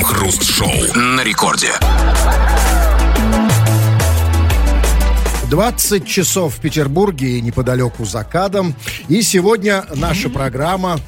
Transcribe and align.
Крем-хруст-шоу 0.00 0.94
на 0.94 1.22
рекорде. 1.22 1.72
20 5.50 6.06
часов 6.06 6.54
в 6.54 6.60
Петербурге 6.60 7.36
и 7.36 7.40
неподалеку 7.42 8.06
за 8.06 8.24
Кадом. 8.24 8.74
И 9.08 9.20
сегодня 9.20 9.84
наша 9.94 10.30
программа 10.30 11.00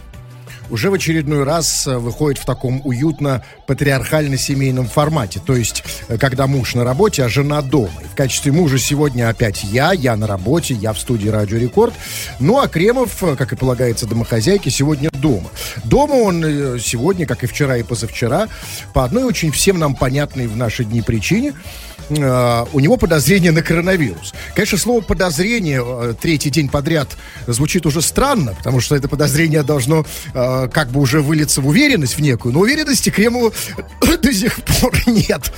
уже 0.72 0.90
в 0.90 0.94
очередной 0.94 1.44
раз 1.44 1.86
э, 1.86 1.98
выходит 1.98 2.38
в 2.38 2.46
таком 2.46 2.80
уютно 2.84 3.44
патриархально-семейном 3.66 4.86
формате. 4.88 5.38
То 5.44 5.54
есть, 5.54 5.84
э, 6.08 6.16
когда 6.16 6.46
муж 6.46 6.74
на 6.74 6.82
работе, 6.82 7.22
а 7.22 7.28
жена 7.28 7.60
дома. 7.60 7.92
И 8.02 8.06
в 8.06 8.14
качестве 8.14 8.52
мужа 8.52 8.78
сегодня 8.78 9.28
опять 9.28 9.62
я, 9.64 9.92
я 9.92 10.16
на 10.16 10.26
работе, 10.26 10.72
я 10.72 10.94
в 10.94 10.98
студии 10.98 11.28
Радио 11.28 11.58
Рекорд. 11.58 11.92
Ну, 12.40 12.58
а 12.58 12.68
Кремов, 12.68 13.22
э, 13.22 13.36
как 13.36 13.52
и 13.52 13.56
полагается 13.56 14.06
домохозяйке, 14.06 14.70
сегодня 14.70 15.10
дома. 15.10 15.50
Дома 15.84 16.14
он 16.14 16.42
сегодня, 16.80 17.26
как 17.26 17.44
и 17.44 17.46
вчера 17.46 17.76
и 17.76 17.82
позавчера, 17.82 18.48
по 18.94 19.04
одной 19.04 19.24
очень 19.24 19.52
всем 19.52 19.78
нам 19.78 19.94
понятной 19.94 20.46
в 20.46 20.56
наши 20.56 20.84
дни 20.84 21.02
причине– 21.02 21.52
э, 22.08 22.64
у 22.72 22.80
него 22.80 22.96
подозрение 22.96 23.52
на 23.52 23.62
коронавирус. 23.62 24.32
Конечно, 24.54 24.78
слово 24.78 25.00
подозрение 25.00 25.82
э, 25.84 26.14
третий 26.20 26.50
день 26.50 26.68
подряд 26.68 27.08
звучит 27.46 27.86
уже 27.86 28.02
странно, 28.02 28.54
потому 28.54 28.80
что 28.80 28.96
это 28.96 29.08
подозрение 29.08 29.62
должно 29.62 30.04
э, 30.34 30.68
как 30.72 30.88
бы 30.90 31.00
уже 31.00 31.20
вылиться 31.20 31.60
в 31.60 31.66
уверенность 31.66 32.16
в 32.16 32.20
некую, 32.20 32.52
но 32.54 32.60
уверенности 32.60 33.10
Кремову 33.10 33.52
до 34.22 34.32
сих 34.32 34.62
пор 34.62 34.92
нет. 35.06 35.52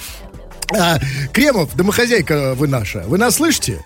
А, 0.76 0.98
Кремов, 1.32 1.74
домохозяйка 1.76 2.54
вы 2.54 2.68
наша, 2.68 3.00
вы 3.06 3.18
нас 3.18 3.36
слышите? 3.36 3.82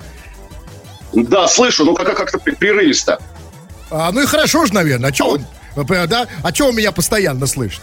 Да, 1.12 1.48
слышу, 1.48 1.84
но 1.84 1.94
как- 1.94 2.16
как-то 2.16 2.38
прерывисто. 2.38 3.18
А, 3.90 4.12
ну 4.12 4.22
и 4.22 4.26
хорошо 4.26 4.66
же, 4.66 4.74
наверное. 4.74 5.10
А 5.10 5.14
что, 5.14 5.38
да? 5.76 6.26
А 6.42 6.52
вы 6.52 6.72
меня 6.72 6.92
постоянно 6.92 7.46
слышите? 7.46 7.82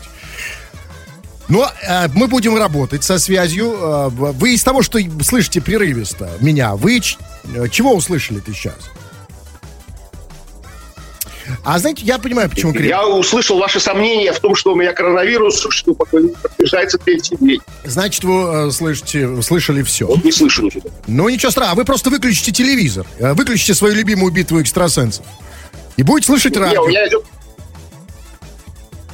Но 1.47 1.69
э, 1.87 2.07
мы 2.13 2.27
будем 2.27 2.57
работать 2.57 3.03
со 3.03 3.19
связью. 3.19 3.71
Э, 3.73 4.09
вы 4.09 4.53
из 4.55 4.63
того, 4.63 4.81
что 4.81 4.99
слышите 5.23 5.61
прерывисто 5.61 6.29
меня, 6.39 6.75
вы 6.75 6.99
ч- 6.99 7.17
э, 7.55 7.67
чего 7.69 7.93
услышали-то 7.93 8.51
сейчас? 8.53 8.75
А 11.63 11.77
знаете, 11.77 12.01
я 12.03 12.17
понимаю, 12.17 12.49
почему 12.49 12.73
Я 12.73 13.07
услышал 13.07 13.59
ваши 13.59 13.79
сомнения 13.79 14.33
в 14.33 14.39
том, 14.39 14.55
что 14.55 14.73
у 14.73 14.75
меня 14.75 14.93
коронавирус, 14.93 15.67
что 15.69 15.93
подтверждается 15.93 16.97
третий 16.97 17.35
день. 17.39 17.59
Значит, 17.83 18.23
вы 18.23 18.67
э, 18.67 18.71
слышите, 18.71 19.41
слышали 19.43 19.83
все. 19.83 20.07
Вот 20.07 20.23
не 20.23 20.31
слышу 20.31 20.63
ничего. 20.63 20.89
Ну, 21.05 21.29
ничего 21.29 21.51
страшного. 21.51 21.77
Вы 21.77 21.85
просто 21.85 22.09
выключите 22.09 22.51
телевизор. 22.51 23.05
э, 23.19 23.33
Выключите 23.33 23.75
свою 23.75 23.93
любимую 23.93 24.33
битву 24.33 24.59
экстрасенсов. 24.59 25.23
И 25.97 26.01
будете 26.03 26.25
слышать 26.27 26.53
Не, 26.55 26.59
радио. 26.61 26.81
у 26.83 26.87
меня 26.87 27.07
идет 27.07 27.23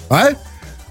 А? 0.10 0.30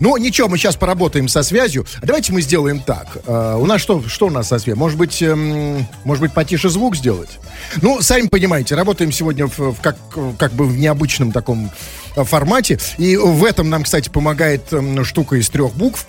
Ну, 0.00 0.16
ничего, 0.16 0.48
мы 0.48 0.56
сейчас 0.56 0.76
поработаем 0.76 1.28
со 1.28 1.42
связью. 1.42 1.86
Давайте 2.02 2.32
мы 2.32 2.40
сделаем 2.40 2.80
так. 2.80 3.18
Э, 3.26 3.56
у 3.58 3.66
нас 3.66 3.82
что, 3.82 4.02
что 4.08 4.26
у 4.26 4.30
нас 4.30 4.48
со 4.48 4.58
связью? 4.58 4.78
Может 4.78 4.96
быть, 4.96 5.20
эм, 5.20 5.86
может 6.04 6.22
быть, 6.22 6.32
потише 6.32 6.70
звук 6.70 6.96
сделать? 6.96 7.38
Ну, 7.82 8.00
сами 8.00 8.26
понимаете, 8.28 8.74
работаем 8.74 9.12
сегодня 9.12 9.46
в, 9.46 9.58
в 9.58 9.80
как, 9.82 9.96
как 10.38 10.52
бы 10.52 10.66
в 10.66 10.78
необычном 10.78 11.32
таком 11.32 11.70
э, 12.16 12.24
формате. 12.24 12.78
И 12.96 13.14
в 13.16 13.44
этом 13.44 13.68
нам, 13.68 13.84
кстати, 13.84 14.08
помогает 14.08 14.72
эм, 14.72 15.04
штука 15.04 15.36
из 15.36 15.50
трех 15.50 15.74
букв. 15.74 16.06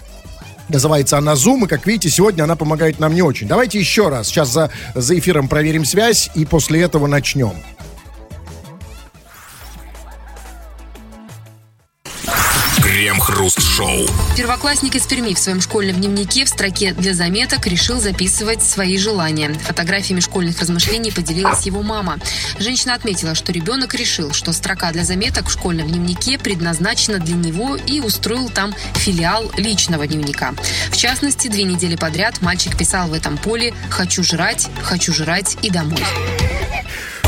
Называется 0.69 1.17
она 1.17 1.34
Zoom, 1.34 1.66
и, 1.66 1.67
как 1.67 1.86
видите, 1.86 2.09
сегодня 2.09 2.44
она 2.44 2.56
помогает 2.56 2.97
нам 2.97 3.14
не 3.14 3.22
очень. 3.22 3.45
Давайте 3.45 3.78
еще 3.78 4.08
раз. 4.08 4.28
Сейчас 4.28 4.47
за, 4.50 4.69
за 4.95 5.19
эфиром 5.19 5.50
проверим 5.50 5.84
связь, 5.84 6.31
и 6.34 6.45
после 6.45 6.81
этого 6.81 7.08
начнем. 7.08 7.53
Крем-хруст-шоу. 13.02 14.05
Первоклассник 14.38 14.94
из 14.94 15.07
Перми 15.07 15.33
в 15.33 15.39
своем 15.39 15.59
школьном 15.59 15.95
дневнике 15.95 16.45
в 16.45 16.49
строке 16.49 16.94
для 16.94 17.16
заметок 17.16 17.66
решил 17.66 17.99
записывать 17.99 18.61
свои 18.61 18.95
желания. 18.95 19.52
Фотографиями 19.66 20.19
школьных 20.19 20.59
размышлений 20.59 21.09
поделилась 21.09 21.66
его 21.66 21.81
мама. 21.81 22.19
Женщина 22.59 22.94
отметила, 22.94 23.34
что 23.34 23.51
ребенок 23.51 23.95
решил, 23.95 24.34
что 24.34 24.53
строка 24.53 24.91
для 24.91 25.03
заметок 25.03 25.47
в 25.47 25.51
школьном 25.51 25.88
дневнике 25.88 26.38
предназначена 26.38 27.17
для 27.17 27.34
него 27.34 27.75
и 27.75 28.01
устроил 28.01 28.50
там 28.50 28.72
филиал 28.94 29.51
личного 29.57 30.06
дневника. 30.06 30.53
В 30.91 30.95
частности, 30.95 31.47
две 31.47 31.63
недели 31.63 31.95
подряд 31.95 32.40
мальчик 32.44 32.78
писал 32.78 33.07
в 33.07 33.13
этом 33.13 33.40
поле 33.40 33.73
«хочу 33.90 34.22
жрать, 34.22 34.67
хочу 34.84 35.11
жрать 35.11 35.57
и 35.63 35.72
домой». 35.72 36.03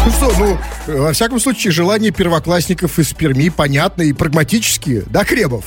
Ну 0.06 0.12
что, 0.12 0.32
ну, 0.38 0.58
во 1.02 1.14
всяком 1.14 1.40
случае, 1.40 1.72
желания 1.72 2.12
первоклассников 2.12 3.00
из 3.00 3.14
Перми 3.14 3.48
понятны 3.48 4.10
и 4.10 4.14
прагматические, 4.14 5.04
да, 5.08 5.24
Кремов? 5.24 5.64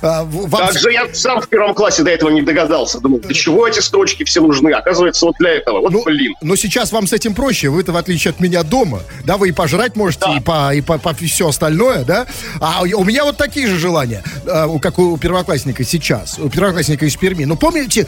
А, 0.00 0.22
вам- 0.22 0.68
Также 0.68 0.92
я 0.92 1.12
сам 1.12 1.40
в 1.40 1.48
первом 1.48 1.74
классе 1.74 2.04
до 2.04 2.10
этого 2.10 2.30
не 2.30 2.42
догадался. 2.42 3.00
Думал, 3.00 3.18
для 3.18 3.34
чего 3.34 3.66
эти 3.66 3.80
строчки 3.80 4.22
все 4.22 4.40
нужны? 4.42 4.70
Оказывается, 4.70 5.26
вот 5.26 5.34
для 5.40 5.50
этого. 5.56 5.80
Вот 5.80 5.90
Ну, 5.90 6.04
блин. 6.04 6.34
но 6.40 6.54
сейчас 6.54 6.92
вам 6.92 7.08
с 7.08 7.12
этим 7.12 7.34
проще. 7.34 7.68
Вы-то, 7.68 7.90
в 7.90 7.96
отличие 7.96 8.30
от 8.30 8.38
меня, 8.38 8.62
дома. 8.62 9.00
Да, 9.24 9.36
вы 9.36 9.48
и 9.48 9.52
пожрать 9.52 9.96
можете, 9.96 10.20
Да. 10.24 10.36
и, 10.36 10.40
по, 10.40 10.72
и 10.74 10.80
по, 10.82 10.98
по 10.98 11.12
все 11.14 11.48
остальное, 11.48 12.04
да? 12.04 12.26
А 12.60 12.82
у 12.82 13.02
меня 13.04 13.24
вот 13.24 13.38
такие 13.38 13.66
же 13.66 13.76
желания, 13.76 14.22
а, 14.46 14.68
как 14.78 15.00
у 15.00 15.16
первоклассника 15.18 15.82
сейчас, 15.82 16.38
у 16.38 16.48
первоклассника 16.48 17.06
из 17.06 17.16
Перми. 17.16 17.42
Но 17.44 17.56
помните, 17.56 18.06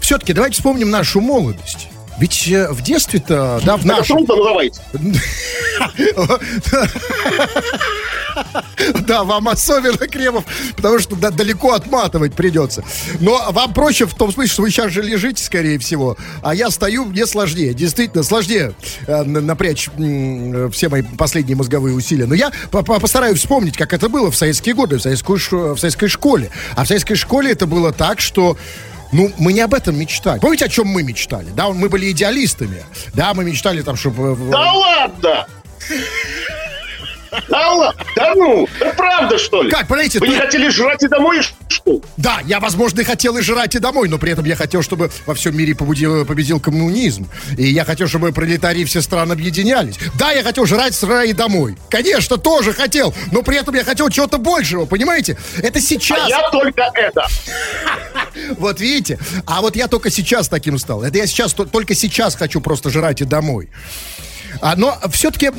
все-таки 0.00 0.32
давайте 0.32 0.54
вспомним 0.56 0.88
нашу 0.90 1.20
молодость. 1.20 1.88
Ведь 2.18 2.48
э, 2.48 2.68
в 2.70 2.82
детстве-то, 2.82 3.60
да, 3.64 3.76
в 3.76 3.80
Это 3.80 3.88
нашем... 3.88 4.24
называйте. 4.24 4.80
Да, 9.06 9.24
вам 9.24 9.48
особенно, 9.48 10.06
Кремов, 10.06 10.44
потому 10.76 10.98
что 11.00 11.16
да, 11.16 11.30
далеко 11.30 11.72
отматывать 11.72 12.34
придется. 12.34 12.84
Но 13.20 13.50
вам 13.50 13.72
проще 13.74 14.06
в 14.06 14.14
том 14.14 14.32
смысле, 14.32 14.52
что 14.52 14.62
вы 14.62 14.70
сейчас 14.70 14.92
же 14.92 15.02
лежите, 15.02 15.42
скорее 15.42 15.78
всего, 15.78 16.16
а 16.42 16.54
я 16.54 16.70
стою, 16.70 17.04
мне 17.04 17.26
сложнее. 17.26 17.74
Действительно, 17.74 18.22
сложнее 18.22 18.74
э, 19.06 19.22
на- 19.24 19.40
напрячь 19.40 19.88
э, 19.98 20.68
все 20.72 20.88
мои 20.88 21.02
последние 21.02 21.56
мозговые 21.56 21.94
усилия. 21.96 22.26
Но 22.26 22.34
я 22.34 22.52
по- 22.70 22.82
по- 22.82 23.00
постараюсь 23.00 23.38
вспомнить, 23.40 23.76
как 23.76 23.92
это 23.92 24.08
было 24.08 24.30
в 24.30 24.36
советские 24.36 24.74
годы, 24.76 24.98
в, 24.98 25.02
советскую 25.02 25.38
в 25.74 25.78
советской 25.78 26.08
школе. 26.08 26.50
А 26.76 26.84
в 26.84 26.86
советской 26.88 27.16
школе 27.16 27.50
это 27.52 27.66
было 27.66 27.92
так, 27.92 28.20
что 28.20 28.56
ну, 29.12 29.32
мы 29.38 29.52
не 29.52 29.60
об 29.60 29.74
этом 29.74 29.98
мечтали. 29.98 30.38
Помните, 30.40 30.64
о 30.66 30.68
чем 30.68 30.86
мы 30.88 31.02
мечтали? 31.02 31.48
Да, 31.54 31.68
мы 31.70 31.88
были 31.88 32.10
идеалистами. 32.10 32.82
Да, 33.14 33.32
мы 33.34 33.44
мечтали 33.44 33.82
там, 33.82 33.96
чтобы... 33.96 34.32
э, 34.32 34.50
Да 34.50 34.72
ладно! 34.72 35.46
Да 37.48 37.72
ладно! 37.72 38.02
Да 38.16 38.34
ну! 38.34 38.66
Да 38.80 38.92
правда, 38.96 39.38
что 39.38 39.62
ли? 39.62 39.70
Как, 39.70 39.86
подождите, 39.86 40.18
Вы 40.18 40.28
не 40.28 40.36
хотели 40.36 40.70
жрать 40.70 41.02
и 41.02 41.08
домой, 41.08 41.42
что? 41.68 42.00
Да, 42.16 42.38
я, 42.46 42.58
возможно, 42.58 43.02
и 43.02 43.04
хотел 43.04 43.36
и 43.36 43.42
жрать, 43.42 43.74
и 43.74 43.78
домой, 43.78 44.08
но 44.08 44.16
при 44.18 44.32
этом 44.32 44.46
я 44.46 44.56
хотел, 44.56 44.82
чтобы 44.82 45.10
во 45.26 45.34
всем 45.34 45.54
мире 45.56 45.74
побудил- 45.74 46.24
победил 46.24 46.58
коммунизм. 46.58 47.28
И 47.58 47.66
я 47.66 47.84
хотел, 47.84 48.08
чтобы 48.08 48.32
пролетарии 48.32 48.84
все 48.84 49.02
страны 49.02 49.32
объединялись. 49.34 49.96
Да, 50.18 50.32
я 50.32 50.42
хотел 50.42 50.64
жрать, 50.64 50.94
срать 50.94 51.28
и 51.28 51.32
домой. 51.34 51.76
Конечно, 51.90 52.38
тоже 52.38 52.72
хотел, 52.72 53.14
но 53.30 53.42
при 53.42 53.58
этом 53.58 53.74
я 53.74 53.84
хотел 53.84 54.08
чего-то 54.08 54.38
большего, 54.38 54.86
понимаете? 54.86 55.36
Это 55.58 55.80
сейчас. 55.82 56.24
А 56.26 56.28
я 56.30 56.48
только 56.50 56.90
это. 56.94 57.26
Вот 58.56 58.80
видите? 58.80 59.18
А 59.46 59.60
вот 59.60 59.76
я 59.76 59.88
только 59.88 60.10
сейчас 60.10 60.48
таким 60.48 60.78
стал. 60.78 61.02
Это 61.02 61.18
я 61.18 61.26
сейчас, 61.26 61.52
то- 61.52 61.64
только 61.66 61.94
сейчас 61.94 62.34
хочу 62.34 62.60
просто 62.60 62.90
жрать 62.90 63.20
и 63.20 63.24
домой. 63.24 63.68
А, 64.62 64.74
но 64.76 64.96
все-таки 65.12 65.50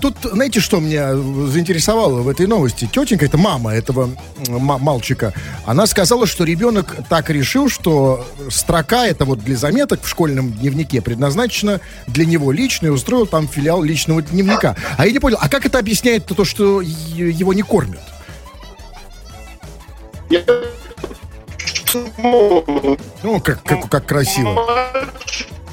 тут, 0.00 0.16
знаете, 0.22 0.60
что 0.60 0.78
меня 0.78 1.14
заинтересовало 1.16 2.20
в 2.20 2.28
этой 2.28 2.46
новости? 2.46 2.86
Тетенька, 2.92 3.24
это 3.24 3.38
мама 3.38 3.72
этого 3.74 4.10
мальчика, 4.48 5.32
она 5.64 5.86
сказала, 5.86 6.26
что 6.26 6.44
ребенок 6.44 6.94
так 7.08 7.30
решил, 7.30 7.70
что 7.70 8.24
строка 8.50 9.06
это 9.06 9.24
вот 9.24 9.42
для 9.42 9.56
заметок 9.56 10.02
в 10.02 10.08
школьном 10.08 10.52
дневнике 10.52 11.00
предназначена 11.00 11.80
для 12.06 12.26
него 12.26 12.52
лично 12.52 12.88
и 12.88 12.90
устроил 12.90 13.26
там 13.26 13.48
филиал 13.48 13.82
личного 13.82 14.20
дневника. 14.20 14.76
А 14.98 15.06
я 15.06 15.12
не 15.12 15.18
понял, 15.20 15.38
а 15.40 15.48
как 15.48 15.64
это 15.64 15.78
объясняет 15.78 16.26
то, 16.26 16.44
что 16.44 16.82
его 16.82 17.54
не 17.54 17.62
кормят? 17.62 18.02
Я- 20.28 20.44
Ну, 21.94 23.40
как, 23.40 23.62
как, 23.62 23.88
как 23.88 24.06
красиво. 24.06 24.66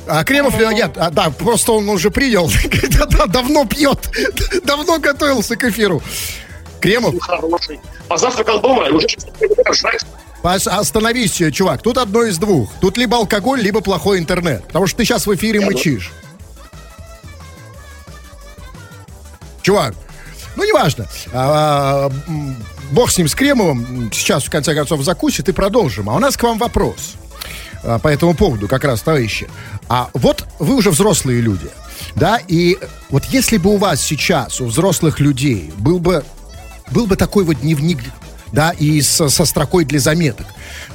А 0.08 0.24
Кремов, 0.24 0.58
нет, 0.58 0.92
а, 0.98 1.10
да, 1.10 1.30
просто 1.30 1.74
он 1.74 1.88
уже 1.90 2.10
принял, 2.12 2.50
Да, 2.98 3.06
да, 3.06 3.26
давно 3.28 3.66
пьет, 3.66 4.10
давно 4.64 5.00
готовился 5.00 5.56
к 5.56 5.64
эфиру. 5.64 6.02
Кремов, 6.80 7.16
Хороший. 7.20 7.80
Позавтракал 8.08 8.60
дома, 8.60 8.88
уже 8.90 9.08
остановись, 10.44 11.40
э, 11.40 11.52
чувак, 11.52 11.84
тут 11.84 11.98
одно 11.98 12.24
из 12.24 12.40
двух. 12.40 12.72
Тут 12.82 12.98
либо 12.98 13.18
алкоголь, 13.18 13.62
либо 13.62 13.82
плохой 13.82 14.18
интернет. 14.18 14.66
Потому 14.66 14.88
что 14.88 14.98
ты 14.98 15.06
сейчас 15.06 15.28
в 15.28 15.36
эфире 15.36 15.62
мычишь. 15.62 16.12
Чувак, 19.62 19.94
ну, 20.56 20.64
неважно. 20.64 21.08
А, 21.34 22.10
бог 22.92 23.12
с 23.12 23.18
ним, 23.18 23.28
с 23.28 23.36
Кремовым. 23.36 24.12
Сейчас, 24.14 24.44
в 24.44 24.50
конце 24.50 24.76
концов, 24.76 25.02
закусит 25.02 25.50
и 25.50 25.52
продолжим. 25.52 26.10
А 26.10 26.16
у 26.16 26.20
нас 26.20 26.38
к 26.38 26.44
вам 26.44 26.58
вопрос. 26.58 27.16
а, 27.84 28.00
по 28.00 28.08
этому 28.08 28.34
поводу, 28.34 28.68
как 28.68 28.84
раз, 28.84 29.02
товарищи. 29.02 29.50
А 29.90 30.10
вот 30.14 30.46
вы 30.60 30.76
уже 30.76 30.92
взрослые 30.92 31.42
люди, 31.42 31.68
да, 32.16 32.40
и 32.48 32.78
вот 33.10 33.26
если 33.26 33.58
бы 33.58 33.74
у 33.74 33.78
вас 33.78 34.02
сейчас, 34.02 34.62
у 34.62 34.66
взрослых 34.66 35.20
людей, 35.20 35.72
был 35.78 36.00
бы, 36.00 36.24
был 36.92 37.08
бы 37.08 37.16
такой 37.16 37.44
вот 37.44 37.60
дневник, 37.62 38.00
да, 38.52 38.72
и 38.72 39.02
со, 39.02 39.30
со 39.30 39.46
строкой 39.46 39.86
для 39.86 40.00
заметок. 40.00 40.48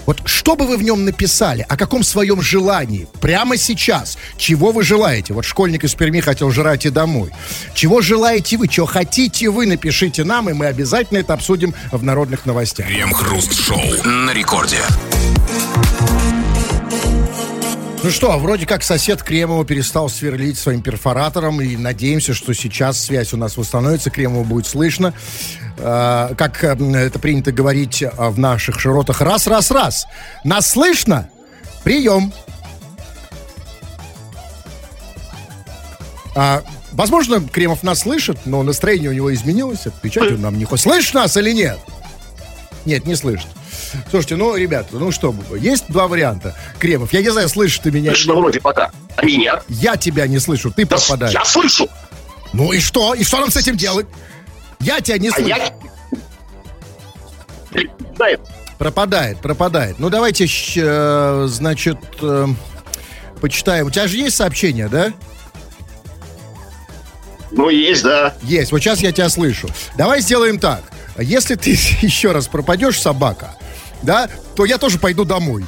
Вот 0.06 0.20
что 0.24 0.56
бы 0.56 0.66
вы 0.66 0.76
в 0.76 0.82
нем 0.82 1.04
написали, 1.04 1.64
о 1.68 1.76
каком 1.76 2.02
своем 2.02 2.40
желании, 2.40 3.08
прямо 3.20 3.56
сейчас, 3.56 4.18
чего 4.36 4.72
вы 4.72 4.82
желаете? 4.82 5.34
Вот 5.34 5.44
школьник 5.44 5.84
из 5.84 5.94
Перми 5.94 6.20
хотел 6.20 6.50
жрать 6.50 6.86
и 6.86 6.90
домой. 6.90 7.30
Чего 7.74 8.00
желаете 8.00 8.56
вы, 8.56 8.68
чего 8.68 8.86
хотите 8.86 9.50
вы, 9.50 9.66
напишите 9.66 10.24
нам, 10.24 10.48
и 10.48 10.52
мы 10.52 10.66
обязательно 10.66 11.18
это 11.18 11.34
обсудим 11.34 11.74
в 11.90 12.02
народных 12.02 12.46
новостях. 12.46 12.86
Крем-хруст-шоу 12.86 14.04
на 14.04 14.32
рекорде. 14.32 14.80
Ну 18.06 18.12
что, 18.12 18.38
вроде 18.38 18.66
как 18.66 18.84
сосед 18.84 19.20
Кремова 19.24 19.64
перестал 19.64 20.08
сверлить 20.08 20.56
своим 20.56 20.80
перфоратором, 20.80 21.60
и 21.60 21.76
надеемся, 21.76 22.34
что 22.34 22.52
сейчас 22.52 23.04
связь 23.04 23.32
у 23.32 23.36
нас 23.36 23.56
восстановится, 23.56 24.10
Кремова 24.10 24.44
будет 24.44 24.68
слышно. 24.68 25.12
Э, 25.78 26.32
как 26.38 26.62
это 26.62 27.18
принято 27.18 27.50
говорить 27.50 28.02
э, 28.02 28.10
в 28.16 28.38
наших 28.38 28.78
широтах, 28.78 29.22
раз, 29.22 29.48
раз, 29.48 29.72
раз. 29.72 30.06
Нас 30.44 30.68
слышно? 30.68 31.30
Прием. 31.82 32.32
А, 36.36 36.62
возможно, 36.92 37.40
Кремов 37.40 37.82
нас 37.82 38.02
слышит, 38.02 38.38
но 38.44 38.62
настроение 38.62 39.10
у 39.10 39.14
него 39.14 39.34
изменилось. 39.34 39.84
Отвечать 39.84 40.30
он 40.30 40.42
нам 40.42 40.58
не 40.58 40.64
хочет. 40.64 40.84
Слышишь 40.84 41.12
нас 41.12 41.36
или 41.36 41.50
нет? 41.50 41.80
Нет, 42.84 43.04
не 43.04 43.16
слышит. 43.16 43.48
Слушайте, 44.10 44.36
ну, 44.36 44.56
ребята, 44.56 44.96
ну 44.96 45.10
что, 45.12 45.34
есть 45.58 45.86
два 45.88 46.08
варианта. 46.08 46.56
Кремов, 46.78 47.12
я 47.12 47.22
не 47.22 47.30
знаю, 47.30 47.48
слышишь 47.48 47.80
ты 47.80 47.90
меня. 47.90 48.10
Слышно 48.12 48.34
вроде 48.34 48.60
пока. 48.60 48.90
А 49.16 49.24
меня? 49.24 49.62
Я 49.68 49.96
тебя 49.96 50.26
не 50.26 50.38
слышу, 50.38 50.70
ты 50.70 50.84
да 50.86 50.96
пропадаешь. 50.96 51.34
Я 51.34 51.44
слышу. 51.44 51.88
Ну 52.52 52.72
и 52.72 52.80
что? 52.80 53.14
И 53.14 53.24
что 53.24 53.40
нам 53.40 53.50
с 53.50 53.56
этим 53.56 53.76
делать? 53.76 54.06
Я 54.80 55.00
тебя 55.00 55.18
не 55.18 55.30
слышу. 55.30 55.54
А 55.54 55.58
я... 55.58 55.72
Пропадает. 57.72 58.40
Пропадает, 58.78 59.38
пропадает. 59.38 59.98
Ну, 59.98 60.10
давайте, 60.10 60.46
э, 60.46 61.46
значит, 61.48 61.98
э, 62.20 62.46
почитаем. 63.40 63.86
У 63.86 63.90
тебя 63.90 64.06
же 64.06 64.16
есть 64.16 64.36
сообщение, 64.36 64.88
да? 64.88 65.12
Ну, 67.52 67.70
есть, 67.70 68.02
да. 68.02 68.34
Есть. 68.42 68.72
Вот 68.72 68.80
сейчас 68.80 69.00
я 69.00 69.12
тебя 69.12 69.28
слышу. 69.30 69.68
Давай 69.96 70.20
сделаем 70.20 70.58
так. 70.58 70.82
Если 71.18 71.54
ты 71.54 71.70
еще 72.02 72.32
раз 72.32 72.48
пропадешь, 72.48 73.00
собака, 73.00 73.55
да, 74.02 74.28
то 74.54 74.64
я 74.64 74.78
тоже 74.78 74.98
пойду 74.98 75.24
домой. 75.24 75.64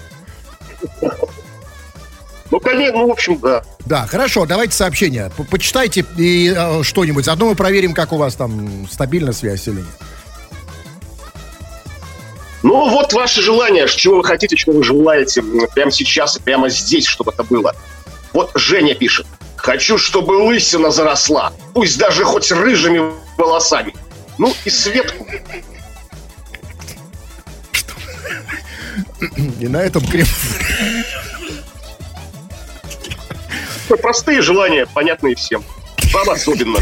Ну, 2.50 2.60
конечно, 2.60 3.00
ну, 3.00 3.08
в 3.08 3.10
общем, 3.10 3.38
да. 3.38 3.62
Да, 3.84 4.06
хорошо, 4.06 4.46
давайте 4.46 4.72
сообщение. 4.74 5.30
Почитайте 5.50 6.04
и 6.16 6.54
э, 6.56 6.82
что-нибудь. 6.82 7.24
Заодно 7.24 7.46
мы 7.46 7.54
проверим, 7.54 7.92
как 7.92 8.12
у 8.12 8.16
вас 8.16 8.36
там 8.36 8.88
стабильна 8.90 9.32
связь 9.32 9.66
или 9.68 9.76
нет. 9.76 9.86
Ну, 12.62 12.88
вот 12.90 13.12
ваше 13.12 13.42
желание, 13.42 13.86
чего 13.86 14.16
вы 14.16 14.24
хотите, 14.24 14.56
чего 14.56 14.76
вы 14.76 14.82
желаете 14.82 15.42
прямо 15.74 15.90
сейчас 15.90 16.36
и 16.36 16.40
прямо 16.40 16.68
здесь, 16.68 17.06
чтобы 17.06 17.32
это 17.32 17.44
было. 17.44 17.74
Вот 18.32 18.50
Женя 18.54 18.94
пишет. 18.94 19.26
Хочу, 19.56 19.98
чтобы 19.98 20.32
лысина 20.32 20.90
заросла, 20.90 21.52
пусть 21.74 21.98
даже 21.98 22.24
хоть 22.24 22.50
рыжими 22.50 23.12
волосами. 23.36 23.94
Ну 24.38 24.52
и 24.64 24.70
Светку. 24.70 25.26
И 29.60 29.68
на 29.68 29.78
этом 29.78 30.04
крем... 30.06 30.26
Простые 34.02 34.42
желания, 34.42 34.86
понятные 34.86 35.34
всем. 35.34 35.64
Вам 36.12 36.30
особенно. 36.30 36.78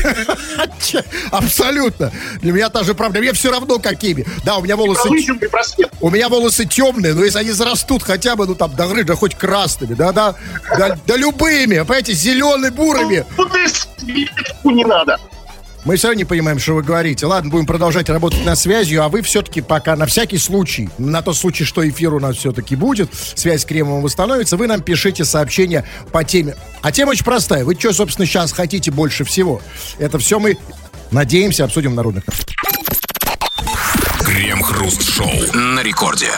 Абсолютно. 1.31 2.13
Для 2.41 2.53
меня 2.53 2.69
та 2.69 2.85
же 2.85 2.95
правда. 2.95 3.21
Мне 3.21 3.33
все 3.33 3.51
равно 3.51 3.79
какими. 3.79 4.25
Да, 4.45 4.57
у 4.57 4.63
меня 4.63 4.77
волосы... 4.77 5.09
У 6.01 6.11
меня 6.11 6.29
волосы 6.29 6.65
темные, 6.65 7.15
но 7.15 7.25
если 7.25 7.39
они 7.39 7.51
зарастут 7.51 8.03
хотя 8.03 8.37
бы, 8.37 8.47
ну 8.47 8.55
там, 8.55 8.75
до 8.75 8.87
да 9.05 9.15
хоть 9.15 9.35
красными, 9.35 9.95
да-да, 9.95 10.35
да, 10.79 10.99
да 11.07 11.17
любыми, 11.17 11.79
понимаете, 11.79 12.13
зелеными, 12.13 12.71
бурыми. 12.71 13.25
Ну, 14.65 14.71
не 14.71 14.85
надо. 14.85 15.19
Мы 15.87 15.95
все 15.95 16.09
равно 16.09 16.19
не 16.19 16.25
понимаем, 16.25 16.59
что 16.59 16.75
вы 16.75 16.83
говорите. 16.83 17.27
Ладно, 17.27 17.49
будем 17.49 17.65
продолжать 17.65 18.09
работать 18.09 18.45
на 18.45 18.57
связью, 18.57 19.05
а 19.05 19.09
вы 19.09 19.23
все-таки 19.23 19.61
пока 19.61 19.95
на 19.95 20.07
всякий 20.07 20.37
случай, 20.37 20.91
на 20.99 21.23
тот 21.23 21.37
случай, 21.37 21.63
что 21.63 21.89
эфир 21.89 22.13
у 22.13 22.19
нас 22.19 22.39
все-таки 22.39 22.75
будет, 22.75 23.09
связь 23.15 23.63
с 23.63 23.65
Кремовым 23.65 24.03
восстановится, 24.03 24.57
вы 24.57 24.67
нам 24.67 24.83
пишите 24.83 25.25
сообщение 25.25 25.85
по 26.11 26.25
теме. 26.25 26.57
А 26.83 26.91
тема 26.91 27.11
очень 27.11 27.25
простая. 27.25 27.65
Вы 27.65 27.77
что, 27.77 27.93
собственно, 27.93 28.27
сейчас 28.27 28.51
хотите 28.51 28.91
больше 28.91 29.23
всего? 29.23 29.63
Это 29.99 30.19
все 30.19 30.41
мы, 30.41 30.59
надеемся, 31.13 31.63
обсудим 31.63 31.93
в 31.93 31.95
народных. 31.95 32.25
Крем-хруст-шоу 34.25 35.55
на 35.55 35.85
рекорде 35.85 36.33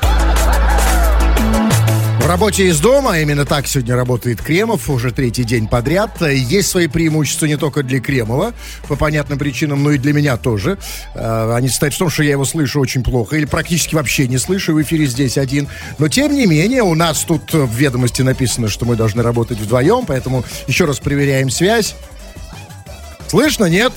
работе 2.28 2.66
из 2.66 2.78
дома, 2.80 3.18
именно 3.20 3.46
так 3.46 3.66
сегодня 3.66 3.96
работает 3.96 4.42
Кремов, 4.42 4.90
уже 4.90 5.12
третий 5.12 5.44
день 5.44 5.66
подряд. 5.66 6.20
Есть 6.20 6.68
свои 6.68 6.86
преимущества 6.86 7.46
не 7.46 7.56
только 7.56 7.82
для 7.82 8.00
Кремова, 8.00 8.52
по 8.86 8.96
понятным 8.96 9.38
причинам, 9.38 9.82
но 9.82 9.92
и 9.92 9.98
для 9.98 10.12
меня 10.12 10.36
тоже. 10.36 10.78
А, 11.14 11.54
они 11.56 11.68
состоят 11.68 11.94
в 11.94 11.98
том, 11.98 12.10
что 12.10 12.22
я 12.22 12.32
его 12.32 12.44
слышу 12.44 12.80
очень 12.80 13.02
плохо, 13.02 13.36
или 13.36 13.46
практически 13.46 13.94
вообще 13.94 14.28
не 14.28 14.36
слышу, 14.36 14.74
в 14.74 14.82
эфире 14.82 15.06
здесь 15.06 15.38
один. 15.38 15.68
Но, 15.98 16.08
тем 16.08 16.34
не 16.34 16.46
менее, 16.46 16.82
у 16.82 16.94
нас 16.94 17.24
тут 17.24 17.52
в 17.54 17.72
ведомости 17.74 18.20
написано, 18.22 18.68
что 18.68 18.84
мы 18.84 18.96
должны 18.96 19.22
работать 19.22 19.58
вдвоем, 19.58 20.04
поэтому 20.06 20.44
еще 20.66 20.84
раз 20.84 20.98
проверяем 21.00 21.48
связь. 21.50 21.94
Слышно, 23.28 23.64
нет? 23.66 23.92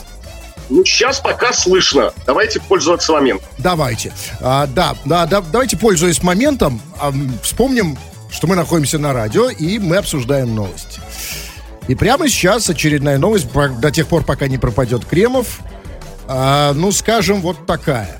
Ну, 0.69 0.86
сейчас 0.86 1.19
пока 1.19 1.51
слышно. 1.51 2.13
Давайте 2.25 2.62
пользоваться 2.62 3.12
моментом. 3.12 3.45
Давайте. 3.57 4.13
А, 4.39 4.68
да, 4.68 4.95
да, 5.04 5.25
да, 5.25 5.42
давайте, 5.42 5.75
пользуясь 5.75 6.24
моментом, 6.24 6.81
а, 6.98 7.12
вспомним 7.44 7.98
что 8.31 8.48
мы 8.48 8.56
находимся 8.56 8.98
на 8.98 9.13
радио, 9.13 9.50
и 9.50 9.78
мы 9.78 9.98
обсуждаем 9.98 10.56
новости. 10.56 11.00
И 11.88 11.95
прямо 11.95 12.28
сейчас 12.30 12.69
очередная 12.69 13.18
новость, 13.18 13.48
до 13.51 13.92
тех 13.92 14.07
пор, 14.07 14.24
пока 14.24 14.48
не 14.48 14.57
пропадет 14.57 15.06
Кремов, 15.06 15.60
а, 16.28 16.74
ну, 16.74 16.92
скажем, 16.92 17.42
вот 17.42 17.66
такая. 17.66 18.18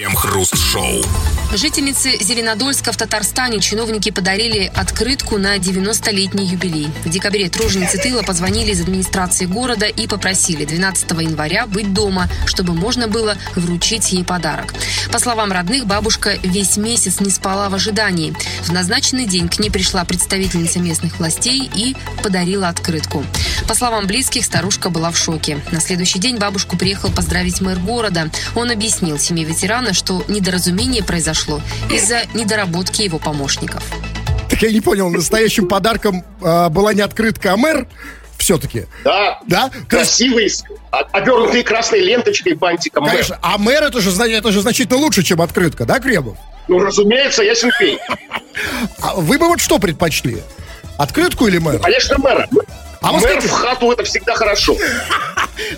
Крем-хруст-шоу. 0.00 1.04
Жительнице 1.52 2.16
Зеленодольска 2.22 2.90
в 2.92 2.96
Татарстане 2.96 3.60
чиновники 3.60 4.10
подарили 4.10 4.72
открытку 4.74 5.36
на 5.36 5.56
90-летний 5.58 6.46
юбилей. 6.46 6.88
В 7.04 7.10
декабре 7.10 7.50
труженицы 7.50 7.98
тыла 7.98 8.22
позвонили 8.22 8.70
из 8.70 8.80
администрации 8.80 9.44
города 9.44 9.84
и 9.86 10.06
попросили 10.06 10.64
12 10.64 11.10
января 11.10 11.66
быть 11.66 11.92
дома, 11.92 12.30
чтобы 12.46 12.72
можно 12.72 13.08
было 13.08 13.36
вручить 13.56 14.12
ей 14.12 14.24
подарок. 14.24 14.72
По 15.12 15.18
словам 15.18 15.52
родных, 15.52 15.86
бабушка 15.86 16.38
весь 16.42 16.78
месяц 16.78 17.20
не 17.20 17.30
спала 17.30 17.68
в 17.68 17.74
ожидании. 17.74 18.32
В 18.62 18.72
назначенный 18.72 19.26
день 19.26 19.48
к 19.48 19.58
ней 19.58 19.70
пришла 19.70 20.04
представительница 20.04 20.78
местных 20.78 21.18
властей 21.18 21.68
и 21.74 21.94
подарила 22.22 22.68
открытку. 22.68 23.24
По 23.66 23.74
словам 23.74 24.06
близких, 24.06 24.44
старушка 24.44 24.88
была 24.88 25.10
в 25.10 25.18
шоке. 25.18 25.58
На 25.72 25.80
следующий 25.80 26.20
день 26.20 26.38
бабушку 26.38 26.76
приехал 26.76 27.10
поздравить 27.10 27.60
мэр 27.60 27.78
города. 27.80 28.30
Он 28.54 28.70
объяснил 28.70 29.18
семье 29.18 29.44
ветерана, 29.44 29.89
что 29.92 30.24
недоразумение 30.28 31.02
произошло 31.02 31.60
из-за 31.90 32.22
недоработки 32.34 33.02
его 33.02 33.18
помощников. 33.18 33.82
Так 34.48 34.62
я 34.62 34.72
не 34.72 34.80
понял, 34.80 35.10
настоящим 35.10 35.68
подарком 35.68 36.24
э, 36.40 36.68
была 36.68 36.92
не 36.92 37.02
открытка, 37.02 37.52
а 37.52 37.56
мэр 37.56 37.86
все-таки. 38.36 38.86
Да. 39.04 39.40
Да? 39.46 39.70
Красивый, 39.88 40.44
есть... 40.44 40.64
обернутый 40.90 41.62
красной 41.62 42.00
ленточкой, 42.00 42.54
бантиком. 42.54 43.04
Конечно. 43.04 43.36
Мэр. 43.36 43.54
А 43.54 43.58
мэр 43.58 43.82
это 43.84 44.00
же, 44.00 44.10
это 44.10 44.50
же 44.50 44.60
значительно 44.60 44.98
лучше, 44.98 45.22
чем 45.22 45.40
открытка, 45.40 45.84
да, 45.84 46.00
Кремов? 46.00 46.36
Ну, 46.68 46.78
разумеется, 46.78 47.42
я 47.42 47.54
пень. 47.78 47.98
А 49.00 49.14
вы 49.14 49.38
бы 49.38 49.46
вот 49.46 49.60
что 49.60 49.78
предпочли? 49.78 50.42
Открытку 50.98 51.46
или 51.46 51.58
мэра? 51.58 51.78
конечно, 51.78 52.18
мэра. 52.18 52.48
А 53.00 53.12
Мэр 53.12 53.22
скажите... 53.22 53.48
в 53.48 53.50
хату 53.52 53.90
это 53.92 54.04
всегда 54.04 54.34
хорошо. 54.34 54.76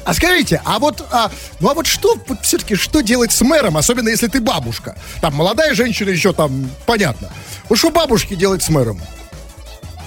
А 0.04 0.14
скажите, 0.14 0.60
а 0.64 0.78
вот, 0.78 1.04
а, 1.10 1.30
ну 1.60 1.70
а 1.70 1.74
вот 1.74 1.86
что 1.86 2.16
вот, 2.26 2.38
все-таки, 2.42 2.74
что 2.74 3.00
делать 3.00 3.32
с 3.32 3.40
мэром, 3.40 3.76
особенно 3.76 4.08
если 4.08 4.28
ты 4.28 4.40
бабушка? 4.40 4.96
Там 5.20 5.34
молодая 5.34 5.74
женщина 5.74 6.10
еще 6.10 6.32
там, 6.32 6.70
понятно. 6.86 7.30
Вот 7.68 7.78
что 7.78 7.90
бабушки 7.90 8.34
делать 8.34 8.62
с 8.62 8.68
мэром? 8.68 9.00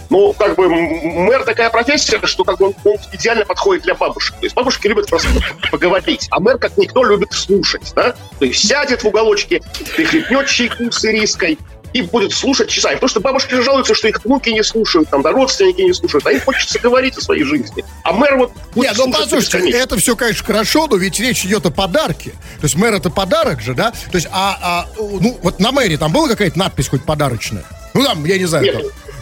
Ну, 0.10 0.34
как 0.34 0.56
бы 0.56 0.70
мэр 0.70 1.44
такая 1.44 1.70
профессия, 1.70 2.20
что 2.24 2.44
как 2.44 2.58
бы 2.60 2.68
он, 2.68 2.76
он 2.84 2.98
идеально 3.12 3.46
подходит 3.46 3.84
для 3.84 3.96
бабушек. 3.96 4.36
То 4.36 4.46
есть 4.46 4.56
бабушки 4.56 4.88
любят 4.88 5.08
просто 5.08 5.30
поговорить, 5.72 6.28
а 6.32 6.40
мэр, 6.40 6.58
как 6.58 6.78
никто, 6.78 7.04
любит 7.04 7.34
слушать, 7.34 7.92
да? 7.96 8.16
То 8.40 8.46
есть 8.46 8.68
сядет 8.68 9.04
в 9.04 9.08
уголочке, 9.08 9.62
прихлепнет 9.96 10.48
чайку 10.48 10.92
с 10.92 11.04
ириской, 11.06 11.58
и 11.96 12.02
будет 12.02 12.34
слушать 12.34 12.70
часами. 12.70 12.96
Потому 12.96 13.08
что 13.08 13.22
бабушки 13.22 13.54
жалуются, 13.62 13.96
что 13.96 14.10
их 14.10 14.24
внуки 14.26 14.50
не 14.50 14.64
слушают, 14.64 15.10
там, 15.10 15.22
да, 15.22 15.32
родственники 15.32 15.80
не 15.80 15.94
слушают, 15.94 16.28
а 16.28 16.34
им 16.34 16.42
хочется 16.42 16.78
говорить 16.78 17.18
о 17.18 17.22
своей 17.22 17.44
жизни. 17.44 17.86
А 18.04 18.12
мэр 18.12 18.36
вот 18.36 18.52
будет 18.74 18.90
Нет, 18.90 18.98
ну 18.98 19.14
послушайте, 19.14 19.72
это 19.72 19.96
все, 19.96 20.18
конечно, 20.18 20.46
хорошо, 20.46 20.88
но 20.88 20.98
ведь 20.98 21.18
речь 21.22 21.46
идет 21.46 21.66
о 21.66 21.72
подарке. 21.72 22.32
То 22.32 22.64
есть 22.64 22.76
мэр 22.76 22.96
это 22.96 23.10
подарок 23.10 23.62
же, 23.62 23.74
да? 23.74 23.92
То 24.12 24.16
есть, 24.18 24.28
а, 24.30 24.58
а 24.62 24.88
ну, 24.98 25.40
вот 25.42 25.60
на 25.60 25.72
мэре 25.72 25.98
там 25.98 26.12
была 26.12 26.28
какая-то 26.28 26.60
надпись 26.60 26.90
хоть 26.90 27.06
подарочная? 27.06 27.64
Ну, 27.94 28.04
там, 28.04 28.26
я 28.26 28.38
не 28.38 28.46
знаю, 28.46 28.66
Нет. 28.66 28.74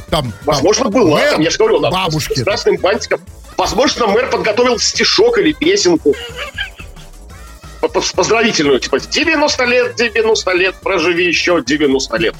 там, 0.09 0.23
там, 0.23 0.33
Возможно, 0.43 0.85
там, 0.85 0.93
была, 0.93 1.19
мэр, 1.19 1.31
там, 1.33 1.41
я 1.41 1.51
же 1.51 1.57
говорю, 1.59 1.79
бабушки. 1.79 2.39
С 2.39 2.43
красным 2.43 2.77
бантиком. 2.77 3.21
Возможно, 3.55 4.07
мэр 4.07 4.31
подготовил 4.31 4.79
стишок 4.79 5.37
или 5.37 5.51
песенку. 5.53 6.15
Поздравительную, 7.87 8.79
типа 8.79 8.99
90 8.99 9.65
лет, 9.65 9.95
90 9.95 10.51
лет, 10.53 10.75
проживи 10.81 11.27
еще 11.27 11.61
90 11.65 12.17
лет. 12.17 12.35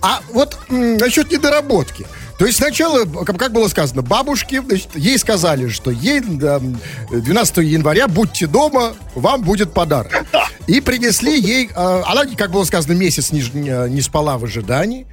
А 0.00 0.20
вот 0.30 0.58
насчет 0.68 1.30
недоработки. 1.30 2.06
То 2.38 2.46
есть 2.46 2.58
сначала, 2.58 3.04
как 3.24 3.52
было 3.52 3.66
сказано, 3.66 4.02
бабушке, 4.02 4.62
значит, 4.62 4.90
ей 4.94 5.18
сказали, 5.18 5.68
что 5.68 5.90
ей 5.90 6.20
12 6.20 7.56
января 7.58 8.06
будьте 8.06 8.46
дома, 8.46 8.94
вам 9.16 9.42
будет 9.42 9.74
подарок. 9.74 10.24
И 10.68 10.80
принесли 10.80 11.40
ей, 11.40 11.70
а, 11.74 12.04
она, 12.06 12.24
как 12.36 12.52
было 12.52 12.62
сказано, 12.62 12.92
месяц 12.92 13.32
не, 13.32 13.42
не 13.90 14.00
спала 14.02 14.38
в 14.38 14.44
ожидании, 14.44 15.06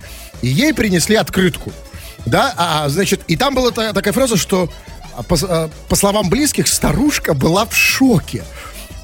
и 0.44 0.48
ей 0.48 0.74
принесли 0.74 1.16
открытку. 1.16 1.72
Да, 2.28 2.54
а, 2.58 2.90
значит, 2.90 3.22
и 3.28 3.36
там 3.36 3.56
была 3.56 3.72
такая 3.72 4.14
фраза, 4.14 4.38
что 4.38 4.70
а, 5.16 5.24
по, 5.24 5.38
а, 5.44 5.70
по 5.90 5.96
словам 5.96 6.30
близких, 6.30 6.68
старушка 6.68 7.34
была 7.34 7.66
в 7.66 7.76
шоке. 7.76 8.44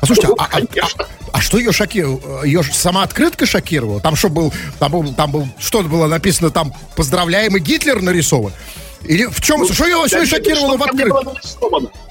А 0.01 0.05
слушайте, 0.07 0.29
а, 0.37 0.49
а, 0.51 0.57
а, 0.57 1.07
а 1.31 1.41
что 1.41 1.59
ее 1.59 1.71
шокировало? 1.71 2.43
Ее 2.43 2.63
сама 2.63 3.03
открытка 3.03 3.45
шокировала? 3.45 4.01
Там 4.01 4.15
что 4.15 4.29
был, 4.29 4.51
там 4.79 4.91
был, 4.91 5.13
там 5.13 5.31
был, 5.31 5.47
что 5.59 5.83
было 5.83 6.07
написано, 6.07 6.49
там 6.49 6.73
поздравляемый 6.95 7.61
Гитлер 7.61 8.01
нарисован? 8.01 8.51
Или 9.03 9.25
в 9.25 9.39
чем, 9.41 9.61
ну, 9.61 9.71
что 9.71 9.85
ее 9.85 9.97
вообще 9.97 10.25
шокировало 10.25 10.77
в 10.77 10.83
открытке? 10.83 11.29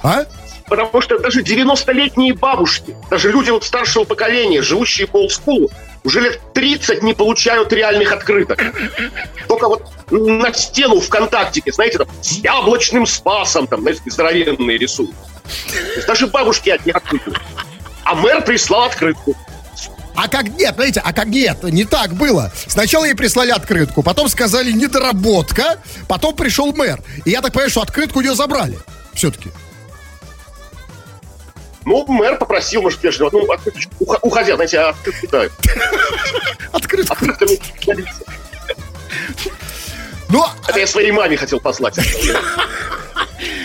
А? 0.05 0.25
Потому 0.69 1.01
что 1.03 1.19
даже 1.19 1.43
90-летние 1.43 2.33
бабушки, 2.33 2.97
даже 3.11 3.33
люди 3.33 3.51
вот 3.51 3.65
старшего 3.65 4.05
поколения, 4.05 4.63
живущие 4.63 5.09
по 5.09 5.23
олдскулу, 5.23 5.69
уже 6.05 6.21
лет 6.21 6.41
30 6.55 7.03
не 7.03 7.13
получают 7.13 7.73
реальных 7.73 8.13
открыток. 8.13 8.65
Только 9.49 9.69
вот 9.69 9.83
на 10.13 10.53
стену 10.55 11.01
ВКонтактике, 11.01 11.73
знаете, 11.73 11.99
там, 11.99 12.07
с 12.21 12.33
яблочным 12.35 13.05
спасом, 13.05 13.67
там, 13.67 13.81
знаете, 13.81 14.03
здоровенные 14.07 14.79
рисуют. 14.79 15.11
Даже 16.07 16.29
бабушки 16.29 16.71
от 16.71 16.87
них 16.87 16.95
открытывают 16.95 17.41
а 18.11 18.15
мэр 18.17 18.43
прислал 18.43 18.85
открытку. 18.85 19.37
А 20.17 20.29
как 20.29 20.49
нет, 20.49 20.75
знаете, 20.75 21.01
а 21.03 21.13
как 21.13 21.27
нет, 21.27 21.63
не 21.63 21.85
так 21.85 22.13
было. 22.15 22.53
Сначала 22.67 23.05
ей 23.05 23.15
прислали 23.15 23.53
открытку, 23.53 24.03
потом 24.03 24.29
сказали 24.29 24.73
недоработка, 24.73 25.79
потом 26.09 26.35
пришел 26.35 26.73
мэр. 26.73 27.01
И 27.25 27.31
я 27.31 27.41
так 27.41 27.53
понимаю, 27.53 27.71
что 27.71 27.83
открытку 27.83 28.19
у 28.19 28.23
нее 28.23 28.35
забрали. 28.35 28.79
Все-таки. 29.15 29.51
Ну, 31.85 32.05
мэр 32.09 32.37
попросил, 32.37 32.83
может, 32.83 33.03
вежливо, 33.03 33.31
ну, 33.33 33.51
открыточку, 33.51 33.93
уходя, 34.23 34.57
знаете, 34.57 34.81
а 34.81 34.89
открытку 34.91 35.29
да. 35.29 35.43
Открытку. 36.73 37.17
Ну, 40.29 40.45
Это 40.69 40.79
я 40.81 40.87
своей 40.87 41.13
маме 41.13 41.37
хотел 41.37 41.61
послать. 41.61 41.95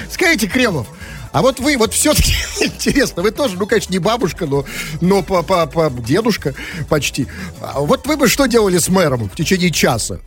Скажите, 0.09 0.47
Кремов, 0.47 0.87
а 1.35 1.41
вот 1.41 1.59
вы, 1.59 1.75
вот 1.75 1.93
все-таки 1.93 2.33
интересно, 2.61 3.21
вы 3.21 3.29
тоже, 3.31 3.57
ну, 3.57 3.67
конечно, 3.67 3.91
не 3.91 3.99
бабушка, 3.99 4.45
но, 4.45 4.63
но 5.01 5.21
по, 5.21 5.43
по, 5.43 5.65
по 5.65 5.89
дедушка 5.89 6.55
почти. 6.87 7.27
А 7.61 7.81
вот 7.81 8.07
вы 8.07 8.15
бы 8.15 8.29
что 8.29 8.45
делали 8.45 8.77
с 8.77 8.87
мэром 8.87 9.29
в 9.29 9.35
течение 9.35 9.69
часа? 9.69 10.19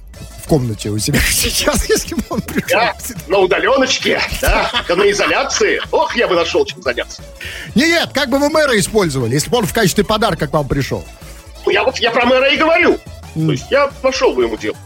в 0.44 0.48
комнате 0.48 0.90
у 0.90 0.98
себя 0.98 1.20
сейчас, 1.30 1.88
если 1.88 2.14
бы 2.14 2.22
он 2.28 2.42
пришел. 2.42 2.78
Я 2.78 2.94
на 3.26 3.38
удаленочке, 3.38 4.20
да, 4.42 4.70
на 4.88 5.10
изоляции. 5.10 5.80
Ох, 5.90 6.14
я 6.14 6.28
бы 6.28 6.34
нашел 6.34 6.64
чем 6.66 6.82
заняться. 6.82 7.22
Нет, 7.74 8.10
как 8.12 8.28
бы 8.28 8.38
вы 8.38 8.50
мэра 8.50 8.78
использовали, 8.78 9.34
если 9.34 9.48
бы 9.48 9.58
он 9.58 9.66
в 9.66 9.72
качестве 9.72 10.04
подарка 10.04 10.46
к 10.46 10.52
вам 10.52 10.68
пришел? 10.68 11.04
Ну, 11.64 11.72
я 11.72 11.84
вот 11.84 11.98
я 11.98 12.10
про 12.10 12.26
мэра 12.26 12.52
и 12.52 12.56
говорю. 12.56 12.98
Mm. 13.34 13.46
То 13.46 13.52
есть 13.52 13.70
я 13.70 13.86
пошел 14.02 14.34
бы 14.34 14.44
ему 14.44 14.56
делать 14.58 14.78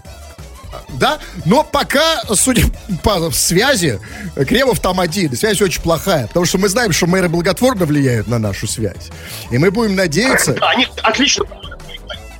да, 1.02 1.18
но 1.46 1.64
пока, 1.64 2.22
судя 2.36 2.62
по 3.02 3.28
связи, 3.32 3.98
Кремов 4.46 4.78
там 4.78 5.00
один, 5.00 5.34
связь 5.36 5.60
очень 5.60 5.82
плохая, 5.82 6.28
потому 6.28 6.46
что 6.46 6.58
мы 6.58 6.68
знаем, 6.68 6.92
что 6.92 7.08
мэры 7.08 7.28
благотворно 7.28 7.86
влияют 7.86 8.28
на 8.28 8.38
нашу 8.38 8.68
связь, 8.68 9.10
и 9.50 9.58
мы 9.58 9.72
будем 9.72 9.96
надеяться... 9.96 10.56
Они 10.60 10.86
отлично 11.02 11.44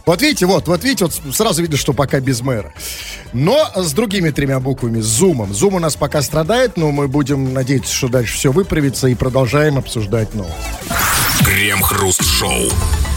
вот 0.04 0.20
видите, 0.20 0.46
вот, 0.46 0.66
вот 0.66 0.82
видите, 0.82 1.04
вот 1.04 1.14
сразу 1.32 1.62
видно, 1.62 1.76
что 1.76 1.92
пока 1.92 2.18
без 2.18 2.40
мэра. 2.40 2.74
Но 3.32 3.70
с 3.76 3.92
другими 3.92 4.30
тремя 4.30 4.58
буквами, 4.58 5.00
с 5.00 5.04
зумом. 5.04 5.54
Зум 5.54 5.74
у 5.74 5.78
нас 5.78 5.94
пока 5.94 6.22
страдает, 6.22 6.76
но 6.76 6.90
мы 6.90 7.06
будем 7.06 7.54
надеяться, 7.54 7.94
что 7.94 8.08
дальше 8.08 8.34
все 8.34 8.50
выправится 8.50 9.06
и 9.06 9.14
продолжаем 9.14 9.78
обсуждать 9.78 10.34
новости. 10.34 10.56
Крем-хруст-шоу. 11.44 12.68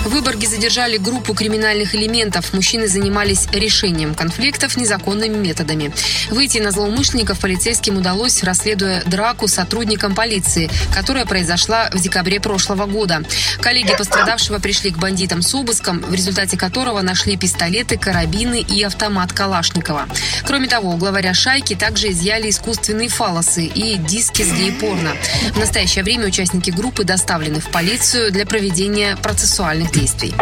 В 0.05 0.09
Выборге 0.09 0.47
задержали 0.47 0.97
группу 0.97 1.33
криминальных 1.33 1.95
элементов. 1.95 2.53
Мужчины 2.53 2.87
занимались 2.87 3.47
решением 3.51 4.13
конфликтов 4.13 4.77
незаконными 4.77 5.35
методами. 5.35 5.91
Выйти 6.29 6.59
на 6.59 6.69
злоумышленников 6.69 7.39
полицейским 7.39 7.97
удалось, 7.97 8.43
расследуя 8.43 9.01
драку 9.07 9.47
сотрудникам 9.47 10.13
полиции, 10.13 10.69
которая 10.93 11.25
произошла 11.25 11.89
в 11.91 11.99
декабре 11.99 12.39
прошлого 12.39 12.85
года. 12.85 13.23
Коллеги 13.59 13.95
пострадавшего 13.97 14.59
пришли 14.59 14.91
к 14.91 14.97
бандитам 14.99 15.41
с 15.41 15.55
обыском, 15.55 15.99
в 16.01 16.13
результате 16.13 16.55
которого 16.55 17.01
нашли 17.01 17.35
пистолеты, 17.35 17.97
карабины 17.97 18.61
и 18.61 18.83
автомат 18.83 19.33
Калашникова. 19.33 20.07
Кроме 20.45 20.67
того, 20.67 20.91
у 20.91 20.97
главаря 20.97 21.33
шайки 21.33 21.73
также 21.73 22.11
изъяли 22.11 22.51
искусственные 22.51 23.09
фалосы 23.09 23.65
и 23.65 23.97
диски 23.97 24.43
с 24.43 24.53
гей-порно. 24.53 25.13
В 25.53 25.57
настоящее 25.57 26.03
время 26.03 26.27
участники 26.27 26.69
группы 26.69 27.03
доставлены 27.03 27.59
в 27.59 27.71
полицию 27.71 28.31
для 28.31 28.45
проведения 28.45 29.17
процессуальных 29.17 29.94
действий. 29.95 30.33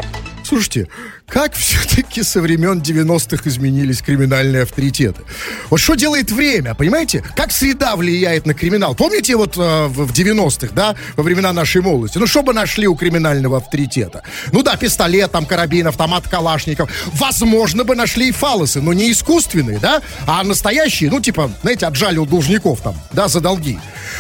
Слушайте, 0.44 0.88
как 1.28 1.54
все-таки 1.56 2.24
со 2.24 2.42
времен 2.42 2.82
90-х 2.82 3.50
изменились 3.50 4.02
криминальные 4.02 4.64
авторитеты? 4.64 5.22
Вот 5.70 5.80
что 5.80 5.96
делает 5.96 6.32
время, 6.32 6.76
понимаете? 6.76 7.24
Как 7.36 7.52
среда 7.52 7.96
влияет 7.96 8.46
на 8.46 8.54
криминал? 8.54 8.96
Помните 8.96 9.36
вот 9.36 9.56
э, 9.58 9.88
в 9.88 10.12
90-х, 10.12 10.74
да, 10.74 10.96
во 11.16 11.24
времена 11.24 11.54
нашей 11.54 11.82
молодости? 11.82 12.18
Ну, 12.18 12.28
что 12.28 12.44
бы 12.44 12.54
нашли 12.54 12.88
у 12.88 12.96
криминального 12.96 13.58
авторитета? 13.58 14.24
Ну 14.52 14.64
да, 14.64 14.76
пистолет, 14.76 15.32
там, 15.32 15.46
карабин, 15.46 15.88
автомат 15.88 16.28
Калашников. 16.28 16.92
Возможно, 17.14 17.84
бы 17.84 17.96
нашли 17.96 18.30
и 18.30 18.32
фалосы, 18.32 18.82
но 18.82 18.94
не 18.94 19.12
искусственные, 19.12 19.80
да, 19.80 20.02
а 20.26 20.44
настоящие, 20.44 21.10
ну, 21.10 21.20
типа, 21.20 21.52
знаете, 21.62 21.86
отжали 21.86 22.18
у 22.18 22.26
должников 22.26 22.82
там, 22.82 22.96
да, 23.12 23.28
за 23.28 23.40
долги. 23.40 23.80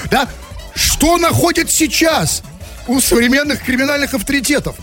Да? 0.10 0.28
Что 0.76 1.18
находят 1.18 1.70
сейчас 1.70 2.44
у 2.88 3.00
современных 3.02 3.64
криминальных 3.64 4.14
авторитетов? 4.14 4.76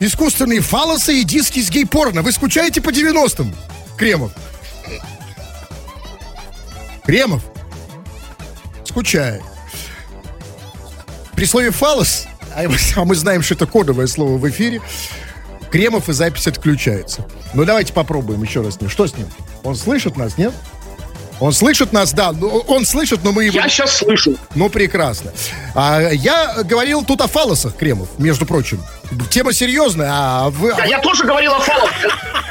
Искусственные 0.00 0.60
фалосы 0.60 1.20
и 1.20 1.24
диски 1.24 1.60
с 1.60 1.70
гей-порно. 1.70 2.22
Вы 2.22 2.32
скучаете 2.32 2.80
по 2.80 2.90
90-м, 2.90 3.54
Кремов? 3.96 4.32
Кремов? 7.04 7.42
Скучает. 8.84 9.42
При 11.34 11.46
слове 11.46 11.70
фалос, 11.70 12.26
а 12.54 13.04
мы 13.04 13.14
знаем, 13.14 13.42
что 13.42 13.54
это 13.54 13.66
кодовое 13.66 14.06
слово 14.06 14.38
в 14.38 14.48
эфире, 14.48 14.80
Кремов 15.70 16.08
и 16.08 16.12
запись 16.12 16.46
отключается. 16.46 17.26
Ну, 17.52 17.64
давайте 17.64 17.92
попробуем 17.92 18.42
еще 18.42 18.62
раз 18.62 18.74
с 18.74 18.80
ним. 18.80 18.88
Что 18.88 19.06
с 19.06 19.16
ним? 19.16 19.26
Он 19.64 19.74
слышит 19.74 20.16
нас, 20.16 20.38
нет? 20.38 20.54
Он 21.40 21.52
слышит 21.52 21.92
нас, 21.92 22.12
да, 22.12 22.32
ну, 22.32 22.48
он 22.48 22.84
слышит, 22.84 23.24
но 23.24 23.32
мы 23.32 23.44
его... 23.44 23.54
Я 23.54 23.68
сейчас 23.68 23.96
слышу. 23.98 24.36
Ну, 24.54 24.68
прекрасно. 24.68 25.32
А, 25.74 26.00
я 26.12 26.62
говорил 26.62 27.04
тут 27.04 27.20
о 27.20 27.26
фалосах, 27.26 27.76
Кремов, 27.76 28.08
между 28.18 28.46
прочим. 28.46 28.82
Тема 29.30 29.52
серьезная, 29.52 30.10
а 30.10 30.50
вы... 30.50 30.74
Я, 30.78 30.84
я 30.84 30.98
тоже 31.00 31.24
говорил 31.24 31.52
о 31.52 31.60
фалосах. 31.60 32.18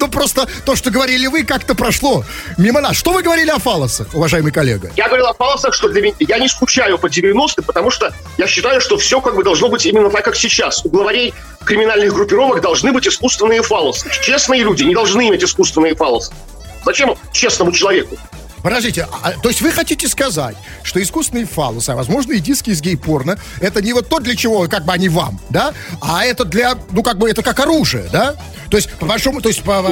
Ну, 0.00 0.08
просто 0.08 0.48
то, 0.64 0.74
что 0.74 0.90
говорили 0.90 1.26
вы, 1.26 1.44
как-то 1.44 1.74
прошло 1.74 2.24
мимо 2.58 2.80
нас. 2.80 2.96
Что 2.96 3.12
вы 3.12 3.22
говорили 3.22 3.50
о 3.50 3.58
фалосах, 3.58 4.08
уважаемый 4.12 4.50
коллега? 4.52 4.90
Я 4.96 5.06
говорил 5.06 5.26
о 5.26 5.34
фалосах, 5.34 5.74
что 5.74 5.88
для 5.88 6.02
меня... 6.02 6.14
Я 6.18 6.38
не 6.38 6.48
скучаю 6.48 6.98
по 6.98 7.06
90-м, 7.06 7.64
потому 7.64 7.90
что 7.90 8.12
я 8.36 8.46
считаю, 8.46 8.80
что 8.80 8.96
все 8.96 9.20
как 9.20 9.36
бы 9.36 9.44
должно 9.44 9.68
быть 9.68 9.86
именно 9.86 10.10
так, 10.10 10.24
как 10.24 10.36
сейчас. 10.36 10.84
У 10.84 10.88
главарей 10.88 11.34
криминальных 11.64 12.12
группировок 12.12 12.60
должны 12.60 12.92
быть 12.92 13.06
искусственные 13.06 13.62
фалосы. 13.62 14.10
Честные 14.22 14.62
люди 14.62 14.82
не 14.82 14.94
должны 14.94 15.28
иметь 15.28 15.44
искусственные 15.44 15.94
фалосы. 15.94 16.32
Зачем 16.84 17.14
честному 17.32 17.72
человеку? 17.72 18.16
Подождите, 18.62 19.08
а, 19.22 19.32
то 19.32 19.48
есть 19.48 19.62
вы 19.62 19.70
хотите 19.70 20.06
сказать, 20.08 20.56
что 20.82 21.02
искусственные 21.02 21.46
фалусы, 21.46 21.90
а 21.90 21.96
возможно 21.96 22.32
и 22.32 22.40
диски 22.40 22.70
из 22.70 22.82
гей-порно, 22.82 23.38
это 23.60 23.80
не 23.80 23.92
вот 23.92 24.08
то, 24.08 24.18
для 24.18 24.36
чего 24.36 24.68
как 24.68 24.84
бы 24.84 24.92
они 24.92 25.08
вам, 25.08 25.40
да? 25.48 25.72
А 26.00 26.24
это 26.24 26.44
для, 26.44 26.74
ну 26.90 27.02
как 27.02 27.18
бы 27.18 27.30
это 27.30 27.42
как 27.42 27.58
оружие, 27.60 28.08
да? 28.12 28.36
То 28.70 28.76
есть, 28.76 28.92
по 28.92 29.06
большому, 29.06 29.40
то 29.40 29.48
есть, 29.48 29.64
по, 29.64 29.82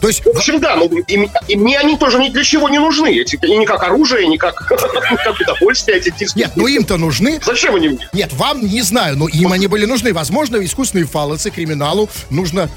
то 0.00 0.08
есть... 0.08 0.22
В 0.22 0.36
общем, 0.36 0.60
да, 0.60 0.76
ну, 0.76 0.86
и, 0.86 1.28
и 1.48 1.56
мне 1.56 1.78
они 1.78 1.96
тоже 1.96 2.18
ни 2.18 2.28
для 2.28 2.44
чего 2.44 2.68
не 2.68 2.78
нужны. 2.78 3.08
Эти, 3.16 3.36
и 3.36 3.56
не 3.56 3.64
как 3.64 3.82
оружие, 3.82 4.26
не 4.26 4.36
как, 4.36 4.56
как 4.68 5.40
удовольствие 5.40 5.96
эти 5.96 6.10
диски. 6.10 6.38
Нет, 6.38 6.52
ну 6.54 6.66
им-то 6.66 6.98
нужны. 6.98 7.40
Зачем 7.42 7.76
они 7.76 7.88
мне? 7.88 8.08
Нет, 8.12 8.34
вам 8.34 8.62
не 8.66 8.82
знаю, 8.82 9.16
но 9.16 9.26
им 9.26 9.52
они 9.52 9.68
были 9.68 9.86
нужны. 9.86 10.12
Возможно, 10.12 10.62
искусственные 10.62 11.06
фалосы 11.06 11.50
криминалу 11.50 12.10
нужно, 12.28 12.68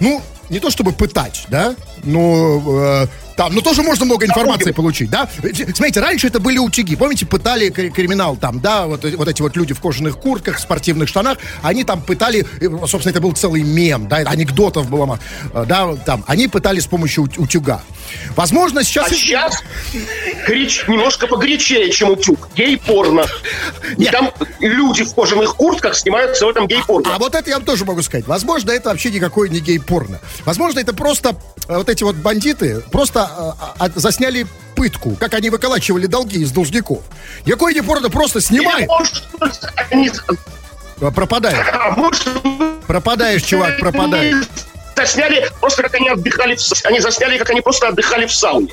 ну, 0.00 0.22
не 0.50 0.60
то 0.60 0.70
чтобы 0.70 0.92
пытать, 0.92 1.46
да, 1.48 1.74
но 2.02 2.62
э, 2.66 3.06
Там, 3.36 3.54
ну 3.54 3.60
тоже 3.60 3.82
можно 3.82 4.04
много 4.04 4.26
информации 4.26 4.70
получить, 4.72 5.10
да? 5.10 5.28
Смотрите, 5.40 6.00
раньше 6.00 6.28
это 6.28 6.40
были 6.40 6.58
утюги. 6.58 6.96
Помните, 6.96 7.26
пытали 7.26 7.70
криминал 7.70 8.36
там, 8.36 8.60
да, 8.60 8.86
вот, 8.86 9.04
вот 9.04 9.28
эти 9.28 9.42
вот 9.42 9.56
люди 9.56 9.74
в 9.74 9.80
кожаных 9.80 10.18
куртках, 10.18 10.58
спортивных 10.58 11.08
штанах, 11.08 11.38
они 11.62 11.84
там 11.84 12.00
пытали, 12.02 12.46
э, 12.60 12.68
собственно, 12.86 13.10
это 13.10 13.20
был 13.20 13.32
целый 13.32 13.62
мем, 13.62 14.08
да, 14.08 14.18
анекдотов 14.18 14.88
было, 14.88 15.18
э, 15.52 15.64
да, 15.66 15.94
там, 15.96 16.24
они 16.26 16.48
пытали 16.48 16.80
с 16.80 16.86
помощью 16.86 17.24
утюга. 17.24 17.82
Возможно, 18.36 18.84
сейчас... 18.84 19.10
А 19.10 19.14
сейчас 19.14 19.62
горяч, 20.46 20.84
немножко 20.88 21.26
погорячее, 21.26 21.90
чем 21.90 22.10
утюг. 22.10 22.48
Гей-порно. 22.54 23.26
И 23.96 24.04
там 24.06 24.30
люди 24.60 25.04
в 25.04 25.14
кожаных 25.14 25.56
куртках 25.56 25.96
снимаются 25.96 26.46
в 26.46 26.48
этом 26.48 26.66
гей-порно. 26.66 27.14
А 27.14 27.18
вот 27.18 27.34
это 27.34 27.48
я 27.50 27.56
вам 27.56 27.64
тоже 27.64 27.84
могу 27.84 28.02
сказать. 28.02 28.26
Возможно, 28.26 28.70
это 28.70 28.90
вообще 28.90 29.10
никакой 29.10 29.48
не 29.48 29.60
гей-порно. 29.60 30.20
Возможно, 30.44 30.80
это 30.80 30.92
просто 30.92 31.36
э, 31.68 31.76
вот 31.76 31.88
эти 31.88 32.02
вот 32.04 32.16
бандиты 32.16 32.82
просто 32.92 33.23
а, 33.24 33.74
а, 33.78 33.90
засняли 33.94 34.46
пытку, 34.74 35.16
как 35.16 35.34
они 35.34 35.50
выколачивали 35.50 36.06
долги 36.06 36.40
из 36.40 36.50
должников. 36.50 37.02
Никакой 37.46 37.74
не 37.74 37.82
порно, 37.82 38.10
просто 38.10 38.40
снимай. 38.40 38.86
Пропадаешь. 40.98 41.66
А, 41.72 41.96
пропадаешь, 42.86 43.42
чувак, 43.42 43.78
пропадаешь 43.78 44.46
засняли 44.96 45.50
просто, 45.60 45.82
как 45.82 45.94
они 45.94 46.08
отдыхали, 46.08 46.56
в, 46.56 46.86
они 46.86 47.00
засняли, 47.00 47.38
как 47.38 47.50
они 47.50 47.60
просто 47.60 47.88
отдыхали 47.88 48.26
в 48.26 48.32
сауне. 48.32 48.72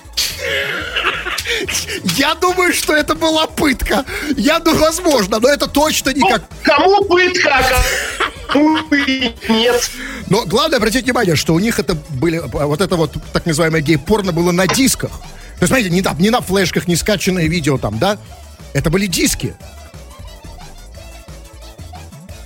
Я 2.03 2.36
думаю, 2.36 2.74
что 2.74 2.96
это 2.96 3.15
была 3.15 3.48
пытка. 3.48 4.05
Я 4.38 4.60
думаю, 4.60 4.81
возможно, 4.81 5.39
но 5.39 5.50
это 5.50 5.67
точно 5.67 6.12
не 6.12 6.22
как... 6.22 6.41
Ну, 6.41 6.58
кому 6.63 7.05
пытка, 7.05 7.58
а 7.58 8.30
нет. 8.53 9.91
Но 10.29 10.46
главное 10.46 10.77
обратить 10.77 11.05
внимание, 11.05 11.36
что 11.36 11.53
у 11.53 11.60
них 11.60 11.79
это 11.79 11.96
были, 12.10 12.39
вот 12.39 12.81
это 12.81 12.96
вот 12.96 13.12
так 13.34 13.46
называемое 13.46 13.81
гей-порно 13.81 14.31
было 14.31 14.51
на 14.51 14.67
дисках. 14.67 15.12
То 15.12 15.65
есть, 15.65 15.67
смотрите, 15.67 15.89
не, 15.89 16.03
не 16.22 16.29
на 16.29 16.41
флешках, 16.41 16.88
не 16.88 16.96
скачанное 16.96 17.48
видео 17.48 17.77
там, 17.77 18.00
да? 18.00 18.17
Это 18.74 18.89
были 18.89 19.05
диски. 19.05 19.55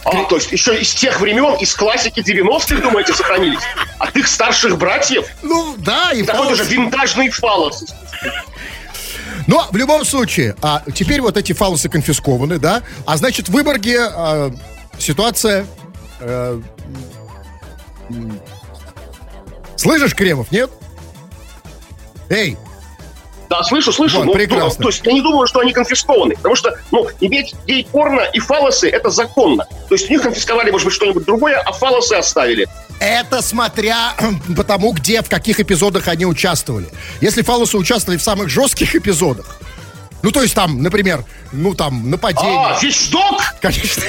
А, 0.06 0.24
то 0.26 0.36
есть 0.36 0.52
еще 0.52 0.80
из 0.80 0.94
тех 0.94 1.20
времен, 1.20 1.56
из 1.56 1.74
классики 1.74 2.20
90-х, 2.20 2.82
думаете, 2.82 3.14
сохранились? 3.14 3.62
От 3.98 4.16
их 4.16 4.28
старших 4.28 4.78
братьев? 4.78 5.26
Ну, 5.42 5.76
да. 5.80 6.12
И 6.12 6.22
Такой 6.22 6.46
фалос... 6.46 6.58
же 6.58 6.64
винтажный 6.66 7.30
фалос. 7.30 7.86
Но 9.48 9.68
в 9.72 9.76
любом 9.76 10.06
случае, 10.06 10.56
а 10.62 10.84
теперь 10.94 11.22
вот 11.22 11.38
эти 11.38 11.54
фалосы 11.54 11.90
конфискованы, 11.90 12.60
да? 12.60 12.84
А 13.06 13.18
значит, 13.18 13.50
в 13.50 13.52
Выборге 13.52 14.00
а, 14.02 14.52
ситуация... 15.00 15.66
А, 16.20 16.62
слышишь, 19.76 20.16
Кремов, 20.16 20.52
нет? 20.52 20.70
Эй, 22.30 22.58
да, 23.50 23.64
слышу, 23.64 23.92
слышу. 23.92 24.18
Вот, 24.18 24.26
ну, 24.26 24.34
прекрасно. 24.34 24.80
Ну, 24.80 24.84
то 24.84 24.90
есть 24.90 25.06
я 25.06 25.14
не 25.14 25.22
думаю, 25.22 25.48
что 25.48 25.60
они 25.60 25.72
конфискованы. 25.74 26.36
Потому 26.36 26.56
что, 26.56 26.78
ну, 26.92 27.08
иметь 27.22 27.56
гей-порно 27.68 28.22
и 28.34 28.40
фалосы– 28.40 28.90
это 28.92 29.10
законно. 29.10 29.66
То 29.88 29.96
есть 29.96 30.10
у 30.10 30.14
них 30.14 30.22
конфисковали, 30.22 30.72
может 30.72 30.86
быть, 30.86 30.96
что-нибудь 30.96 31.26
другое, 31.26 31.60
а 31.60 31.72
фалосы 31.72 32.14
оставили. 32.14 32.68
Это 33.00 33.42
смотря 33.42 34.14
по 34.58 34.64
тому, 34.64 34.94
где, 34.94 35.22
в 35.22 35.30
каких 35.30 35.60
эпизодах 35.60 36.08
они 36.08 36.26
участвовали. 36.26 36.88
Если 37.22 37.42
фалосы 37.42 37.78
участвовали 37.78 38.18
в 38.18 38.24
самых 38.24 38.50
жестких 38.50 38.96
эпизодах, 38.96 39.60
ну, 40.22 40.32
то 40.32 40.42
есть 40.42 40.56
там, 40.56 40.82
например, 40.82 41.24
ну, 41.52 41.76
там, 41.76 42.10
нападение. 42.10 42.68
А, 42.68 42.80
фичдог? 42.80 43.42
Конечно. 43.62 44.04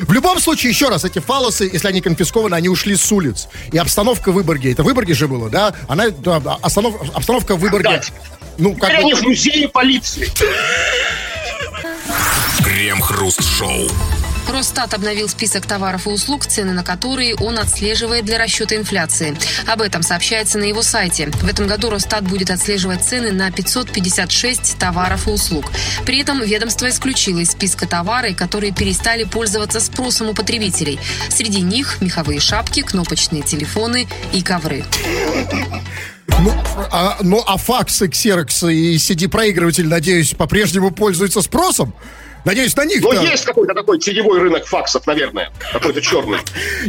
В 0.00 0.12
любом 0.12 0.40
случае, 0.40 0.70
еще 0.70 0.88
раз, 0.88 1.04
эти 1.04 1.18
фалосы, 1.18 1.68
если 1.72 1.88
они 1.88 2.00
конфискованы, 2.00 2.54
они 2.54 2.68
ушли 2.68 2.96
с 2.96 3.12
улиц. 3.12 3.48
И 3.72 3.78
обстановка 3.78 4.32
в 4.32 4.34
Выборге, 4.34 4.72
это 4.72 4.82
в 4.82 4.86
Выборге 4.86 5.14
же 5.14 5.28
было, 5.28 5.50
да? 5.50 5.74
Она, 5.88 6.08
да, 6.08 6.36
останов, 6.62 6.94
обстановка 7.14 7.56
в 7.56 7.60
Выборге... 7.60 7.88
Отдать. 7.88 8.12
Ну, 8.58 8.74
как 8.74 8.90
Теперь 8.90 9.04
они 9.04 9.14
в 9.14 9.22
музее 9.22 9.68
полиции. 9.68 10.28
Крем-хруст-шоу. 12.64 13.88
Росстат 14.48 14.94
обновил 14.94 15.28
список 15.28 15.66
товаров 15.66 16.06
и 16.06 16.10
услуг, 16.10 16.46
цены 16.46 16.72
на 16.72 16.84
которые 16.84 17.34
он 17.36 17.58
отслеживает 17.58 18.24
для 18.24 18.38
расчета 18.38 18.76
инфляции. 18.76 19.36
Об 19.66 19.80
этом 19.82 20.02
сообщается 20.02 20.58
на 20.58 20.64
его 20.64 20.82
сайте. 20.82 21.30
В 21.42 21.48
этом 21.48 21.66
году 21.66 21.90
Росстат 21.90 22.24
будет 22.24 22.50
отслеживать 22.50 23.02
цены 23.02 23.32
на 23.32 23.50
556 23.50 24.78
товаров 24.78 25.28
и 25.28 25.30
услуг. 25.30 25.72
При 26.04 26.20
этом 26.20 26.42
ведомство 26.42 26.88
исключило 26.88 27.38
из 27.38 27.50
списка 27.50 27.86
товары, 27.86 28.34
которые 28.34 28.72
перестали 28.72 29.24
пользоваться 29.24 29.80
спросом 29.80 30.28
у 30.28 30.34
потребителей. 30.34 30.98
Среди 31.28 31.60
них 31.60 31.98
меховые 32.00 32.40
шапки, 32.40 32.82
кнопочные 32.82 33.42
телефоны 33.42 34.08
и 34.32 34.42
ковры. 34.42 34.84
Ну 36.42 36.52
а, 36.90 37.18
ну, 37.20 37.42
а 37.46 37.56
факсы, 37.56 38.08
ксероксы 38.08 38.74
и 38.74 38.96
CD-проигрыватель, 38.96 39.86
надеюсь, 39.86 40.34
по-прежнему 40.34 40.90
пользуются 40.90 41.42
спросом? 41.42 41.94
Надеюсь, 42.44 42.74
на 42.76 42.84
них. 42.84 43.02
Ну, 43.02 43.12
есть 43.22 43.44
какой-то 43.44 43.74
такой 43.74 43.98
теневой 43.98 44.40
рынок 44.40 44.66
факсов, 44.66 45.06
наверное. 45.06 45.50
Какой-то 45.72 46.00
черный. 46.00 46.38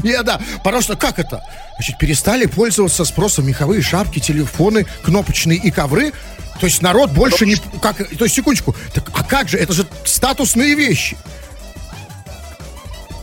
Не, 0.04 0.22
да. 0.24 0.40
Потому 0.64 0.82
что 0.82 0.96
как 0.96 1.20
это? 1.20 1.44
Значит, 1.76 1.98
перестали 1.98 2.46
пользоваться 2.46 3.04
спросом 3.06 3.48
меховые 3.48 3.82
шапки, 3.82 4.20
телефоны, 4.20 4.86
кнопочные 5.04 5.58
и 5.58 5.72
ковры. 5.72 6.14
То 6.60 6.68
есть 6.68 6.82
народ 6.82 7.12
больше 7.12 7.46
не... 7.46 7.56
Как, 7.82 7.98
то 7.98 8.24
есть, 8.24 8.36
секундочку. 8.36 8.76
Так, 8.94 9.06
а 9.14 9.24
как 9.24 9.50
же? 9.50 9.58
Это 9.58 9.74
же 9.74 9.86
статусные 10.06 10.76
вещи. 10.76 11.18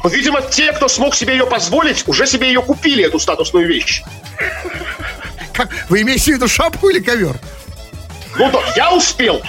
Видимо, 0.05 0.43
те, 0.43 0.73
кто 0.73 0.89
смог 0.89 1.15
себе 1.15 1.35
ее 1.35 1.47
позволить, 1.47 2.07
уже 2.07 2.27
себе 2.27 2.49
ее 2.49 2.63
купили, 2.63 3.05
эту 3.05 3.19
статусную 3.19 3.67
вещь. 3.67 4.03
Как? 5.53 5.71
Вы 5.89 6.03
имеете 6.03 6.33
в 6.33 6.35
виду 6.37 6.49
шапку 6.49 6.89
или 6.89 7.01
ковер? 7.01 7.37
Ну, 8.39 8.51
то 8.51 8.63
я 8.77 8.95
успел. 8.95 9.43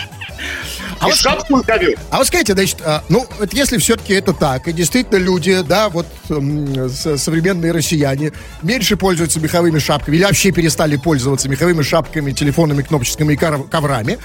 А 1.00 1.08
и 1.08 1.12
вот, 1.12 1.18
шапку 1.20 1.64
ковер. 1.64 1.98
А 2.10 2.18
вот 2.18 2.28
скажите, 2.28 2.54
значит, 2.54 2.78
а, 2.84 3.04
ну, 3.10 3.26
вот 3.40 3.54
если 3.54 3.78
все-таки 3.78 4.14
это 4.14 4.34
так, 4.34 4.68
и 4.68 4.74
действительно 4.74 5.18
люди, 5.18 5.62
да, 5.62 5.90
вот 5.90 6.06
м, 6.30 6.90
современные 6.90 7.72
россияне 7.72 8.34
меньше 8.62 8.98
пользуются 8.98 9.40
меховыми 9.40 9.80
шапками, 9.80 10.18
или 10.18 10.24
вообще 10.24 10.52
перестали 10.52 10.98
пользоваться 10.98 11.48
меховыми 11.48 11.82
шапками, 11.82 12.32
телефонами, 12.32 12.82
кнопочками 12.82 13.34
и 13.34 13.36
коврами. 13.38 14.20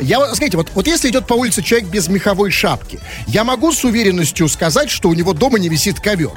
Я, 0.00 0.34
скажите, 0.34 0.56
вот, 0.56 0.70
вот 0.74 0.86
если 0.86 1.10
идет 1.10 1.26
по 1.26 1.34
улице 1.34 1.62
человек 1.62 1.88
без 1.88 2.08
меховой 2.08 2.50
шапки, 2.50 2.98
я 3.26 3.44
могу 3.44 3.72
с 3.72 3.84
уверенностью 3.84 4.48
сказать, 4.48 4.90
что 4.90 5.08
у 5.08 5.14
него 5.14 5.32
дома 5.32 5.58
не 5.58 5.68
висит 5.68 6.00
ковер. 6.00 6.32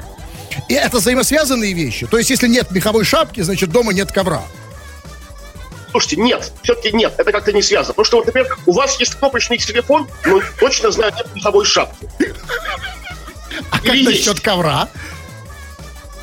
И 0.68 0.74
это 0.74 0.98
взаимосвязанные 0.98 1.74
вещи. 1.74 2.06
То 2.06 2.18
есть, 2.18 2.30
если 2.30 2.48
нет 2.48 2.70
меховой 2.70 3.04
шапки, 3.04 3.40
значит, 3.40 3.70
дома 3.70 3.92
нет 3.92 4.12
ковра. 4.12 4.42
Слушайте, 5.90 6.16
нет, 6.16 6.52
все-таки 6.62 6.92
нет, 6.96 7.14
это 7.18 7.32
как-то 7.32 7.52
не 7.52 7.62
связано. 7.62 7.94
Потому 7.94 8.04
что, 8.04 8.16
вот, 8.18 8.26
например, 8.26 8.56
у 8.66 8.72
вас 8.72 8.98
есть 9.00 9.14
кнопочный 9.16 9.58
телефон, 9.58 10.08
но 10.24 10.40
точно 10.58 10.90
знаю, 10.90 11.12
нет 11.16 11.26
меховой 11.34 11.64
шапки. 11.64 12.08
А 13.70 13.78
как 13.78 13.94
Или 13.94 14.04
насчет 14.06 14.26
есть. 14.34 14.40
ковра? 14.40 14.88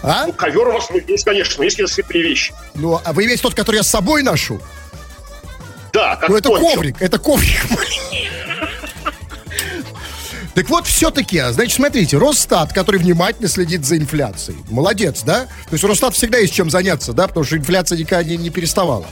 А? 0.03 0.25
Ну, 0.27 0.33
ковер 0.33 0.67
у 0.69 0.71
вас 0.73 0.87
есть, 1.07 1.25
конечно, 1.25 1.63
есть 1.63 1.75
какие-то 1.75 1.91
святые 1.93 2.23
вещи. 2.23 2.53
Ну, 2.75 3.01
а 3.03 3.13
вы 3.13 3.25
имеете 3.25 3.41
тот, 3.43 3.55
который 3.55 3.77
я 3.77 3.83
с 3.83 3.89
собой 3.89 4.23
ношу? 4.23 4.61
Да, 5.91 6.15
как 6.15 6.29
Ну, 6.29 6.37
это 6.37 6.49
пончо. 6.49 6.75
коврик, 6.75 7.01
это 7.01 7.17
коврик. 7.19 7.59
Так 10.53 10.69
вот, 10.69 10.87
все-таки, 10.87 11.39
значит, 11.51 11.75
смотрите, 11.75 12.17
Росстат, 12.17 12.73
который 12.73 12.99
внимательно 12.99 13.47
следит 13.47 13.85
за 13.85 13.97
инфляцией. 13.97 14.57
Молодец, 14.69 15.21
да? 15.21 15.41
То 15.45 15.73
есть 15.73 15.83
Росстат 15.83 16.15
всегда 16.15 16.39
есть 16.39 16.53
чем 16.53 16.71
заняться, 16.71 17.13
да? 17.13 17.27
Потому 17.27 17.45
что 17.45 17.57
инфляция 17.57 17.97
никогда 17.99 18.23
не, 18.27 18.37
не 18.37 18.49
переставала. 18.49 19.05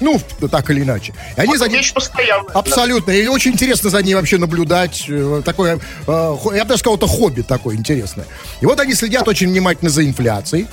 Ну, 0.00 0.20
так 0.50 0.70
или 0.70 0.82
иначе. 0.82 1.12
И 1.36 1.40
они 1.40 1.56
за 1.56 1.68
ней... 1.68 1.82
постоянно. 1.94 2.50
Абсолютно. 2.52 3.10
И 3.10 3.26
очень 3.26 3.52
интересно 3.52 3.90
за 3.90 4.02
ней 4.02 4.14
вообще 4.14 4.38
наблюдать. 4.38 5.04
Э, 5.08 5.42
такое, 5.44 5.78
э, 6.06 6.36
я 6.54 6.64
бы 6.64 6.68
даже 6.68 6.78
сказал, 6.78 6.96
это 6.96 7.06
хобби 7.06 7.42
такое 7.42 7.76
интересное. 7.76 8.26
И 8.60 8.66
вот 8.66 8.80
они 8.80 8.94
следят 8.94 9.28
очень 9.28 9.48
внимательно 9.48 9.90
за 9.90 10.04
инфляцией. 10.04 10.66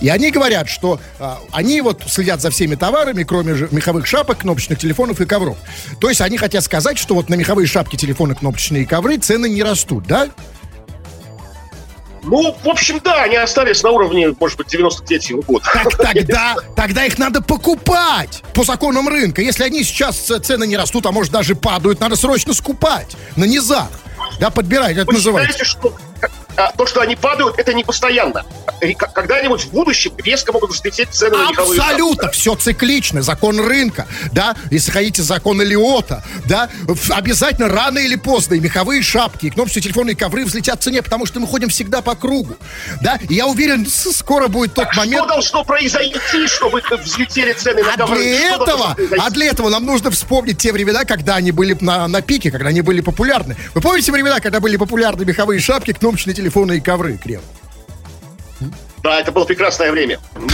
И 0.00 0.08
они 0.08 0.30
говорят, 0.30 0.68
что 0.68 1.00
э, 1.18 1.30
они 1.52 1.80
вот 1.80 2.02
следят 2.08 2.42
за 2.42 2.50
всеми 2.50 2.74
товарами, 2.74 3.24
кроме 3.24 3.54
же 3.54 3.68
меховых 3.70 4.06
шапок, 4.06 4.38
кнопочных 4.38 4.78
телефонов 4.78 5.20
и 5.20 5.26
ковров. 5.26 5.56
То 6.00 6.08
есть 6.08 6.20
они 6.20 6.36
хотят 6.36 6.62
сказать, 6.62 6.98
что 6.98 7.14
вот 7.14 7.28
на 7.28 7.34
меховые 7.34 7.66
шапки, 7.66 7.96
телефоны, 7.96 8.34
кнопочные 8.34 8.86
ковры 8.86 9.16
цены 9.16 9.48
не 9.48 9.62
растут, 9.62 10.06
да? 10.06 10.28
Ну, 12.26 12.56
в 12.62 12.68
общем, 12.68 13.00
да, 13.02 13.22
они 13.22 13.36
остались 13.36 13.82
на 13.82 13.90
уровне, 13.90 14.34
может 14.38 14.58
быть, 14.58 14.74
93-го 14.74 15.42
года. 15.42 15.64
Так 15.72 15.96
тогда, 16.12 16.56
тогда 16.74 17.04
их 17.04 17.18
надо 17.18 17.40
покупать 17.40 18.42
по 18.52 18.64
законам 18.64 19.08
рынка. 19.08 19.40
Если 19.42 19.62
они 19.62 19.84
сейчас 19.84 20.16
цены 20.16 20.66
не 20.66 20.76
растут, 20.76 21.06
а 21.06 21.12
может 21.12 21.32
даже 21.32 21.54
падают, 21.54 22.00
надо 22.00 22.16
срочно 22.16 22.52
скупать 22.52 23.16
на 23.36 23.44
низах. 23.44 23.88
Да, 24.40 24.50
подбирать, 24.50 24.96
это 24.96 25.06
Вы 25.06 25.14
называется. 25.14 25.64
Считаете, 25.64 25.78
что 25.78 25.96
то, 26.76 26.86
что 26.86 27.00
они 27.00 27.16
падают, 27.16 27.58
это 27.58 27.74
не 27.74 27.84
постоянно. 27.84 28.44
когда-нибудь 29.12 29.64
в 29.64 29.70
будущем 29.70 30.12
резко 30.18 30.52
могут 30.52 30.70
взлететь 30.70 31.10
цены 31.10 31.36
на 31.36 31.50
меховые 31.50 31.80
Абсолютно, 31.80 32.30
все 32.30 32.54
циклично, 32.54 33.22
закон 33.22 33.60
рынка, 33.60 34.06
да, 34.32 34.56
если 34.70 34.90
хотите 34.90 35.22
закон 35.22 35.62
Элиота, 35.62 36.24
да, 36.46 36.68
обязательно 37.10 37.68
рано 37.68 37.98
или 37.98 38.16
поздно 38.16 38.54
и 38.54 38.60
меховые 38.60 39.02
шапки, 39.02 39.46
и 39.46 39.50
кнопки 39.50 39.80
телефонные 39.80 40.16
ковры 40.16 40.44
взлетят 40.44 40.80
в 40.80 40.84
цене, 40.84 41.02
потому 41.02 41.26
что 41.26 41.40
мы 41.40 41.46
ходим 41.46 41.68
всегда 41.68 42.00
по 42.00 42.14
кругу, 42.14 42.56
да, 43.02 43.18
и 43.28 43.34
я 43.34 43.46
уверен, 43.46 43.86
скоро 43.86 44.48
будет 44.48 44.74
тот 44.74 44.86
так 44.86 44.96
момент... 44.96 45.24
что 45.24 45.28
должно 45.28 45.64
произойти, 45.64 46.46
чтобы 46.46 46.82
взлетели 47.02 47.52
цены 47.52 47.82
на 47.82 47.94
а 47.94 47.96
ковры? 47.96 48.16
Для 48.16 48.54
этого, 48.54 48.96
а 49.18 49.30
для 49.30 49.46
этого 49.46 49.68
нам 49.68 49.84
нужно 49.84 50.10
вспомнить 50.10 50.58
те 50.58 50.72
времена, 50.72 51.04
когда 51.04 51.36
они 51.36 51.52
были 51.52 51.76
на, 51.80 52.08
на 52.08 52.22
пике, 52.22 52.50
когда 52.50 52.68
они 52.68 52.80
были 52.80 53.00
популярны. 53.00 53.56
Вы 53.74 53.80
помните 53.80 54.12
времена, 54.12 54.40
когда 54.40 54.60
были 54.60 54.76
популярны 54.76 55.24
меховые 55.24 55.60
шапки, 55.60 55.92
кнопочные 55.92 56.34
телефоны 56.34 56.45
и 56.46 56.80
ковры, 56.80 57.16
Крем? 57.16 57.42
Да, 59.02 59.20
это 59.20 59.30
было 59.30 59.44
прекрасное 59.44 59.92
время. 59.92 60.18
Мы 60.34 60.48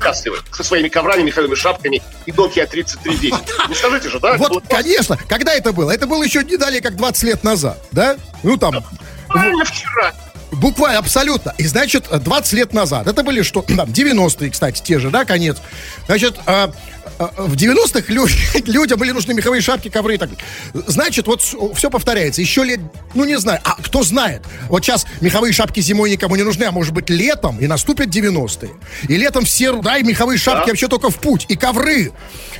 счастливы 0.00 0.38
со 0.52 0.62
своими 0.62 0.88
коврами, 0.88 1.22
меховыми 1.22 1.56
шапками 1.56 2.00
и 2.24 2.30
Nokia 2.30 2.66
3310. 2.66 3.34
Ну 3.68 3.74
скажите 3.74 4.08
же, 4.08 4.20
да? 4.20 4.36
Вот, 4.36 4.64
конечно. 4.68 5.18
Когда 5.28 5.52
это 5.54 5.72
было? 5.72 5.90
Это 5.90 6.06
было 6.06 6.22
еще 6.22 6.44
не 6.44 6.56
далее, 6.56 6.80
как 6.80 6.94
20 6.96 7.22
лет 7.24 7.42
назад, 7.42 7.82
да? 7.90 8.16
Ну 8.44 8.56
там... 8.56 8.84
Правильно, 9.28 9.64
вчера. 9.64 10.14
Буквально, 10.52 10.98
абсолютно. 10.98 11.54
И, 11.58 11.66
значит, 11.66 12.06
20 12.10 12.52
лет 12.52 12.72
назад, 12.72 13.06
это 13.06 13.22
были 13.22 13.42
что, 13.42 13.62
там, 13.76 13.88
90-е, 13.88 14.50
кстати, 14.50 14.82
те 14.82 14.98
же, 14.98 15.10
да, 15.10 15.24
конец. 15.24 15.58
Значит, 16.06 16.36
а, 16.46 16.72
а, 17.18 17.32
в 17.36 17.54
90-х 17.54 18.12
люд, 18.12 18.30
людям 18.66 18.98
были 18.98 19.10
нужны 19.12 19.34
меховые 19.34 19.60
шапки, 19.60 19.88
ковры 19.88 20.14
и 20.14 20.18
так 20.18 20.30
Значит, 20.72 21.26
вот 21.26 21.42
все 21.42 21.90
повторяется. 21.90 22.40
Еще 22.40 22.64
лет, 22.64 22.80
ну 23.14 23.24
не 23.24 23.38
знаю, 23.38 23.60
а 23.64 23.80
кто 23.82 24.02
знает. 24.02 24.42
Вот 24.68 24.84
сейчас 24.84 25.06
меховые 25.20 25.52
шапки 25.52 25.80
зимой 25.80 26.10
никому 26.10 26.36
не 26.36 26.42
нужны, 26.42 26.64
а 26.64 26.72
может 26.72 26.94
быть 26.94 27.10
летом 27.10 27.58
и 27.58 27.66
наступят 27.66 28.08
90-е. 28.08 28.70
И 29.08 29.16
летом 29.16 29.44
все, 29.44 29.72
да, 29.80 29.98
и 29.98 30.02
меховые 30.02 30.38
шапки 30.38 30.66
да. 30.66 30.72
вообще 30.72 30.88
только 30.88 31.10
в 31.10 31.16
путь. 31.16 31.46
И 31.48 31.56
ковры, 31.56 32.12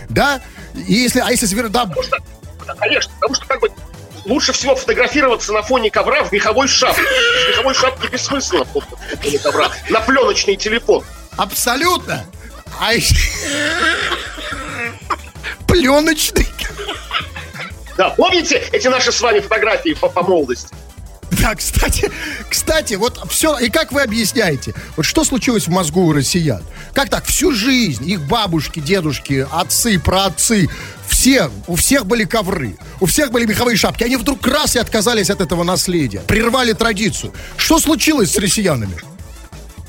да. 0.09 0.43
И 0.75 0.95
если, 0.95 1.21
а 1.21 1.31
если... 1.31 1.47
Да, 1.69 1.87
потому 1.87 2.03
что, 2.03 2.19
конечно, 2.79 3.13
потому 3.21 3.35
что 3.35 3.47
как 3.47 3.61
бы 3.61 3.71
лучше 4.27 4.53
всего 4.53 4.77
фотографироваться 4.77 5.53
на 5.53 5.63
фоне 5.63 5.91
ковра 5.91 6.25
в 6.25 6.33
меховой 6.33 6.69
шапке. 6.69 7.03
В 7.03 7.49
меховой 7.51 7.75
шапке 7.75 8.09
бессмысленно 8.09 8.65
фото 8.65 8.97
ковра. 9.43 9.71
На 9.89 10.01
пленочный 10.01 10.57
телефон. 10.57 11.05
Абсолютно. 11.37 12.25
А 12.81 12.93
еще... 12.93 13.17
Пленочный. 15.67 16.47
Да, 17.97 18.11
помните 18.11 18.63
эти 18.73 18.89
наши 18.89 19.11
с 19.11 19.21
вами 19.21 19.41
фотографии 19.41 19.95
по, 19.95 20.09
по 20.09 20.23
молодости? 20.23 20.75
Да, 21.41 21.55
кстати, 21.55 22.11
кстати, 22.49 22.95
вот 22.95 23.21
все, 23.31 23.59
и 23.59 23.69
как 23.69 23.93
вы 23.93 24.03
объясняете, 24.03 24.75
вот 24.97 25.05
что 25.05 25.25
случилось 25.25 25.67
в 25.67 25.71
мозгу 25.71 26.03
у 26.07 26.13
россиян? 26.13 26.63
Как 26.95 27.09
так, 27.09 27.25
всю 27.25 27.53
жизнь 27.53 28.09
их 28.09 28.21
бабушки, 28.23 28.81
дедушки, 28.81 29.47
отцы, 29.51 29.99
праотцы, 29.99 30.69
все, 31.07 31.51
у 31.67 31.77
всех 31.77 32.07
были 32.07 32.25
ковры, 32.25 32.77
у 33.01 33.07
всех 33.07 33.31
были 33.31 33.47
меховые 33.47 33.77
шапки, 33.77 34.05
они 34.05 34.17
вдруг 34.17 34.47
раз 34.47 34.77
и 34.77 34.79
отказались 34.79 35.31
от 35.31 35.41
этого 35.41 35.63
наследия, 35.63 36.21
прервали 36.21 36.73
традицию. 36.73 37.33
Что 37.57 37.79
случилось 37.79 38.33
с 38.33 38.39
россиянами? 38.39 38.97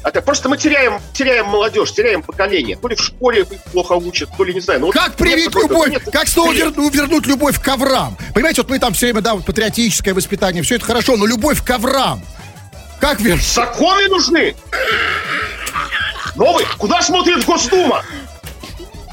Это 0.04 0.22
просто 0.22 0.48
мы 0.48 0.58
теряем, 0.58 1.02
теряем 1.14 1.48
молодежь, 1.48 1.92
теряем 1.92 2.24
поколение. 2.24 2.78
То 2.78 2.88
ли 2.88 2.96
в 2.96 3.02
школе 3.02 3.46
плохо 3.72 3.94
учат, 3.94 4.30
то 4.38 4.44
ли 4.44 4.54
не 4.54 4.62
знаю. 4.62 4.80
Но 4.80 4.92
как 4.92 5.10
вот 5.10 5.18
привить 5.18 5.54
любовь? 5.54 5.90
Нет, 5.90 6.04
как 6.12 6.28
снова 6.28 6.54
вер, 6.54 6.72
вернуть 6.72 7.26
любовь 7.26 7.60
к 7.60 7.64
коврам? 7.64 8.18
Понимаете, 8.34 8.62
вот 8.62 8.70
мы 8.70 8.80
там 8.80 8.94
все 8.94 9.08
время, 9.08 9.22
да, 9.22 9.36
вот 9.36 9.46
патриотическое 9.46 10.14
воспитание, 10.14 10.64
все 10.64 10.76
это 10.76 10.86
хорошо, 10.86 11.18
но 11.18 11.26
любовь 11.26 11.62
к 11.62 11.66
коврам. 11.66 12.22
Как 13.00 13.20
вернуть? 13.20 13.44
Законы 13.44 14.08
нужны. 14.08 14.56
Новый. 16.36 16.66
Куда 16.78 17.02
смотрит 17.02 17.44
Госдума? 17.46 18.04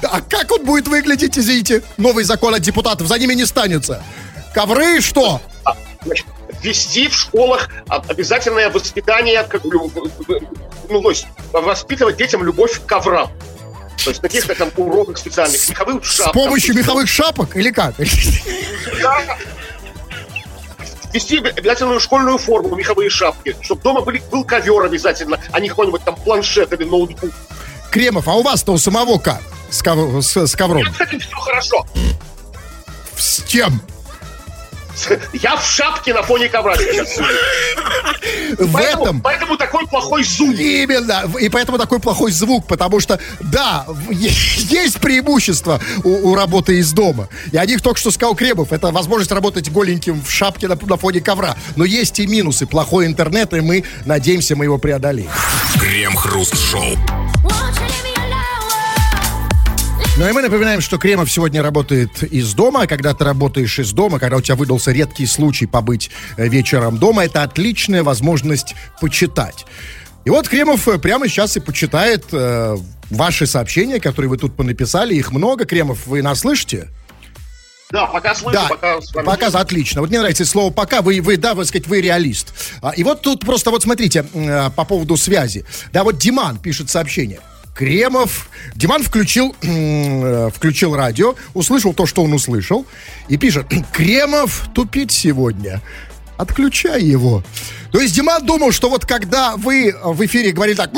А 0.02 0.20
как 0.20 0.52
он 0.52 0.64
будет 0.64 0.86
выглядеть, 0.86 1.38
извините? 1.38 1.82
Новый 1.96 2.24
закон 2.24 2.54
от 2.54 2.60
депутатов, 2.60 3.08
за 3.08 3.18
ними 3.18 3.34
не 3.34 3.46
станется. 3.46 4.02
Ковры 4.54 5.00
что? 5.00 5.40
А, 5.64 5.74
значит, 6.04 6.26
ввести 6.62 7.08
в 7.08 7.14
школах 7.14 7.68
обязательное 7.88 8.70
воспитание, 8.70 9.42
ну, 10.88 11.02
то 11.02 11.10
есть 11.10 11.26
воспитывать 11.52 12.16
детям 12.16 12.42
любовь 12.44 12.80
к 12.80 12.86
коврам. 12.86 13.30
То 14.02 14.10
есть 14.10 14.20
каких-то 14.20 14.54
там 14.54 14.70
уроках 14.76 15.16
специальных, 15.18 15.68
меховых 15.68 16.04
шапок. 16.04 16.32
С 16.32 16.34
помощью 16.34 16.74
меховых 16.74 17.08
шапок 17.08 17.56
или 17.56 17.70
как? 17.70 17.94
Да. 19.02 19.38
Вести 21.12 21.38
обязательную 21.38 22.00
школьную 22.00 22.38
форму, 22.38 22.74
меховые 22.74 23.08
шапки, 23.08 23.56
чтобы 23.60 23.82
дома 23.82 24.00
были, 24.00 24.20
был 24.30 24.44
ковер 24.44 24.82
обязательно, 24.82 25.40
а 25.52 25.60
не 25.60 25.68
какой-нибудь 25.68 26.02
там 26.02 26.16
планшет 26.16 26.72
или 26.72 26.84
ноутбук. 26.84 27.30
Кремов, 27.90 28.26
а 28.26 28.34
у 28.34 28.42
вас-то 28.42 28.72
у 28.72 28.78
самого 28.78 29.18
как? 29.18 29.40
С, 29.70 29.82
ков... 29.82 30.24
с, 30.24 30.36
с 30.36 30.56
ковром? 30.56 30.84
С 30.92 31.00
этим 31.00 31.20
все 31.20 31.36
хорошо. 31.36 31.86
С 33.16 33.44
чем? 33.46 33.80
Я 35.32 35.56
в 35.56 35.64
шапке 35.64 36.14
на 36.14 36.22
фоне 36.22 36.48
ковра 36.48 36.76
сейчас. 36.76 37.18
В 38.58 38.72
поэтому, 38.72 39.04
этом... 39.04 39.20
Поэтому 39.20 39.56
такой 39.56 39.86
плохой 39.86 40.24
звук. 40.24 40.54
Именно. 40.54 41.24
И 41.40 41.48
поэтому 41.48 41.78
такой 41.78 42.00
плохой 42.00 42.32
звук, 42.32 42.66
потому 42.66 43.00
что, 43.00 43.18
да, 43.40 43.86
есть 44.10 45.00
преимущество 45.00 45.80
у, 46.04 46.30
у 46.30 46.34
работы 46.34 46.78
из 46.78 46.92
дома. 46.92 47.28
И 47.52 47.56
о 47.56 47.66
них 47.66 47.82
только 47.82 47.98
что 47.98 48.10
сказал 48.10 48.34
Кребов. 48.34 48.72
Это 48.72 48.90
возможность 48.90 49.32
работать 49.32 49.70
голеньким 49.70 50.22
в 50.22 50.30
шапке 50.30 50.68
на, 50.68 50.78
на 50.80 50.96
фоне 50.96 51.20
ковра. 51.20 51.56
Но 51.76 51.84
есть 51.84 52.18
и 52.20 52.26
минусы. 52.26 52.66
Плохой 52.66 53.06
интернет, 53.06 53.52
и 53.52 53.60
мы 53.60 53.84
надеемся, 54.04 54.56
мы 54.56 54.64
его 54.64 54.78
преодолеем. 54.78 55.30
Крем-хруст-шоу. 55.78 56.96
Ну 60.16 60.28
и 60.28 60.32
мы 60.32 60.42
напоминаем, 60.42 60.80
что 60.80 60.96
Кремов 60.96 61.28
сегодня 61.28 61.60
работает 61.60 62.22
из 62.22 62.54
дома. 62.54 62.82
А 62.82 62.86
когда 62.86 63.14
ты 63.14 63.24
работаешь 63.24 63.80
из 63.80 63.92
дома, 63.92 64.20
когда 64.20 64.36
у 64.36 64.40
тебя 64.40 64.54
выдался 64.54 64.92
редкий 64.92 65.26
случай 65.26 65.66
побыть 65.66 66.08
э, 66.36 66.46
вечером 66.46 66.98
дома, 66.98 67.24
это 67.24 67.42
отличная 67.42 68.04
возможность 68.04 68.76
почитать. 69.00 69.66
И 70.24 70.30
вот 70.30 70.48
Кремов 70.48 70.86
э, 70.86 70.98
прямо 70.98 71.26
сейчас 71.26 71.56
и 71.56 71.60
почитает 71.60 72.26
э, 72.30 72.76
ваши 73.10 73.48
сообщения, 73.48 73.98
которые 73.98 74.28
вы 74.28 74.38
тут 74.38 74.54
понаписали. 74.56 75.16
Их 75.16 75.32
много. 75.32 75.64
Кремов, 75.64 76.06
вы 76.06 76.22
нас 76.22 76.40
слышите? 76.40 76.90
Да, 77.90 78.06
пока 78.06 78.36
слышу, 78.36 78.56
да, 78.56 78.68
пока 78.68 79.00
с 79.00 79.12
вами... 79.12 79.26
Пока 79.26 79.46
отлично. 79.48 80.00
Вот 80.00 80.10
мне 80.10 80.20
нравится 80.20 80.44
слово 80.44 80.72
«пока». 80.72 81.02
Вы, 81.02 81.20
вы, 81.20 81.36
да, 81.38 81.54
вы 81.54 81.64
сказать, 81.64 81.88
вы 81.88 82.00
реалист. 82.00 82.54
А, 82.82 82.90
и 82.90 83.02
вот 83.02 83.22
тут 83.22 83.44
просто 83.44 83.70
вот 83.70 83.82
смотрите 83.82 84.24
э, 84.32 84.70
по 84.70 84.84
поводу 84.84 85.16
связи. 85.16 85.64
Да, 85.92 86.04
вот 86.04 86.18
Диман 86.18 86.58
пишет 86.58 86.88
сообщение. 86.88 87.40
Кремов. 87.74 88.48
Диман 88.74 89.02
включил, 89.02 89.54
э, 89.62 90.50
включил 90.54 90.94
радио, 90.94 91.34
услышал 91.52 91.92
то, 91.92 92.06
что 92.06 92.22
он 92.22 92.32
услышал, 92.32 92.86
и 93.28 93.36
пишет, 93.36 93.66
Кремов 93.92 94.68
тупит 94.74 95.10
сегодня. 95.10 95.82
Отключай 96.36 97.02
его. 97.02 97.44
То 97.92 98.00
есть 98.00 98.14
Диман 98.14 98.44
думал, 98.44 98.72
что 98.72 98.88
вот 98.88 99.04
когда 99.06 99.56
вы 99.56 99.94
в 100.02 100.24
эфире 100.24 100.50
говорили 100.50 100.76
так, 100.76 100.90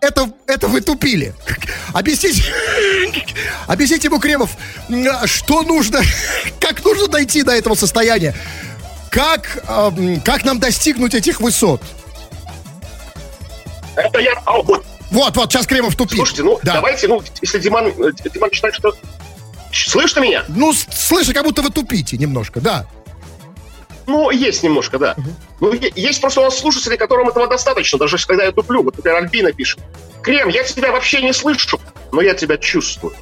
это, 0.00 0.32
это 0.46 0.68
вы 0.68 0.80
тупили. 0.80 1.34
Объясните, 1.92 2.42
объясните 3.66 4.08
ему, 4.08 4.18
Кремов, 4.18 4.50
что 5.26 5.62
нужно, 5.62 6.00
как 6.60 6.84
нужно 6.84 7.08
дойти 7.08 7.42
до 7.42 7.52
этого 7.52 7.74
состояния 7.74 8.34
как, 9.16 9.64
э, 9.66 10.20
как 10.22 10.44
нам 10.44 10.58
достигнуть 10.58 11.14
этих 11.14 11.40
высот? 11.40 11.80
Это 13.96 14.18
я... 14.18 14.34
А, 14.44 14.60
вот. 14.60 14.84
вот, 15.10 15.36
вот, 15.36 15.50
сейчас 15.50 15.66
Кремов 15.66 15.96
тупит. 15.96 16.16
Слушайте, 16.16 16.42
ну, 16.42 16.60
да. 16.62 16.74
давайте, 16.74 17.08
ну, 17.08 17.22
если 17.40 17.58
Диман, 17.58 17.86
э, 17.86 18.12
Диман 18.32 18.50
считает, 18.52 18.74
что... 18.74 18.94
Слышно 19.72 20.20
меня? 20.20 20.44
Ну, 20.48 20.74
слышу, 20.74 21.32
как 21.32 21.44
будто 21.44 21.62
вы 21.62 21.70
тупите 21.70 22.18
немножко, 22.18 22.60
да. 22.60 22.86
Ну, 24.06 24.30
есть 24.30 24.62
немножко, 24.62 24.98
да. 24.98 25.14
Угу. 25.16 25.30
Ну, 25.60 25.90
есть 25.94 26.20
просто 26.20 26.42
у 26.42 26.44
нас 26.44 26.58
слушатели, 26.58 26.96
которым 26.96 27.30
этого 27.30 27.48
достаточно, 27.48 27.98
даже 27.98 28.18
когда 28.26 28.44
я 28.44 28.52
туплю. 28.52 28.82
Вот, 28.82 28.98
например, 28.98 29.16
Альбина 29.16 29.50
пишет. 29.50 29.80
Крем, 30.22 30.48
я 30.48 30.62
тебя 30.62 30.92
вообще 30.92 31.22
не 31.22 31.32
слышу, 31.32 31.80
но 32.12 32.20
я 32.20 32.34
тебя 32.34 32.58
чувствую. 32.58 33.14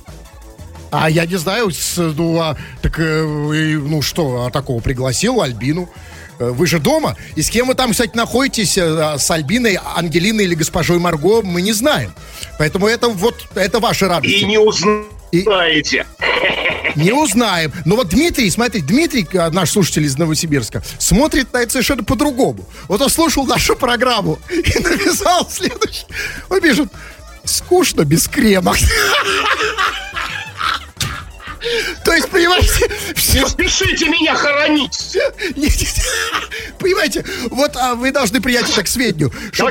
А 0.97 1.11
я 1.11 1.27
не 1.27 1.37
знаю, 1.37 1.71
ну, 1.97 2.41
а, 2.41 2.57
так, 2.81 2.99
э, 3.01 3.25
ну 3.25 4.01
что, 4.01 4.45
а 4.45 4.51
такого 4.51 4.81
пригласил 4.81 5.41
Альбину. 5.43 5.91
Э, 6.39 6.51
вы 6.51 6.67
же 6.67 6.79
дома. 6.79 7.17
И 7.35 7.43
с 7.43 7.51
кем 7.51 7.67
вы 7.67 7.75
там, 7.75 7.91
кстати, 7.91 8.17
находитесь, 8.17 8.79
э, 8.79 9.17
с 9.19 9.31
Альбиной, 9.31 9.79
Ангелиной 9.97 10.45
или 10.45 10.55
госпожой 10.55 10.99
Марго, 10.99 11.43
мы 11.43 11.63
не 11.63 11.73
знаем. 11.73 12.13
Поэтому 12.59 12.87
это 12.87 13.09
вот, 13.09 13.35
это 13.57 13.81
ваша 13.81 14.09
радость. 14.09 14.35
И 14.35 14.45
не 14.45 14.59
узнаете. 14.59 16.07
И... 16.95 16.99
Не 16.99 17.13
узнаем. 17.13 17.73
Но 17.85 17.97
вот 17.97 18.11
Дмитрий, 18.11 18.49
смотри, 18.51 18.81
Дмитрий, 18.81 19.27
наш 19.51 19.73
слушатель 19.73 20.05
из 20.05 20.17
Новосибирска, 20.17 20.85
смотрит 20.99 21.53
на 21.53 21.59
это 21.59 21.73
совершенно 21.73 22.05
по-другому. 22.05 22.65
Вот 22.87 23.03
он 23.03 23.11
слушал 23.11 23.45
нашу 23.47 23.75
программу 23.75 24.39
и 24.49 24.79
написал 24.79 25.49
следующий. 25.51 26.07
Он 26.49 26.61
пишет, 26.61 26.89
скучно 27.45 28.05
без 28.05 28.29
крема. 28.29 28.75
То 32.05 32.13
есть, 32.13 32.29
понимаете, 32.29 32.91
все... 33.15 33.41
Не 33.41 33.49
спешите 33.49 34.09
меня 34.09 34.35
хоронить! 34.35 35.17
Понимаете, 36.79 37.25
вот 37.51 37.77
а 37.77 37.95
вы 37.95 38.11
должны 38.11 38.41
принять 38.41 38.71
это 38.71 38.83
к 38.83 38.89
сведению. 38.89 39.33
Что 39.53 39.71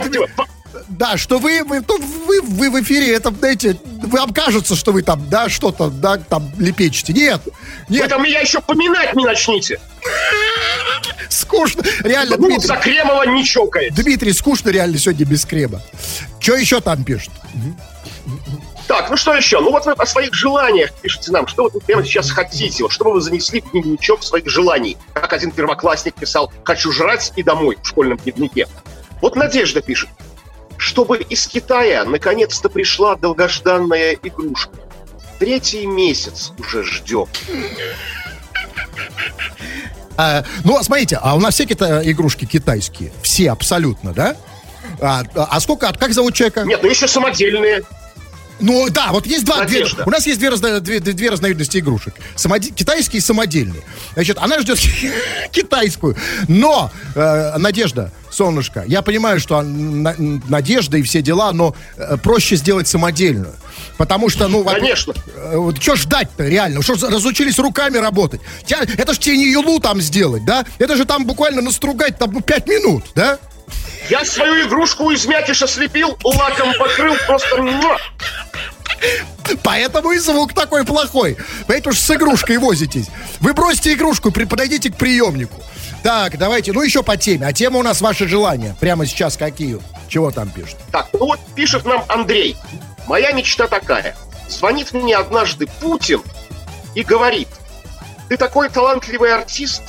Да, 0.90 1.18
что 1.18 1.40
вы, 1.40 1.64
вы, 1.64 1.82
тут 1.82 2.02
вы, 2.02 2.42
вы 2.42 2.70
в 2.70 2.82
эфире, 2.82 3.14
это, 3.14 3.32
знаете, 3.32 3.78
вам 4.02 4.34
кажется, 4.34 4.76
что 4.76 4.92
вы 4.92 5.04
там, 5.04 5.30
да, 5.30 5.50
что-то, 5.50 5.90
да, 5.90 6.18
там 6.18 6.52
лепечете. 6.58 7.14
Нет, 7.14 7.42
Вы 7.46 7.52
нет, 7.90 8.10
там 8.10 8.24
меня 8.24 8.40
еще 8.40 8.60
поминать 8.62 9.14
не 9.16 9.26
начните. 9.26 9.80
скучно. 11.30 11.84
Реально, 12.04 12.38
Ну, 12.38 12.48
Дмитрий, 12.48 12.68
за 12.68 12.76
Кремова 12.78 13.24
не 13.24 13.46
чокает. 13.46 13.94
Дмитрий, 13.94 14.34
скучно 14.34 14.70
реально 14.70 14.98
сегодня 14.98 15.26
без 15.26 15.46
крема. 15.46 15.82
Что 16.40 16.56
еще 16.56 16.82
там 16.82 17.04
пишут? 17.04 17.32
Так, 18.88 19.10
ну 19.10 19.18
что 19.18 19.34
еще? 19.34 19.60
Ну 19.60 19.72
вот 19.72 19.86
вы 19.86 19.94
о 19.94 20.06
своих 20.06 20.34
желаниях 20.34 20.92
пишите 21.02 21.32
нам, 21.32 21.48
что 21.48 21.70
вы 21.70 21.80
прямо 21.80 22.04
сейчас 22.04 22.30
хотите, 22.32 22.84
вот 22.84 22.92
чтобы 22.92 23.14
вы 23.14 23.22
занесли 23.22 23.62
в 23.62 23.72
дневничок 23.72 24.24
своих 24.24 24.50
желаний. 24.50 24.98
Как 25.14 25.32
один 25.34 25.52
первоклассник 25.52 26.16
писал 26.16 26.52
«хочу 26.64 26.92
жрать 26.92 27.32
и 27.36 27.44
домой» 27.44 27.78
в 27.82 27.88
школьном 27.88 28.18
дневнике. 28.18 28.68
Вот 29.22 29.36
Надежда 29.36 29.82
пишет, 29.82 30.10
чтобы 30.78 31.18
из 31.18 31.48
Китая 31.48 32.04
наконец-то 32.04 32.70
пришла 32.70 33.16
долгожданная 33.16 34.18
игрушка. 34.22 34.72
Третий 35.40 35.86
месяц 35.86 36.52
уже 36.60 36.84
ждем. 36.84 37.28
А, 40.18 40.44
ну, 40.64 40.82
смотрите, 40.84 41.18
а 41.22 41.36
у 41.36 41.40
нас 41.40 41.56
все 41.56 41.64
кита- 41.66 42.02
игрушки 42.04 42.46
китайские. 42.46 43.12
Все 43.24 43.50
абсолютно, 43.50 44.14
да? 44.14 44.36
А, 45.02 45.24
а 45.36 45.60
сколько, 45.60 45.88
а 45.88 45.94
как 45.94 46.14
зовут 46.14 46.36
человека? 46.36 46.64
Нет, 46.64 46.84
ну 46.84 46.90
еще 46.90 47.08
самодельные. 47.08 47.84
Ну 48.60 48.88
да, 48.90 49.12
вот 49.12 49.26
есть 49.26 49.46
два, 49.46 49.66
две, 49.66 49.86
у 50.06 50.10
нас 50.10 50.26
есть 50.26 50.40
две, 50.40 50.50
разно- 50.50 50.80
две, 50.80 51.00
две- 51.00 51.30
разновидности 51.30 51.80
игрушек. 51.80 52.14
Самоде- 52.36 52.72
китайские 52.72 53.18
и 53.18 53.22
самодельные. 53.22 53.82
Значит, 54.14 54.38
она 54.40 54.60
ждет 54.60 54.80
китайскую. 55.52 56.16
Но, 56.48 56.92
э, 57.16 57.58
Надежда, 57.58 58.12
солнышко, 58.32 58.84
я 58.88 59.02
понимаю, 59.02 59.40
что 59.40 59.62
на- 59.62 60.16
Надежда 60.48 60.98
и 60.98 61.02
все 61.04 61.22
дела, 61.22 61.52
но 61.52 61.76
э, 61.98 62.18
проще 62.22 62.56
сделать 62.56 62.88
самодельную. 62.88 63.54
Потому 63.98 64.30
что, 64.30 64.48
ну, 64.48 64.64
Конечно. 64.64 65.14
э, 65.36 65.58
вот 65.58 65.82
что 65.82 65.96
ждать-то 65.96 66.44
реально? 66.48 66.82
Что 66.82 66.94
разучились 67.10 67.60
руками 67.60 67.98
работать? 67.98 68.42
Тя- 68.66 68.84
это 68.98 69.14
ж 69.14 69.18
тебе 69.20 69.38
не 69.38 69.52
юлу 69.52 69.80
там 69.80 70.02
сделать, 70.02 70.46
да? 70.46 70.66
Это 70.80 70.96
же 70.96 71.06
там 71.06 71.26
буквально 71.26 71.62
настругать 71.62 72.18
там 72.18 72.32
ну, 72.34 72.42
пять 72.42 72.68
минут, 72.68 73.04
да? 73.16 73.40
Я 74.10 74.26
свою 74.26 74.68
игрушку 74.68 75.12
из 75.12 75.26
мякиша 75.26 75.68
слепил, 75.68 76.18
лаком 76.24 76.74
покрыл, 76.78 77.16
просто... 77.26 77.48
Поэтому 79.64 80.12
и 80.12 80.18
звук 80.20 80.54
такой 80.54 80.86
плохой. 80.86 81.38
Поэтому 81.68 81.94
уж 81.94 82.00
с 82.00 82.10
игрушкой 82.12 82.58
возитесь. 82.58 83.08
Вы 83.40 83.54
бросите 83.54 83.94
игрушку, 83.94 84.32
при- 84.32 84.46
подойдите 84.46 84.90
к 84.92 84.96
приемнику. 84.96 85.62
Так, 86.04 86.38
давайте, 86.38 86.72
ну 86.74 86.82
еще 86.82 87.04
по 87.04 87.18
теме. 87.18 87.48
А 87.48 87.54
тема 87.54 87.80
у 87.80 87.84
нас 87.84 88.02
ваши 88.02 88.28
желания. 88.28 88.76
Прямо 88.80 89.06
сейчас 89.06 89.36
какие? 89.38 89.80
Чего 90.08 90.32
там 90.32 90.50
пишут? 90.50 90.78
Так, 90.92 91.10
ну 91.14 91.26
вот 91.26 91.40
пишет 91.56 91.86
нам 91.86 92.06
Андрей. 92.08 92.56
Моя 93.08 93.32
мечта 93.32 93.68
такая. 93.68 94.16
Звонит 94.50 94.94
мне 94.94 95.16
однажды 95.18 95.68
Путин 95.82 96.22
и 96.96 97.04
говорит, 97.04 97.50
ты 98.30 98.38
такой 98.38 98.70
талантливый 98.70 99.34
артист, 99.34 99.82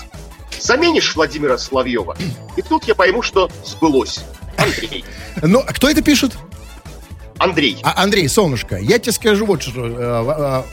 заменишь 0.64 1.14
Владимира 1.14 1.58
Соловьева. 1.58 2.16
И 2.56 2.62
тут 2.62 2.84
я 2.84 2.94
пойму, 2.94 3.22
что 3.22 3.50
сбылось. 3.64 4.20
Андрей. 4.56 5.04
Ну, 5.42 5.62
а 5.66 5.72
кто 5.72 5.90
это 5.90 6.00
пишет? 6.00 6.32
Андрей. 7.38 7.78
А, 7.82 8.02
Андрей, 8.02 8.28
солнышко, 8.28 8.78
я 8.78 8.98
тебе 8.98 9.12
скажу 9.12 9.44
вот 9.44 9.62
что. 9.62 9.86
э, 9.86 10.64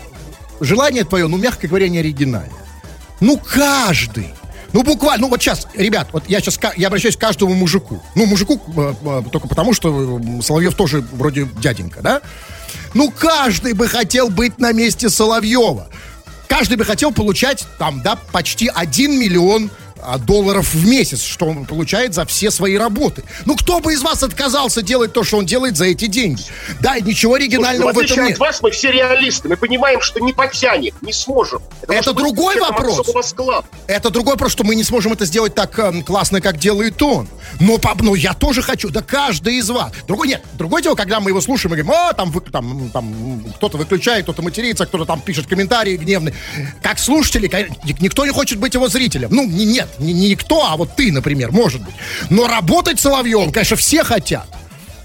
э, 0.61 0.63
желание 0.63 1.03
твое, 1.03 1.27
ну, 1.27 1.37
мягко 1.37 1.67
говоря, 1.67 1.89
не 1.89 1.99
оригинальное. 1.99 2.51
Ну, 3.19 3.37
каждый. 3.37 4.29
Ну, 4.71 4.83
буквально, 4.83 5.23
ну, 5.23 5.29
вот 5.29 5.41
сейчас, 5.41 5.67
ребят, 5.73 6.07
вот 6.13 6.23
я 6.29 6.39
сейчас, 6.39 6.57
я 6.77 6.87
обращаюсь 6.87 7.17
к 7.17 7.19
каждому 7.19 7.53
мужику. 7.55 8.01
Ну, 8.15 8.25
мужику 8.25 8.61
э, 8.77 9.23
только 9.31 9.47
потому, 9.47 9.73
что 9.73 10.21
Соловьев 10.41 10.75
тоже 10.75 11.03
вроде 11.11 11.49
дяденька, 11.57 12.01
да? 12.01 12.21
Ну, 12.93 13.11
каждый 13.11 13.73
бы 13.73 13.87
хотел 13.87 14.29
быть 14.29 14.59
на 14.59 14.71
месте 14.71 15.09
Соловьева. 15.09 15.89
Каждый 16.47 16.77
бы 16.77 16.85
хотел 16.85 17.11
получать 17.11 17.65
там, 17.79 18.01
да, 18.01 18.17
почти 18.31 18.69
1 18.73 19.19
миллион 19.19 19.71
а, 20.03 20.17
долларов 20.17 20.73
в 20.73 20.85
месяц, 20.87 21.23
что 21.23 21.45
он 21.47 21.65
получает 21.65 22.13
за 22.13 22.25
все 22.25 22.51
свои 22.51 22.77
работы. 22.77 23.23
Ну, 23.45 23.55
кто 23.55 23.79
бы 23.79 23.93
из 23.93 24.01
вас 24.01 24.23
отказался 24.23 24.81
делать 24.81 25.13
то, 25.13 25.23
что 25.23 25.37
он 25.37 25.45
делает 25.45 25.77
за 25.77 25.85
эти 25.85 26.07
деньги? 26.07 26.43
Да, 26.79 26.99
ничего 26.99 27.33
В 27.33 27.35
оригинального 27.35 27.93
в 27.93 27.97
отличие 27.97 28.13
этом 28.15 28.25
от 28.25 28.29
нет. 28.31 28.39
вас, 28.39 28.61
мы 28.61 28.71
все 28.71 28.91
реалисты. 28.91 29.47
Мы 29.49 29.57
понимаем, 29.57 30.01
что 30.01 30.19
не 30.19 30.33
потянем, 30.33 30.93
не 31.01 31.13
сможем. 31.13 31.61
Это 31.87 32.13
быть 32.13 32.23
другой 32.23 32.59
вопрос. 32.59 33.07
Это 33.87 34.09
другой 34.09 34.33
вопрос, 34.33 34.51
что 34.51 34.63
мы 34.63 34.75
не 34.75 34.83
сможем 34.83 35.13
это 35.13 35.25
сделать 35.25 35.55
так 35.55 35.77
эм, 35.79 36.03
классно, 36.03 36.41
как 36.41 36.57
делает 36.57 37.01
он. 37.01 37.27
Но, 37.59 37.79
ну 38.01 38.15
я 38.15 38.33
тоже 38.33 38.61
хочу, 38.61 38.89
да 38.89 39.01
каждый 39.01 39.57
из 39.57 39.69
вас. 39.69 39.91
Другой 40.07 40.27
нет. 40.27 40.43
Другое 40.53 40.81
дело, 40.81 40.95
когда 40.95 41.19
мы 41.19 41.31
его 41.31 41.41
слушаем 41.41 41.73
и 41.75 41.81
говорим, 41.81 41.91
а, 41.91 42.13
там, 42.13 42.31
вы- 42.31 42.41
там, 42.41 42.89
там 42.91 43.43
кто-то 43.55 43.77
выключает, 43.77 44.23
кто-то 44.23 44.41
матерится, 44.41 44.85
кто-то 44.85 45.05
там 45.05 45.21
пишет 45.21 45.47
комментарии 45.47 45.97
гневные. 45.97 46.33
Как 46.81 46.99
слушатели, 46.99 47.49
никто 47.99 48.25
не 48.25 48.31
хочет 48.31 48.59
быть 48.59 48.73
его 48.73 48.87
зрителем. 48.87 49.29
Ну, 49.31 49.45
не- 49.45 49.65
нет, 49.65 49.89
не, 49.99 50.13
не 50.13 50.29
никто, 50.29 50.65
а 50.65 50.77
вот 50.77 50.95
ты, 50.95 51.11
например, 51.11 51.51
может 51.51 51.81
быть. 51.81 51.95
Но 52.29 52.47
работать 52.47 52.99
Соловьевым, 52.99 53.51
конечно, 53.51 53.75
все 53.75 54.03
хотят. 54.03 54.47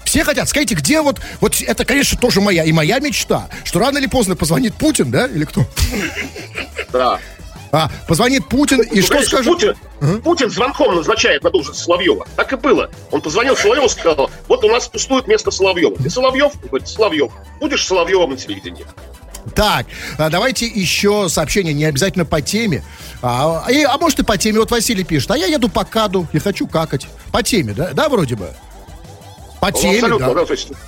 Все 0.03 0.23
хотят. 0.23 0.47
Скажите, 0.47 0.75
где 0.75 1.01
вот... 1.01 1.19
Вот 1.41 1.61
это, 1.61 1.83
конечно, 1.83 2.17
тоже 2.17 2.39
моя 2.39 2.63
и 2.63 2.71
моя 2.71 2.99
мечта, 2.99 3.49
что 3.65 3.79
рано 3.79 3.97
или 3.97 4.07
поздно 4.07 4.35
позвонит 4.35 4.73
Путин, 4.75 5.11
да, 5.11 5.27
или 5.27 5.43
кто? 5.43 5.65
Да. 6.93 7.19
А, 7.71 7.89
позвонит 8.07 8.47
Путин 8.47 8.81
и 8.81 8.95
Ну, 8.95 9.01
что 9.01 9.13
конечно, 9.15 9.43
скажет? 9.43 9.53
Путин, 9.99 10.21
Путин 10.21 10.49
звонком 10.49 10.95
назначает 10.95 11.43
на 11.43 11.49
должность 11.49 11.79
Соловьева. 11.79 12.25
Так 12.37 12.53
и 12.53 12.55
было. 12.55 12.89
Он 13.11 13.21
позвонил 13.21 13.57
Соловьеву 13.57 13.87
и 13.87 13.89
сказал, 13.89 14.31
вот 14.47 14.63
у 14.63 14.69
нас 14.69 14.87
пустует 14.87 15.27
место 15.27 15.51
Соловьева. 15.51 15.97
Ты 15.97 16.09
Соловьев? 16.09 16.53
Он 16.55 16.69
говорит, 16.69 16.87
Соловьев. 16.87 17.31
Будешь 17.59 17.85
Соловьевым 17.85 18.31
на 18.31 18.37
телевидении? 18.37 18.85
Так, 19.55 19.85
а 20.17 20.29
давайте 20.29 20.65
еще 20.67 21.27
сообщение, 21.29 21.73
не 21.73 21.85
обязательно 21.85 22.25
по 22.25 22.41
теме. 22.41 22.83
А, 23.21 23.65
и- 23.69 23.83
а 23.83 23.97
может 23.97 24.19
и 24.19 24.23
по 24.23 24.37
теме. 24.37 24.59
Вот 24.59 24.71
Василий 24.71 25.03
пишет, 25.03 25.31
а 25.31 25.37
я 25.37 25.47
еду 25.47 25.69
по 25.69 25.83
каду 25.85 26.27
и 26.33 26.39
хочу 26.39 26.67
какать. 26.67 27.07
По 27.31 27.43
теме, 27.43 27.73
да? 27.73 27.91
Да, 27.93 28.09
вроде 28.09 28.35
бы? 28.35 28.49
По 29.59 29.71
Ну, 29.71 29.81
теме, 29.81 30.01
да. 30.19 30.27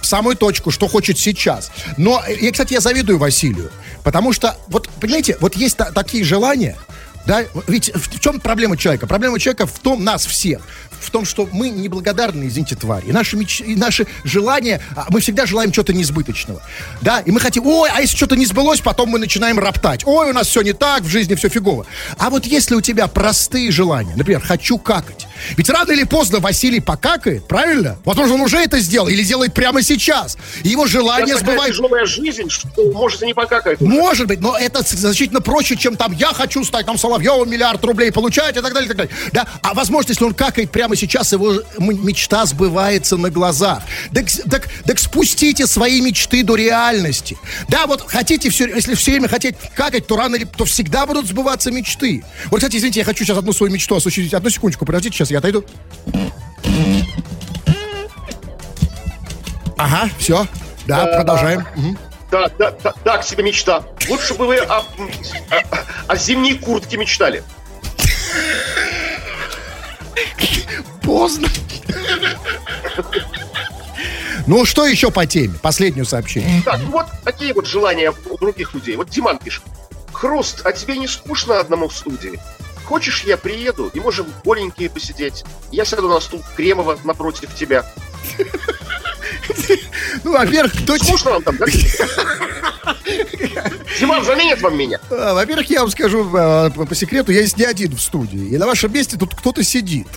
В 0.01 0.05
самую 0.05 0.35
точку, 0.35 0.69
что 0.71 0.87
хочет 0.87 1.17
сейчас. 1.17 1.71
Но, 1.97 2.21
э, 2.27 2.35
я, 2.39 2.51
кстати, 2.51 2.73
я 2.73 2.81
завидую 2.81 3.17
Василию. 3.17 3.71
Потому 4.03 4.31
что, 4.31 4.55
вот, 4.67 4.89
понимаете, 5.01 5.37
вот 5.41 5.55
есть 5.55 5.77
та- 5.77 5.91
такие 5.91 6.23
желания, 6.23 6.77
да, 7.25 7.43
ведь 7.67 7.89
в, 7.95 8.15
в 8.15 8.19
чем 8.19 8.39
проблема 8.39 8.77
человека? 8.77 9.07
Проблема 9.07 9.39
человека 9.39 9.65
в 9.65 9.79
том, 9.79 10.03
нас 10.03 10.25
всех, 10.25 10.61
в 11.01 11.09
том, 11.11 11.25
что 11.25 11.47
мы 11.51 11.69
неблагодарные, 11.69 12.49
извините, 12.49 12.75
твари. 12.75 13.07
И 13.07 13.11
наши, 13.11 13.35
меч- 13.37 13.63
и 13.63 13.75
наши 13.75 14.07
желания, 14.23 14.81
а, 14.95 15.05
мы 15.09 15.19
всегда 15.21 15.45
желаем 15.45 15.71
чего-то 15.71 15.93
несбыточного. 15.93 16.61
Да, 17.01 17.19
и 17.21 17.31
мы 17.31 17.39
хотим, 17.39 17.65
ой, 17.67 17.89
а 17.93 18.01
если 18.01 18.15
что-то 18.15 18.35
не 18.35 18.45
сбылось, 18.45 18.81
потом 18.81 19.09
мы 19.09 19.19
начинаем 19.19 19.59
роптать. 19.59 20.05
Ой, 20.05 20.29
у 20.29 20.33
нас 20.33 20.47
все 20.47 20.61
не 20.61 20.73
так, 20.73 21.03
в 21.03 21.07
жизни 21.07 21.35
все 21.35 21.49
фигово. 21.49 21.85
А 22.17 22.29
вот 22.29 22.45
если 22.45 22.75
у 22.75 22.81
тебя 22.81 23.07
простые 23.07 23.71
желания, 23.71 24.13
например, 24.15 24.41
хочу 24.41 24.77
какать, 24.77 25.27
ведь 25.57 25.69
рано 25.69 25.91
или 25.91 26.03
поздно 26.03 26.39
Василий 26.39 26.79
покакает, 26.79 27.47
правильно? 27.47 27.97
Возможно, 28.05 28.35
он 28.35 28.41
уже 28.41 28.57
это 28.57 28.79
сделал 28.79 29.07
или 29.07 29.23
делает 29.23 29.53
прямо 29.53 29.81
сейчас. 29.81 30.37
И 30.63 30.69
его 30.69 30.85
желание 30.85 31.27
Сейчас 31.27 31.39
такая 31.39 31.55
сбывается. 31.55 31.81
тяжелая 31.81 32.05
жизнь, 32.05 32.49
что, 32.49 32.69
может, 32.91 33.23
и 33.23 33.27
не 33.27 33.33
покакает. 33.33 33.79
Может 33.81 34.27
быть, 34.27 34.41
но 34.41 34.57
это 34.57 34.81
значительно 34.83 35.41
проще, 35.41 35.75
чем 35.77 35.95
там 35.95 36.11
я 36.13 36.33
хочу 36.33 36.63
стать 36.63 36.85
там 36.85 36.97
Соловьевым 36.97 37.49
миллиард 37.49 37.83
рублей 37.85 38.11
получать 38.11 38.57
и 38.57 38.61
так 38.61 38.73
далее, 38.73 38.85
и 38.85 38.87
так 38.89 38.97
далее. 38.97 39.13
Да? 39.31 39.47
А 39.61 39.73
возможно, 39.73 40.09
если 40.11 40.25
он 40.25 40.33
какает 40.33 40.71
прямо 40.71 40.88
сейчас, 40.95 41.31
его 41.31 41.61
мечта 41.77 42.45
сбывается 42.45 43.17
на 43.17 43.29
глазах. 43.29 43.83
Так, 44.13 44.25
так, 44.49 44.67
так 44.85 44.99
спустите 44.99 45.67
свои 45.67 46.01
мечты 46.01 46.43
до 46.43 46.55
реальности. 46.55 47.37
Да, 47.67 47.87
вот 47.87 48.03
хотите 48.07 48.49
все, 48.49 48.67
если 48.67 48.95
все 48.95 49.11
время 49.11 49.27
хотеть 49.27 49.55
какать, 49.75 50.07
то 50.07 50.15
рано 50.17 50.35
или 50.35 50.45
то 50.45 50.65
всегда 50.65 51.05
будут 51.05 51.27
сбываться 51.27 51.71
мечты. 51.71 52.23
Вот, 52.45 52.57
кстати, 52.57 52.77
извините, 52.77 52.99
я 52.99 53.05
хочу 53.05 53.23
сейчас 53.25 53.37
одну 53.37 53.53
свою 53.53 53.71
мечту 53.73 53.95
осуществить. 53.95 54.33
Одну 54.33 54.49
секундочку, 54.49 54.85
подождите, 54.85 55.15
сейчас 55.17 55.31
я 55.31 55.39
отойду. 55.39 55.63
Ага, 59.77 60.09
все. 60.19 60.45
Да, 60.87 61.05
продолжаем. 61.05 61.65
Мгм. 61.75 61.97
Да, 62.31 62.47
да, 62.59 62.71
да, 62.83 62.93
так 63.03 63.23
себе 63.23 63.43
мечта. 63.43 63.83
Лучше 64.07 64.33
бы 64.35 64.45
вы 64.45 64.57
о, 64.57 64.79
о- 64.79 64.85
о 66.07 66.15
зимней 66.15 66.57
куртке 66.57 66.97
мечтали. 66.97 67.43
Поздно. 71.09 71.47
Ну, 74.45 74.63
что 74.63 74.85
еще 74.85 75.09
по 75.09 75.25
теме? 75.25 75.55
Последнее 75.59 76.05
сообщение. 76.05 76.61
Так, 76.63 76.79
ну 76.81 76.91
вот 76.91 77.07
такие 77.25 77.51
вот 77.55 77.65
желания 77.65 78.13
у 78.29 78.37
других 78.37 78.75
людей. 78.75 78.95
Вот 78.95 79.09
Диман 79.09 79.39
пишет. 79.39 79.63
Хруст, 80.13 80.61
а 80.65 80.71
тебе 80.71 80.99
не 80.99 81.07
скучно 81.07 81.59
одному 81.59 81.87
в 81.87 81.95
студии? 81.95 82.39
Хочешь, 82.85 83.23
я 83.23 83.37
приеду 83.37 83.89
и 83.91 83.99
можем 83.99 84.27
голенькие 84.45 84.91
посидеть? 84.91 85.45
Я 85.71 85.83
сяду 85.83 86.09
на 86.09 86.19
стул 86.19 86.43
Кремова 86.55 86.99
напротив 87.03 87.55
тебя. 87.55 87.91
Ну, 90.23 90.33
во-первых, 90.33 90.73
кто... 90.83 90.95
Скучно 90.97 91.31
вам 91.31 91.43
там, 91.43 91.57
да? 91.57 91.65
Диман 93.99 94.23
заменит 94.23 94.61
вам 94.61 94.77
меня. 94.77 94.99
А, 95.09 95.33
Во-первых, 95.33 95.67
я 95.71 95.81
вам 95.81 95.89
скажу 95.89 96.23
по, 96.29 96.69
по 96.69 96.95
секрету, 96.95 97.31
я 97.31 97.41
здесь 97.41 97.57
не 97.57 97.65
один 97.65 97.95
в 97.95 98.01
студии. 98.01 98.49
И 98.49 98.57
на 98.57 98.67
вашем 98.67 98.93
месте 98.93 99.17
тут 99.17 99.33
кто-то 99.33 99.63
сидит. 99.63 100.07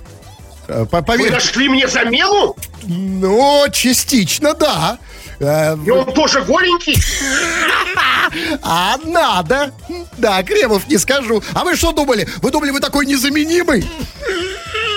А, 0.69 0.85
по- 0.87 1.03
Вы 1.17 1.31
нашли 1.31 1.69
мне 1.69 1.87
замену? 1.89 2.57
Ну, 2.85 3.67
частично, 3.73 4.55
да. 4.55 4.99
А, 5.41 5.77
И 5.85 5.91
он 5.91 6.13
тоже 6.13 6.43
голенький? 6.43 6.97
А 8.63 8.97
надо. 9.05 9.73
Да, 10.17 10.43
Кремов, 10.43 10.89
не 10.89 10.97
скажу. 10.97 11.43
А 11.53 11.65
вы 11.65 11.77
что 11.77 11.93
думали? 11.93 12.27
Вы 12.41 12.51
думали, 12.51 12.71
вы 12.71 12.81
такой 12.81 13.05
незаменимый? 13.05 13.87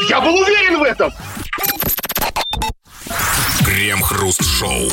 Я 0.10 0.22
был 0.22 0.36
уверен 0.36 0.80
в 0.80 0.84
этом. 0.84 1.12
Крем-хруст-шоу. 3.76 4.90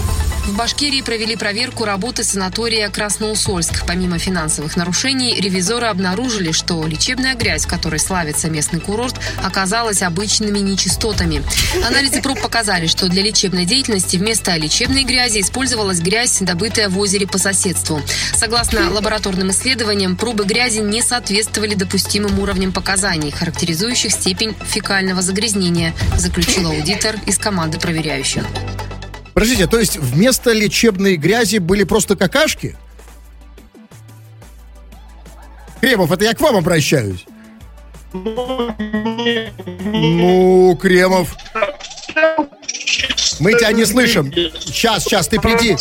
В 0.46 0.56
Башкирии 0.56 1.02
провели 1.02 1.36
проверку 1.36 1.84
работы 1.84 2.24
санатория 2.24 2.88
Красноусольск. 2.88 3.86
Помимо 3.86 4.18
финансовых 4.18 4.76
нарушений, 4.76 5.36
ревизоры 5.40 5.86
обнаружили, 5.86 6.50
что 6.50 6.84
лечебная 6.84 7.36
грязь, 7.36 7.64
которой 7.64 8.00
славится 8.00 8.50
местный 8.50 8.80
курорт, 8.80 9.14
оказалась 9.40 10.02
обычными 10.02 10.58
нечистотами. 10.58 11.44
Анализы 11.86 12.20
проб 12.20 12.40
показали, 12.40 12.88
что 12.88 13.08
для 13.08 13.22
лечебной 13.22 13.66
деятельности 13.66 14.16
вместо 14.16 14.56
лечебной 14.56 15.04
грязи 15.04 15.42
использовалась 15.42 16.00
грязь, 16.00 16.38
добытая 16.40 16.88
в 16.88 16.98
озере 16.98 17.28
по 17.28 17.38
соседству. 17.38 18.02
Согласно 18.34 18.90
лабораторным 18.90 19.52
исследованиям, 19.52 20.16
пробы 20.16 20.44
грязи 20.44 20.80
не 20.80 21.02
соответствовали 21.02 21.74
допустимым 21.74 22.40
уровням 22.40 22.72
показаний, 22.72 23.30
характеризующих 23.30 24.10
степень 24.10 24.56
фекального 24.66 25.22
загрязнения, 25.22 25.94
заключил 26.16 26.68
аудитор 26.72 27.14
из 27.26 27.38
команды 27.38 27.78
проверяющих. 27.78 28.42
Подождите, 29.34 29.66
то 29.66 29.78
есть 29.78 29.96
вместо 29.96 30.52
лечебной 30.52 31.16
грязи 31.16 31.56
были 31.58 31.84
просто 31.84 32.16
какашки? 32.16 32.76
Кремов, 35.80 36.12
это 36.12 36.24
я 36.24 36.34
к 36.34 36.40
вам 36.40 36.56
обращаюсь. 36.56 37.24
Ну, 39.84 40.76
Кремов. 40.80 41.34
Мы 43.40 43.52
тебя 43.54 43.72
не 43.72 43.84
слышим. 43.86 44.30
Сейчас, 44.32 45.02
сейчас, 45.04 45.26
ты 45.26 45.40
приди. 45.40 45.76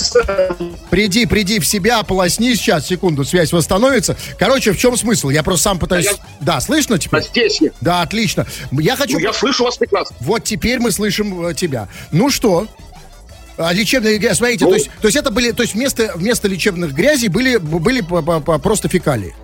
Приди, 0.89 1.25
приди 1.27 1.59
в 1.59 1.67
себя, 1.67 2.01
полосни 2.03 2.55
сейчас, 2.55 2.87
секунду, 2.87 3.23
связь 3.25 3.51
восстановится. 3.53 4.15
Короче, 4.39 4.71
в 4.71 4.77
чем 4.77 4.97
смысл? 4.97 5.29
Я 5.29 5.43
просто 5.43 5.63
сам 5.65 5.77
пытаюсь... 5.77 6.05
Я- 6.05 6.13
Да, 6.39 6.59
слышно 6.61 6.95
А 6.95 6.99
теперь? 6.99 7.21
здесь 7.23 7.61
нет. 7.61 7.75
Да, 7.81 8.01
отлично. 8.01 8.47
Я 8.71 8.95
хочу... 8.95 9.19
Ну, 9.19 9.19
я 9.19 9.33
слышу 9.33 9.63
вас 9.65 9.77
прекрасно. 9.77 10.15
Вот 10.21 10.43
теперь 10.45 10.79
мы 10.79 10.91
слышим 10.91 11.45
э, 11.45 11.53
тебя. 11.53 11.87
Ну 12.11 12.29
что? 12.31 12.67
А, 13.57 13.73
лечебные 13.73 14.17
грязи, 14.17 14.35
смотрите, 14.37 14.65
Ну. 14.65 14.71
то, 14.71 14.75
есть, 14.77 14.89
то 15.01 15.07
есть 15.07 15.17
это 15.17 15.29
были, 15.31 15.51
то 15.51 15.61
есть 15.63 15.75
вместо, 15.75 16.11
вместо 16.15 16.47
лечебных 16.47 16.93
грязей 16.93 17.27
были, 17.27 17.57
были 17.57 18.01
по- 18.01 18.21
по- 18.21 18.39
по- 18.39 18.57
просто 18.59 18.87
фекалии. 18.87 19.35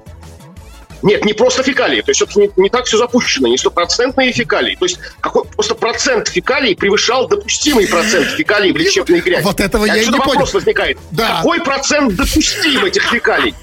Нет, 1.01 1.25
не 1.25 1.33
просто 1.33 1.63
фекалии. 1.63 2.01
То 2.01 2.11
есть 2.11 2.21
это 2.21 2.39
не, 2.39 2.49
не 2.55 2.69
так 2.69 2.85
все 2.85 2.97
запущено, 2.97 3.47
не 3.47 3.57
стопроцентные 3.57 4.31
фекалии. 4.31 4.75
То 4.75 4.85
есть 4.85 4.99
какой 5.21 5.45
просто 5.45 5.75
процент 5.75 6.27
фекалий 6.27 6.75
превышал 6.75 7.27
допустимый 7.27 7.87
процент 7.87 8.27
фекалий 8.29 8.71
в 8.71 8.77
лечебной 8.77 9.19
грязи. 9.21 9.43
Вот 9.43 9.59
этого 9.59 9.85
я 9.85 9.97
и 9.97 10.05
не 10.05 10.11
вопрос 10.11 10.35
понял. 10.35 10.49
возникает. 10.53 10.97
Да. 11.11 11.37
Какой 11.37 11.61
процент 11.61 12.15
допустим 12.15 12.85
этих 12.85 13.03
фекалий 13.03 13.53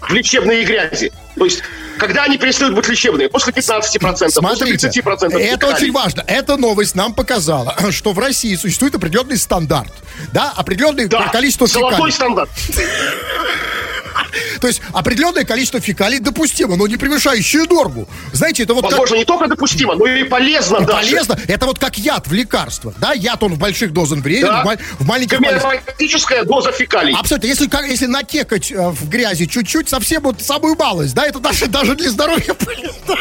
в 0.00 0.12
лечебной 0.12 0.64
грязи? 0.64 1.12
То 1.36 1.44
есть 1.44 1.62
когда 1.98 2.24
они 2.24 2.36
перестают 2.36 2.74
быть 2.74 2.88
лечебными? 2.88 3.26
После 3.28 3.52
15%, 3.52 4.28
Смотрите, 4.30 4.88
после 4.88 5.02
30% 5.02 5.38
это 5.38 5.66
очень 5.68 5.92
важно. 5.92 6.24
Эта 6.26 6.56
новость 6.56 6.94
нам 6.94 7.14
показала, 7.14 7.74
что 7.90 8.12
в 8.12 8.18
России 8.18 8.54
существует 8.56 8.94
определенный 8.94 9.38
стандарт. 9.38 9.92
Да, 10.32 10.52
определенное 10.54 11.08
Да, 11.08 11.28
количество 11.28 11.66
золотой 11.66 11.96
фекалий. 11.96 12.12
стандарт. 12.12 12.50
То 14.60 14.66
есть 14.66 14.80
определенное 14.92 15.44
количество 15.44 15.80
фекалий 15.80 16.18
допустимо, 16.18 16.76
но 16.76 16.86
не 16.86 16.96
превышающее 16.96 17.64
норму. 17.64 18.08
Знаете, 18.32 18.62
это 18.64 18.74
вот 18.74 18.82
как... 18.82 18.92
Возможно, 18.92 19.16
не 19.16 19.24
только 19.24 19.46
допустимо, 19.48 19.94
но 19.94 20.06
и 20.06 20.24
полезно 20.24 20.76
И 20.78 20.84
даже. 20.86 21.10
полезно. 21.10 21.38
Это 21.48 21.66
вот 21.66 21.78
как 21.78 21.98
яд 21.98 22.26
в 22.26 22.32
лекарствах. 22.32 22.94
Да, 22.98 23.12
яд 23.12 23.42
он 23.42 23.54
в 23.54 23.58
больших 23.58 23.92
дозах 23.92 24.20
вреден, 24.20 24.48
Да. 24.48 24.62
в, 24.62 24.64
ма- 24.64 24.76
в 24.98 25.06
маленьких. 25.06 25.38
Гомеопатическая 25.38 26.44
доза 26.44 26.72
фекалий. 26.72 27.14
Абсолютно. 27.14 27.46
Если, 27.46 27.66
как- 27.68 27.86
если 27.86 28.06
накекать 28.06 28.70
э, 28.72 28.90
в 28.90 29.08
грязи 29.08 29.46
чуть-чуть, 29.46 29.88
совсем 29.88 30.22
вот 30.22 30.42
самую 30.42 30.76
малость, 30.76 31.14
да, 31.14 31.26
это 31.26 31.38
даже, 31.40 31.66
даже 31.66 31.94
для 31.94 32.10
здоровья 32.10 32.54
полезно. 32.54 33.16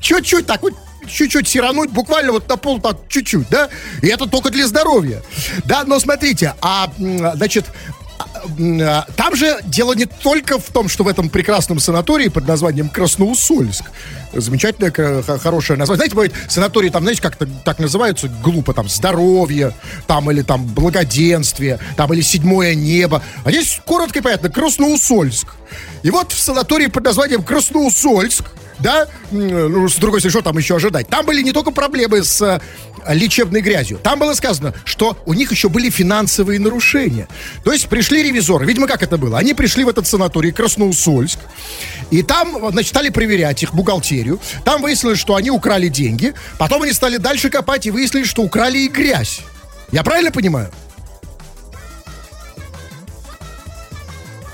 Чуть-чуть 0.00 0.46
так 0.46 0.62
вот 0.62 0.74
чуть-чуть 1.08 1.48
сирануть, 1.48 1.90
буквально 1.90 2.32
вот 2.32 2.48
на 2.48 2.56
пол 2.56 2.80
так 2.80 2.96
чуть-чуть, 3.08 3.48
да? 3.50 3.68
И 4.02 4.06
это 4.06 4.26
только 4.26 4.50
для 4.50 4.66
здоровья. 4.66 5.22
Да, 5.64 5.84
но 5.84 5.98
смотрите, 6.00 6.54
а, 6.60 6.90
значит, 6.98 7.66
там 9.16 9.36
же 9.36 9.60
дело 9.64 9.94
не 9.94 10.06
только 10.06 10.58
в 10.58 10.70
том, 10.70 10.88
что 10.88 11.04
в 11.04 11.08
этом 11.08 11.28
прекрасном 11.28 11.78
санатории 11.78 12.28
под 12.28 12.46
названием 12.46 12.88
Красноусольск, 12.88 13.84
замечательное, 14.32 14.92
хорошее 15.38 15.78
название. 15.78 15.98
Знаете, 15.98 16.14
бывает 16.14 16.32
санатории 16.48 16.88
там, 16.88 17.02
знаете, 17.02 17.22
как-то 17.22 17.46
так 17.64 17.78
называются, 17.78 18.28
глупо, 18.42 18.74
там, 18.74 18.88
здоровье, 18.88 19.74
там, 20.06 20.30
или 20.30 20.42
там, 20.42 20.64
благоденствие, 20.64 21.78
там, 21.96 22.12
или 22.12 22.20
седьмое 22.20 22.74
небо. 22.74 23.22
А 23.44 23.50
здесь 23.50 23.80
коротко 23.84 24.18
и 24.18 24.22
понятно, 24.22 24.50
Красноусольск. 24.50 25.48
И 26.02 26.10
вот 26.10 26.32
в 26.32 26.40
санатории 26.40 26.86
под 26.86 27.04
названием 27.04 27.42
Красноусольск, 27.42 28.44
да, 28.82 29.08
ну, 29.30 29.88
с 29.88 29.96
другой 29.96 30.20
стороны, 30.20 30.30
что 30.30 30.42
там 30.42 30.58
еще 30.58 30.76
ожидать? 30.76 31.08
Там 31.08 31.24
были 31.24 31.42
не 31.42 31.52
только 31.52 31.70
проблемы 31.70 32.22
с 32.22 32.42
э, 32.42 32.60
лечебной 33.14 33.60
грязью. 33.60 33.98
Там 33.98 34.18
было 34.18 34.34
сказано, 34.34 34.74
что 34.84 35.16
у 35.26 35.34
них 35.34 35.50
еще 35.50 35.68
были 35.68 35.90
финансовые 35.90 36.58
нарушения. 36.58 37.28
То 37.64 37.72
есть 37.72 37.88
пришли 37.88 38.22
ревизоры. 38.22 38.66
Видимо, 38.66 38.86
как 38.86 39.02
это 39.02 39.18
было? 39.18 39.38
Они 39.38 39.54
пришли 39.54 39.84
в 39.84 39.88
этот 39.88 40.06
санаторий 40.06 40.52
Красноусольск, 40.52 41.38
и 42.10 42.22
там, 42.22 42.70
значит, 42.72 42.90
стали 42.90 43.08
проверять 43.08 43.62
их 43.62 43.74
бухгалтерию. 43.74 44.40
Там 44.64 44.82
выяснилось, 44.82 45.18
что 45.18 45.34
они 45.34 45.50
украли 45.50 45.88
деньги. 45.88 46.34
Потом 46.58 46.82
они 46.82 46.92
стали 46.92 47.16
дальше 47.16 47.50
копать 47.50 47.86
и 47.86 47.90
выяснили, 47.90 48.24
что 48.24 48.42
украли 48.42 48.78
и 48.78 48.88
грязь. 48.88 49.40
Я 49.90 50.02
правильно 50.02 50.30
понимаю? 50.30 50.70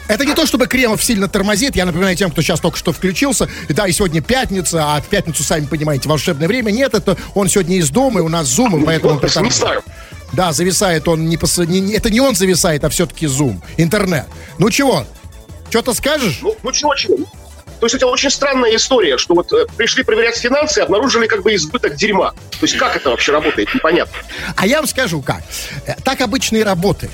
Это 0.08 0.24
не 0.24 0.34
то, 0.34 0.46
чтобы 0.46 0.66
Кремов 0.66 1.04
сильно 1.04 1.28
тормозит. 1.28 1.76
Я 1.76 1.84
напоминаю 1.84 2.16
тем, 2.16 2.30
кто 2.30 2.40
сейчас 2.42 2.60
только 2.60 2.78
что 2.78 2.92
включился. 2.92 3.48
Да, 3.68 3.86
и 3.86 3.92
сегодня 3.92 4.20
пятница, 4.22 4.96
а 4.96 5.00
в 5.00 5.06
пятницу, 5.06 5.42
сами 5.44 5.66
понимаете, 5.66 6.08
волшебное 6.08 6.48
время. 6.48 6.70
Нет, 6.70 6.94
это 6.94 7.16
он 7.34 7.48
сегодня 7.48 7.76
из 7.76 7.90
дома, 7.90 8.20
и 8.20 8.22
у 8.22 8.28
нас 8.28 8.46
зум, 8.46 8.80
и 8.82 8.84
поэтому... 8.84 9.14
он 9.20 9.28
зависаю. 9.28 9.82
Да, 10.32 10.52
зависает 10.52 11.06
он 11.08 11.26
не, 11.28 11.36
пос- 11.36 11.66
не- 11.66 11.92
Это 11.94 12.10
не 12.10 12.20
он 12.20 12.34
зависает, 12.34 12.84
а 12.84 12.88
все-таки 12.88 13.26
зум. 13.26 13.62
Интернет. 13.76 14.26
Ну 14.58 14.70
чего? 14.70 15.06
Что-то 15.70 15.94
скажешь? 15.94 16.40
Ну, 16.42 16.56
ну 16.62 16.72
чего, 16.72 16.94
чего? 16.94 17.16
То 17.80 17.86
есть 17.86 17.94
это 17.94 18.06
очень 18.06 18.30
странная 18.30 18.74
история, 18.74 19.18
что 19.18 19.34
вот 19.34 19.52
э, 19.52 19.66
пришли 19.76 20.02
проверять 20.02 20.36
финансы 20.36 20.80
обнаружили 20.80 21.26
как 21.26 21.42
бы 21.42 21.54
избыток 21.54 21.96
дерьма. 21.96 22.32
То 22.32 22.62
есть 22.62 22.76
как 22.76 22.96
это 22.96 23.10
вообще 23.10 23.32
работает, 23.32 23.72
непонятно. 23.74 24.16
А 24.56 24.66
я 24.66 24.78
вам 24.78 24.86
скажу 24.86 25.22
как. 25.22 25.42
Э, 25.86 25.94
Так 26.04 26.20
обычно 26.20 26.56
и 26.56 26.62
работает. 26.62 27.12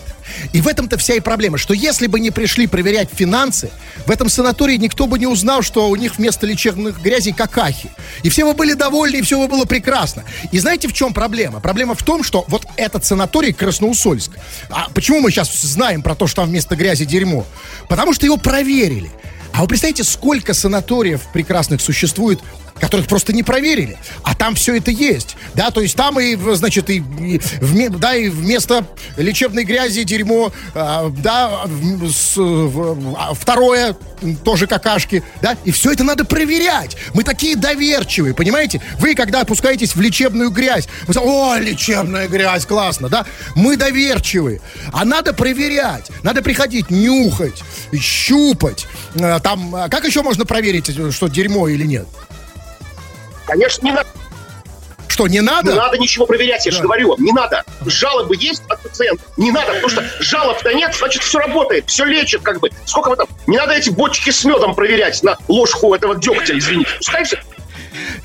И 0.52 0.60
в 0.60 0.68
этом-то 0.68 0.96
вся 0.96 1.14
и 1.14 1.20
проблема, 1.20 1.58
что 1.58 1.74
если 1.74 2.06
бы 2.06 2.20
не 2.20 2.30
пришли 2.30 2.66
проверять 2.66 3.08
финансы, 3.14 3.70
в 4.06 4.10
этом 4.10 4.28
санатории 4.28 4.76
никто 4.76 5.06
бы 5.06 5.18
не 5.18 5.26
узнал, 5.26 5.62
что 5.62 5.88
у 5.88 5.96
них 5.96 6.16
вместо 6.16 6.46
лечебных 6.46 7.00
грязей 7.00 7.32
какахи. 7.32 7.90
И 8.22 8.28
все 8.28 8.44
бы 8.44 8.54
были 8.54 8.74
довольны, 8.74 9.16
и 9.16 9.22
все 9.22 9.38
бы 9.38 9.48
было 9.48 9.64
прекрасно. 9.64 10.24
И 10.50 10.58
знаете, 10.58 10.88
в 10.88 10.92
чем 10.92 11.12
проблема? 11.12 11.60
Проблема 11.60 11.94
в 11.94 12.02
том, 12.02 12.24
что 12.24 12.44
вот 12.48 12.66
этот 12.76 13.04
санаторий 13.04 13.52
Красноусольск, 13.52 14.32
а 14.70 14.88
почему 14.94 15.20
мы 15.20 15.30
сейчас 15.30 15.52
знаем 15.62 16.02
про 16.02 16.14
то, 16.14 16.26
что 16.26 16.42
там 16.42 16.50
вместо 16.50 16.76
грязи 16.76 17.04
дерьмо? 17.04 17.46
Потому 17.88 18.12
что 18.12 18.26
его 18.26 18.36
проверили. 18.36 19.10
А 19.54 19.60
вы 19.62 19.68
представляете, 19.68 20.02
сколько 20.02 20.52
санаториев 20.52 21.22
прекрасных 21.32 21.80
существует, 21.80 22.40
которых 22.80 23.06
просто 23.06 23.32
не 23.32 23.44
проверили, 23.44 23.96
а 24.24 24.34
там 24.34 24.56
все 24.56 24.76
это 24.76 24.90
есть, 24.90 25.36
да, 25.54 25.70
то 25.70 25.80
есть 25.80 25.94
там 25.94 26.18
и, 26.18 26.34
значит, 26.56 26.90
и, 26.90 26.96
и 26.96 27.38
вме- 27.60 27.88
да, 27.88 28.16
и 28.16 28.28
вместо 28.28 28.84
лечебной 29.16 29.62
грязи 29.62 30.02
дерьмо, 30.02 30.52
а, 30.74 31.08
да, 31.10 31.62
в- 31.66 32.10
с- 32.10 32.36
в- 32.36 33.14
а, 33.16 33.32
второе 33.32 33.96
тоже 34.42 34.66
какашки, 34.66 35.22
да, 35.40 35.56
и 35.64 35.70
все 35.70 35.92
это 35.92 36.02
надо 36.02 36.24
проверять. 36.24 36.96
Мы 37.12 37.22
такие 37.22 37.54
доверчивые, 37.56 38.34
понимаете? 38.34 38.80
Вы, 38.98 39.14
когда 39.14 39.42
опускаетесь 39.42 39.94
в 39.94 40.00
лечебную 40.00 40.50
грязь, 40.50 40.88
вы 41.06 41.14
о, 41.20 41.56
лечебная 41.58 42.26
грязь, 42.26 42.66
классно, 42.66 43.08
да? 43.08 43.24
Мы 43.54 43.76
доверчивые, 43.76 44.60
а 44.92 45.04
надо 45.04 45.32
проверять, 45.32 46.08
надо 46.24 46.42
приходить, 46.42 46.90
нюхать, 46.90 47.62
щупать, 47.98 48.86
Э, 49.16 49.38
там, 49.40 49.74
а 49.74 49.88
как 49.88 50.04
еще 50.04 50.22
можно 50.22 50.44
проверить, 50.44 50.88
э, 50.88 51.10
что 51.10 51.28
дерьмо 51.28 51.68
или 51.68 51.84
нет? 51.84 52.06
Конечно, 53.46 53.84
не 53.84 53.92
надо, 53.92 54.08
Что, 55.06 55.28
не 55.28 55.40
надо? 55.40 55.72
не 55.72 55.78
надо 55.78 55.98
ничего 55.98 56.26
проверять, 56.26 56.66
я 56.66 56.72
же 56.72 56.80
говорю 56.82 57.10
вам, 57.10 57.22
не 57.22 57.32
надо. 57.32 57.62
Жалобы 57.86 58.34
есть 58.36 58.62
от 58.68 58.80
пациентов? 58.82 59.26
Не 59.36 59.52
надо, 59.52 59.72
потому 59.74 59.88
что 59.88 60.04
жалоб-то 60.20 60.72
нет, 60.72 60.94
значит, 60.94 61.22
все 61.22 61.38
работает, 61.38 61.88
все 61.88 62.04
лечит 62.04 62.42
как 62.42 62.58
бы. 62.60 62.70
Сколько 62.86 63.10
вы 63.10 63.16
там? 63.16 63.28
Не 63.46 63.56
надо 63.56 63.74
эти 63.74 63.90
бочки 63.90 64.30
с 64.30 64.44
медом 64.44 64.74
проверять 64.74 65.22
на 65.22 65.36
ложку 65.48 65.94
этого 65.94 66.16
дегтя, 66.16 66.58
извините. 66.58 66.90
Пускай 66.98 67.24
все 67.24 67.38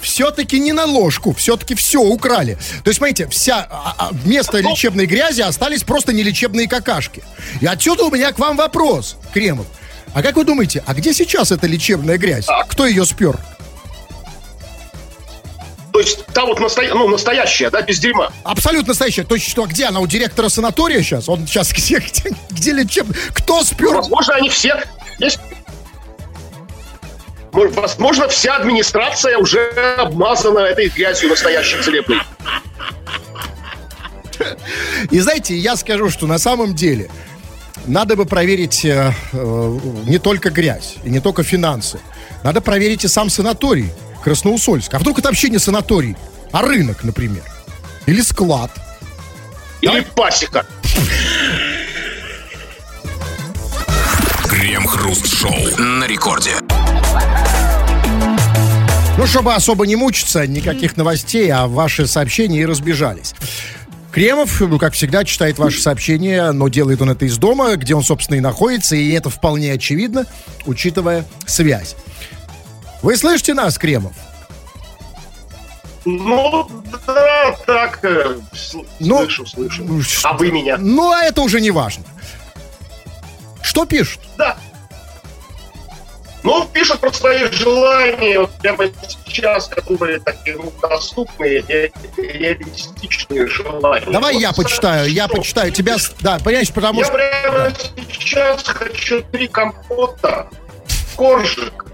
все-таки 0.01 0.59
не 0.59 0.73
на 0.73 0.85
ложку, 0.85 1.33
все-таки 1.33 1.75
все 1.75 1.99
украли. 1.99 2.57
То 2.83 2.89
есть, 2.89 2.97
смотрите, 2.97 3.27
вся, 3.27 3.67
а, 3.69 3.95
а, 3.97 4.09
вместо 4.11 4.59
лечебной 4.59 5.05
грязи 5.05 5.41
остались 5.41 5.83
просто 5.83 6.13
нелечебные 6.13 6.67
какашки. 6.67 7.23
И 7.61 7.65
отсюда 7.65 8.05
у 8.05 8.11
меня 8.11 8.31
к 8.31 8.39
вам 8.39 8.57
вопрос, 8.57 9.17
Кремов. 9.33 9.67
А 10.13 10.23
как 10.23 10.35
вы 10.35 10.43
думаете, 10.43 10.83
а 10.85 10.93
где 10.93 11.13
сейчас 11.13 11.51
эта 11.51 11.67
лечебная 11.67 12.17
грязь? 12.17 12.47
Кто 12.69 12.87
ее 12.87 13.05
спер? 13.05 13.37
То 15.91 15.99
есть 15.99 16.25
та 16.27 16.45
вот 16.45 16.59
настоя... 16.59 16.93
ну, 16.93 17.07
настоящая, 17.09 17.69
да, 17.69 17.81
без 17.81 17.99
дерьма. 17.99 18.31
Абсолютно 18.43 18.89
настоящая. 18.89 19.23
То 19.23 19.35
есть 19.35 19.49
что, 19.49 19.65
где 19.65 19.85
она? 19.85 19.99
У 19.99 20.07
директора 20.07 20.49
санатория 20.49 21.01
сейчас? 21.01 21.27
Он 21.27 21.45
сейчас 21.45 21.71
где, 21.73 21.99
где, 21.99 22.31
где 22.49 22.71
лечеб... 22.71 23.07
Кто 23.33 23.63
спер? 23.63 23.95
Возможно, 23.95 24.35
они 24.35 24.49
все... 24.49 24.81
Есть... 25.17 25.39
Возможно, 27.51 28.27
вся 28.27 28.55
администрация 28.55 29.37
уже 29.37 29.69
обмазана 29.97 30.59
этой 30.59 30.89
грязью 30.89 31.29
настоящей 31.29 31.81
целебной. 31.81 32.21
И 35.11 35.19
знаете, 35.19 35.55
я 35.55 35.75
скажу, 35.75 36.09
что 36.09 36.27
на 36.27 36.37
самом 36.37 36.75
деле 36.75 37.09
надо 37.85 38.15
бы 38.15 38.25
проверить 38.25 38.85
э, 38.85 39.13
э, 39.33 39.79
не 40.05 40.19
только 40.19 40.49
грязь 40.49 40.95
и 41.03 41.09
не 41.09 41.19
только 41.19 41.43
финансы. 41.43 41.99
Надо 42.43 42.61
проверить 42.61 43.03
и 43.03 43.07
сам 43.07 43.29
санаторий 43.29 43.91
Красноусольск. 44.23 44.93
А 44.93 44.99
вдруг 44.99 45.19
это 45.19 45.29
вообще 45.29 45.49
не 45.49 45.59
санаторий, 45.59 46.15
а 46.51 46.61
рынок, 46.61 47.03
например? 47.03 47.43
Или 48.05 48.21
склад? 48.21 48.71
Или 49.81 50.01
да? 50.01 50.07
пасека. 50.15 50.65
Крем-хруст-шоу 54.49 55.77
на 55.77 56.05
рекорде. 56.05 56.55
Ну, 59.17 59.27
чтобы 59.27 59.53
особо 59.53 59.85
не 59.85 59.97
мучиться, 59.97 60.47
никаких 60.47 60.95
новостей, 60.95 61.51
а 61.51 61.67
ваши 61.67 62.07
сообщения 62.07 62.61
и 62.61 62.65
разбежались. 62.65 63.35
Кремов, 64.11 64.61
ну, 64.61 64.79
как 64.79 64.93
всегда, 64.93 65.23
читает 65.23 65.59
ваши 65.59 65.81
сообщения, 65.81 66.51
но 66.51 66.69
делает 66.69 67.01
он 67.01 67.11
это 67.11 67.25
из 67.25 67.37
дома, 67.37 67.75
где 67.75 67.95
он, 67.95 68.03
собственно, 68.03 68.37
и 68.37 68.39
находится, 68.39 68.95
и 68.95 69.11
это 69.11 69.29
вполне 69.29 69.73
очевидно, 69.73 70.25
учитывая 70.65 71.25
связь. 71.45 71.95
Вы 73.01 73.17
слышите 73.17 73.53
нас, 73.53 73.77
Кремов? 73.77 74.13
Ну, 76.05 76.69
да, 77.05 77.57
так, 77.67 77.99
э, 78.03 78.37
ну, 78.99 79.29
слышу, 79.29 79.45
слышу. 79.45 79.85
А 80.23 80.33
вы 80.33 80.51
меня? 80.51 80.77
Ну, 80.77 81.11
а 81.11 81.23
это 81.23 81.41
уже 81.41 81.61
не 81.61 81.71
важно. 81.71 82.05
Что 83.61 83.85
пишут? 83.85 84.21
Да. 84.37 84.57
Ну, 86.43 86.65
пишут 86.71 86.99
про 86.99 87.11
свои 87.11 87.51
желания, 87.51 88.39
вот 88.39 88.51
прямо 88.59 88.85
сейчас, 89.25 89.67
которые 89.67 90.19
такие 90.19 90.55
ну, 90.55 90.71
доступные, 90.81 91.63
реалистичные 92.17 93.47
желания. 93.47 94.09
Давай 94.09 94.33
вот 94.33 94.41
я 94.41 94.53
почитаю, 94.53 95.11
я 95.11 95.27
почитаю. 95.27 95.71
Тебя, 95.71 95.97
да, 96.21 96.39
понимаешь, 96.39 96.71
потому 96.71 96.99
я 96.99 97.05
что... 97.05 97.17
Я 97.17 97.41
прямо 97.41 97.69
да. 97.69 97.75
сейчас 98.11 98.63
хочу 98.63 99.21
три 99.31 99.47
компота, 99.47 100.49
коржик, 101.15 101.85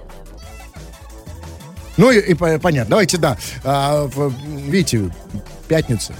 ну 1.97 2.11
и, 2.11 2.19
и 2.19 2.33
понятно. 2.33 2.89
Давайте, 2.89 3.17
да. 3.17 3.37
А, 3.63 4.09
видите, 4.67 5.09
пятница. 5.67 6.13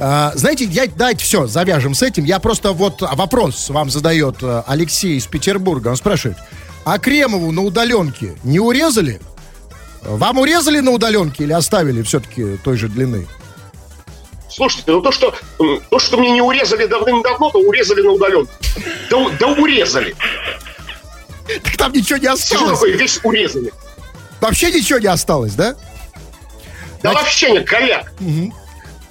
А, 0.00 0.32
знаете, 0.34 0.64
я, 0.64 0.86
давайте 0.86 1.24
все, 1.24 1.46
завяжем 1.46 1.94
с 1.94 2.02
этим. 2.02 2.24
Я 2.24 2.38
просто 2.38 2.72
вот 2.72 3.02
вопрос 3.02 3.68
вам 3.68 3.90
задает 3.90 4.42
э, 4.42 4.62
Алексей 4.66 5.16
из 5.16 5.26
Петербурга. 5.26 5.88
Он 5.88 5.96
спрашивает, 5.96 6.38
а 6.84 6.98
Кремову 6.98 7.52
на 7.52 7.62
удаленке 7.62 8.34
не 8.44 8.58
урезали? 8.58 9.20
Вам 10.02 10.38
урезали 10.38 10.80
на 10.80 10.90
удаленке 10.90 11.44
или 11.44 11.52
оставили 11.52 12.02
все-таки 12.02 12.56
той 12.58 12.76
же 12.76 12.88
длины? 12.88 13.26
Слушайте, 14.48 14.90
ну 14.92 15.00
то, 15.00 15.12
что, 15.12 15.34
то, 15.90 15.98
что 15.98 16.18
мне 16.18 16.30
не 16.32 16.42
урезали 16.42 16.86
давным-давно, 16.86 17.50
то 17.50 17.58
урезали 17.58 18.02
на 18.02 18.10
удаленке. 18.12 18.52
Да, 19.10 19.30
да 19.38 19.46
урезали. 19.52 20.14
Так 21.62 21.76
там 21.76 21.92
ничего 21.92 22.18
не 22.18 22.26
осталось. 22.26 22.80
Сижу 22.80 22.98
весь 22.98 23.20
урезали. 23.22 23.72
Вообще 24.40 24.70
ничего 24.70 24.98
не 24.98 25.06
осталось, 25.06 25.54
да? 25.54 25.74
Да 27.02 27.10
Значит... 27.10 27.22
вообще 27.22 27.50
нет, 27.52 27.68
ковяк. 27.68 28.12
Угу. 28.20 28.54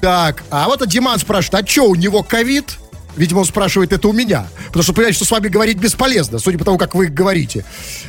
Так, 0.02 0.44
а 0.50 0.68
вот 0.68 0.86
Диман 0.88 1.20
спрашивает, 1.20 1.64
а 1.64 1.68
что, 1.68 1.86
у 1.86 1.96
него 1.96 2.24
ковид? 2.24 2.78
Видимо, 3.16 3.40
он 3.40 3.46
спрашивает 3.46 3.94
это 3.94 4.08
у 4.08 4.14
меня. 4.14 4.48
Потому 4.72 4.84
что 4.84 4.94
понимает, 4.94 5.16
что 5.16 5.26
с 5.26 5.32
вами 5.32 5.50
говорить 5.50 5.78
бесполезно, 5.78 6.40
судя 6.40 6.58
по 6.58 6.64
тому, 6.64 6.78
как 6.78 6.96
вы 6.96 7.08
говорите. 7.08 7.66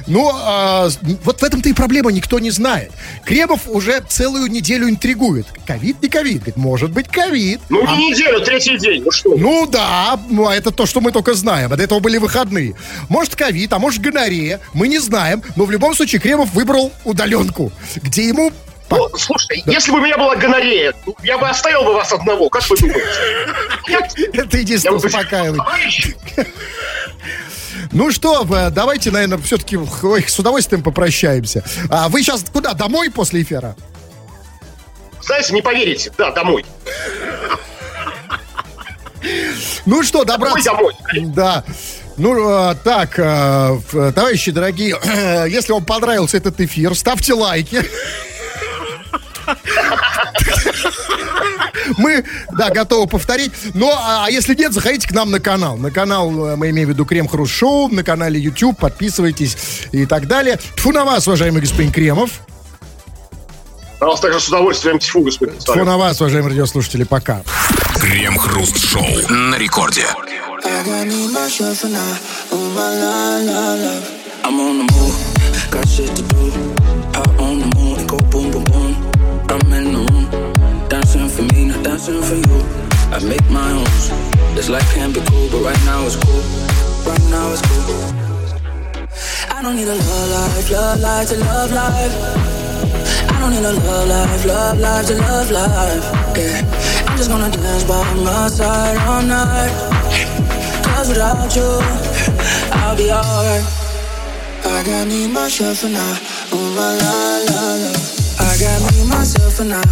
Ну, 0.07 0.31
а, 0.33 0.89
вот 1.25 1.41
в 1.41 1.45
этом-то 1.45 1.69
и 1.69 1.73
проблема, 1.73 2.13
никто 2.13 2.39
не 2.39 2.51
знает. 2.51 2.93
Кремов 3.25 3.63
уже 3.67 4.01
целую 4.09 4.47
неделю 4.47 4.89
интригует. 4.89 5.47
Ковид, 5.67 6.01
не 6.03 6.09
ковид. 6.09 6.37
Говорит, 6.37 6.57
может 6.57 6.93
быть, 6.93 7.09
ковид. 7.09 7.61
Ну, 7.69 7.85
а... 7.87 7.97
не 7.97 8.11
неделю, 8.11 8.41
третий 8.41 8.79
день. 8.79 9.03
Ну 9.05 9.11
что? 9.11 9.37
Ну 9.37 9.67
да, 9.67 10.21
ну, 10.31 10.47
а 10.47 10.55
это 10.55 10.71
то, 10.71 10.87
что 10.87 11.01
мы 11.01 11.11
только 11.11 11.35
знаем. 11.35 11.71
До 11.71 11.83
этого 11.83 11.99
были 11.99 12.19
выходные. 12.19 12.77
Может, 13.09 13.35
ковид, 13.35 13.73
а 13.73 13.79
может, 13.79 14.01
гонорея. 14.01 14.61
Мы 14.73 14.89
не 14.89 15.01
знаем. 15.01 15.43
Но 15.57 15.65
в 15.65 15.71
любом 15.71 15.95
случае, 15.95 16.21
Кремов 16.21 16.53
выбрал 16.53 16.93
удаленку, 17.05 17.73
где 17.97 18.29
ему 18.29 18.53
ну, 18.91 19.09
слушай, 19.17 19.63
да. 19.65 19.73
если 19.73 19.91
бы 19.91 19.99
у 19.99 20.01
меня 20.01 20.19
была 20.19 20.37
гонорея, 20.37 20.95
я 21.23 21.39
бы 21.39 21.49
оставил 21.49 21.85
бы 21.85 21.95
вас 21.95 22.13
одного, 22.13 22.49
как 22.49 22.69
вы 22.69 22.77
думаете? 22.77 23.01
Это 24.33 24.59
единственное 24.59 24.97
успокаивает. 24.97 25.63
Ну 27.93 28.11
что, 28.11 28.45
давайте, 28.71 29.11
наверное, 29.11 29.39
все-таки 29.39 29.79
с 30.27 30.39
удовольствием 30.39 30.83
попрощаемся. 30.83 31.65
А 31.91 32.09
вы 32.09 32.23
сейчас 32.23 32.45
куда? 32.53 32.75
Домой 32.75 33.11
после 33.11 33.43
эфира? 33.43 33.77
Знаете, 35.23 35.53
не 35.53 35.63
поверите, 35.63 36.11
да, 36.17 36.31
домой. 36.33 36.65
Ну 39.87 40.03
что, 40.03 40.25
добраться... 40.25 40.71
Домой, 40.71 40.95
домой. 41.13 41.33
Да. 41.35 41.65
Ну, 42.17 42.49
а, 42.49 42.75
так, 42.75 43.19
а, 43.19 43.79
товарищи 44.15 44.51
дорогие, 44.51 44.97
если 45.49 45.73
вам 45.73 45.85
понравился 45.85 46.37
этот 46.37 46.61
эфир, 46.61 46.95
ставьте 46.95 47.35
лайки. 47.35 47.83
Мы, 51.97 52.25
да, 52.53 52.71
готовы 52.71 53.07
повторить. 53.07 53.53
Но, 53.75 53.91
а, 53.91 54.27
а 54.27 54.31
если 54.31 54.55
нет, 54.55 54.73
заходите 54.73 55.09
к 55.09 55.13
нам 55.13 55.31
на 55.31 55.41
канал. 55.41 55.77
На 55.77 55.91
канал, 55.91 56.31
э, 56.49 56.57
мы 56.57 56.71
имеем 56.71 56.89
в 56.89 56.93
виду 56.93 57.05
Крем 57.05 57.29
Хруст 57.29 57.53
Шоу, 57.53 57.89
на 57.89 58.05
канале 58.05 58.41
YouTube, 58.41 58.79
подписывайтесь 58.79 59.57
и 59.93 60.07
так 60.07 60.27
далее. 60.27 60.59
Тьфу 60.77 60.93
на 60.93 61.05
вас, 61.05 61.27
уважаемый 61.27 61.61
господин 61.61 61.93
Кремов. 61.93 62.31
На 64.01 64.09
вас 64.09 64.21
также 64.21 64.41
с 64.41 64.49
удовольствием 64.49 64.99
тьфу, 64.99 65.23
господин 65.23 65.59
Тьфу 65.59 65.85
на 65.85 65.97
вас, 65.97 66.21
уважаемые 66.21 66.51
радиослушатели, 66.51 67.05
пока. 67.05 67.43
Крем-хруст 68.01 68.79
шоу 68.79 69.07
на 69.29 69.57
рекорде. 69.57 70.07
I'm 74.45 74.59
on 74.59 74.79
the 74.79 74.93
move, 74.93 75.71
got 75.71 75.89
shit 75.89 76.17
to 76.17 76.23
do. 76.23 76.82
Dancing 82.03 82.23
for 82.23 82.35
you. 82.35 82.59
I 83.13 83.19
make 83.25 83.49
my 83.51 83.71
own. 83.71 83.85
This 84.55 84.69
life 84.69 84.89
can 84.95 85.13
be 85.13 85.21
cool, 85.21 85.49
but 85.51 85.63
right 85.63 85.85
now 85.85 86.05
it's 86.05 86.17
cool. 86.17 86.43
Right 87.07 87.25
now 87.31 87.53
it's 87.53 87.63
cool. 87.63 88.03
I 89.55 89.63
don't 89.63 89.77
need 89.77 89.89
a 89.89 89.95
love 89.95 90.31
life, 90.31 90.71
love 90.71 91.01
life 91.01 91.29
to 91.29 91.37
love 91.39 91.73
life. 91.73 92.15
I 93.31 93.41
don't 93.41 93.53
need 93.53 93.65
a 93.65 93.73
love 93.73 94.09
life, 94.09 94.45
love 94.45 94.81
life 94.81 95.07
to 95.07 95.15
love 95.15 95.51
life. 95.51 96.05
Yeah, 96.37 97.07
I'm 97.07 97.17
just 97.17 97.31
gonna 97.31 97.51
dance 97.51 97.85
by 97.85 98.03
my 98.15 98.49
side 98.49 98.99
all 99.07 99.23
night. 99.23 99.73
Cause 100.85 101.09
without 101.09 101.55
you, 101.55 101.71
I'll 102.83 102.97
be 102.97 103.11
alright. 103.11 103.65
I 104.65 104.83
got 104.85 105.07
me 105.07 105.29
myself 105.29 105.85
and 105.85 105.97
I, 105.97 106.21
oh 106.53 106.69
my 106.77 106.91
la 107.03 107.55
la 107.55 107.75
la. 107.85 107.92
I 108.63 108.79
got 108.79 108.95
me, 108.95 109.05
myself, 109.09 109.59
and 109.59 109.73
I. 109.73 109.83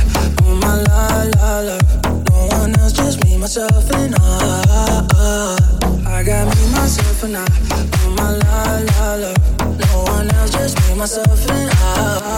Oh 0.42 0.54
my 0.54 0.76
la 0.82 1.24
la 1.34 1.58
la. 1.58 1.78
No 2.30 2.46
one 2.56 2.78
else, 2.78 2.92
just 2.92 3.24
me, 3.24 3.36
myself, 3.36 3.90
and 3.90 4.14
I. 4.14 4.20
I 6.06 6.22
got 6.22 6.46
me, 6.54 6.70
myself, 6.70 7.24
and 7.24 7.36
I. 7.36 7.46
Oh 7.72 8.10
my 8.16 8.30
la 8.30 8.78
la 8.78 9.14
la. 9.16 9.34
No 9.58 10.02
one 10.12 10.30
else, 10.36 10.52
just 10.52 10.78
me, 10.88 10.94
myself, 10.94 11.50
and 11.50 11.70
I. 11.72 12.30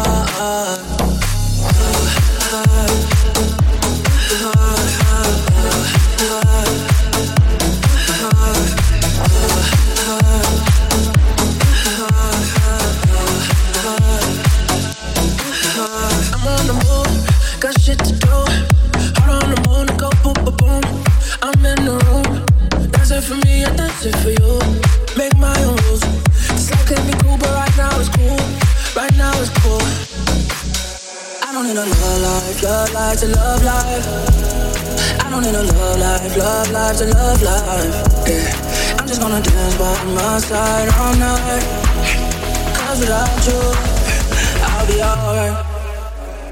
it 6.64 6.82
love 36.43 36.70
life, 36.72 36.97
to 36.99 37.07
love 37.07 37.43
life. 37.43 37.95
Yeah, 38.26 38.97
I'm 38.99 39.07
just 39.07 39.20
gonna 39.20 39.40
dance 39.40 39.76
by 39.78 39.95
my 40.18 40.38
side 40.38 40.88
all 40.99 41.14
night. 41.14 41.64
Cause 42.76 42.99
without 43.01 43.47
you, 43.47 43.61
I'll 44.66 44.86
be 44.86 44.97
alright. 45.03 45.57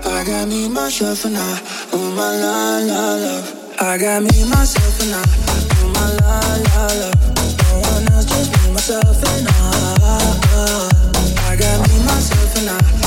I 0.06 0.24
got 0.24 0.48
me, 0.48 0.68
myself, 0.68 1.24
and 1.24 1.36
I, 1.36 1.60
oh 1.92 2.08
my 2.18 2.30
la 2.42 2.78
la 2.90 3.02
love. 3.24 3.46
I 3.80 3.98
got 3.98 4.22
me, 4.22 4.36
myself, 4.48 5.00
and 5.02 5.14
I, 5.14 5.22
oh 5.26 5.88
my 5.96 6.06
la 6.20 6.38
la 6.66 6.82
love. 7.00 7.20
No 7.58 7.70
one 7.90 8.06
else, 8.12 8.26
just 8.26 8.50
me, 8.54 8.72
myself, 8.72 9.22
and 9.32 9.48
I. 9.48 9.54
I 11.50 11.56
got 11.56 11.78
me, 11.88 11.96
myself, 12.06 12.56
and 12.58 12.70
I, 12.70 12.99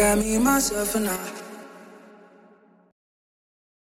got 0.00 0.16
me, 0.16 0.38
myself, 0.38 0.94
and 0.94 1.10
I. 1.10 1.39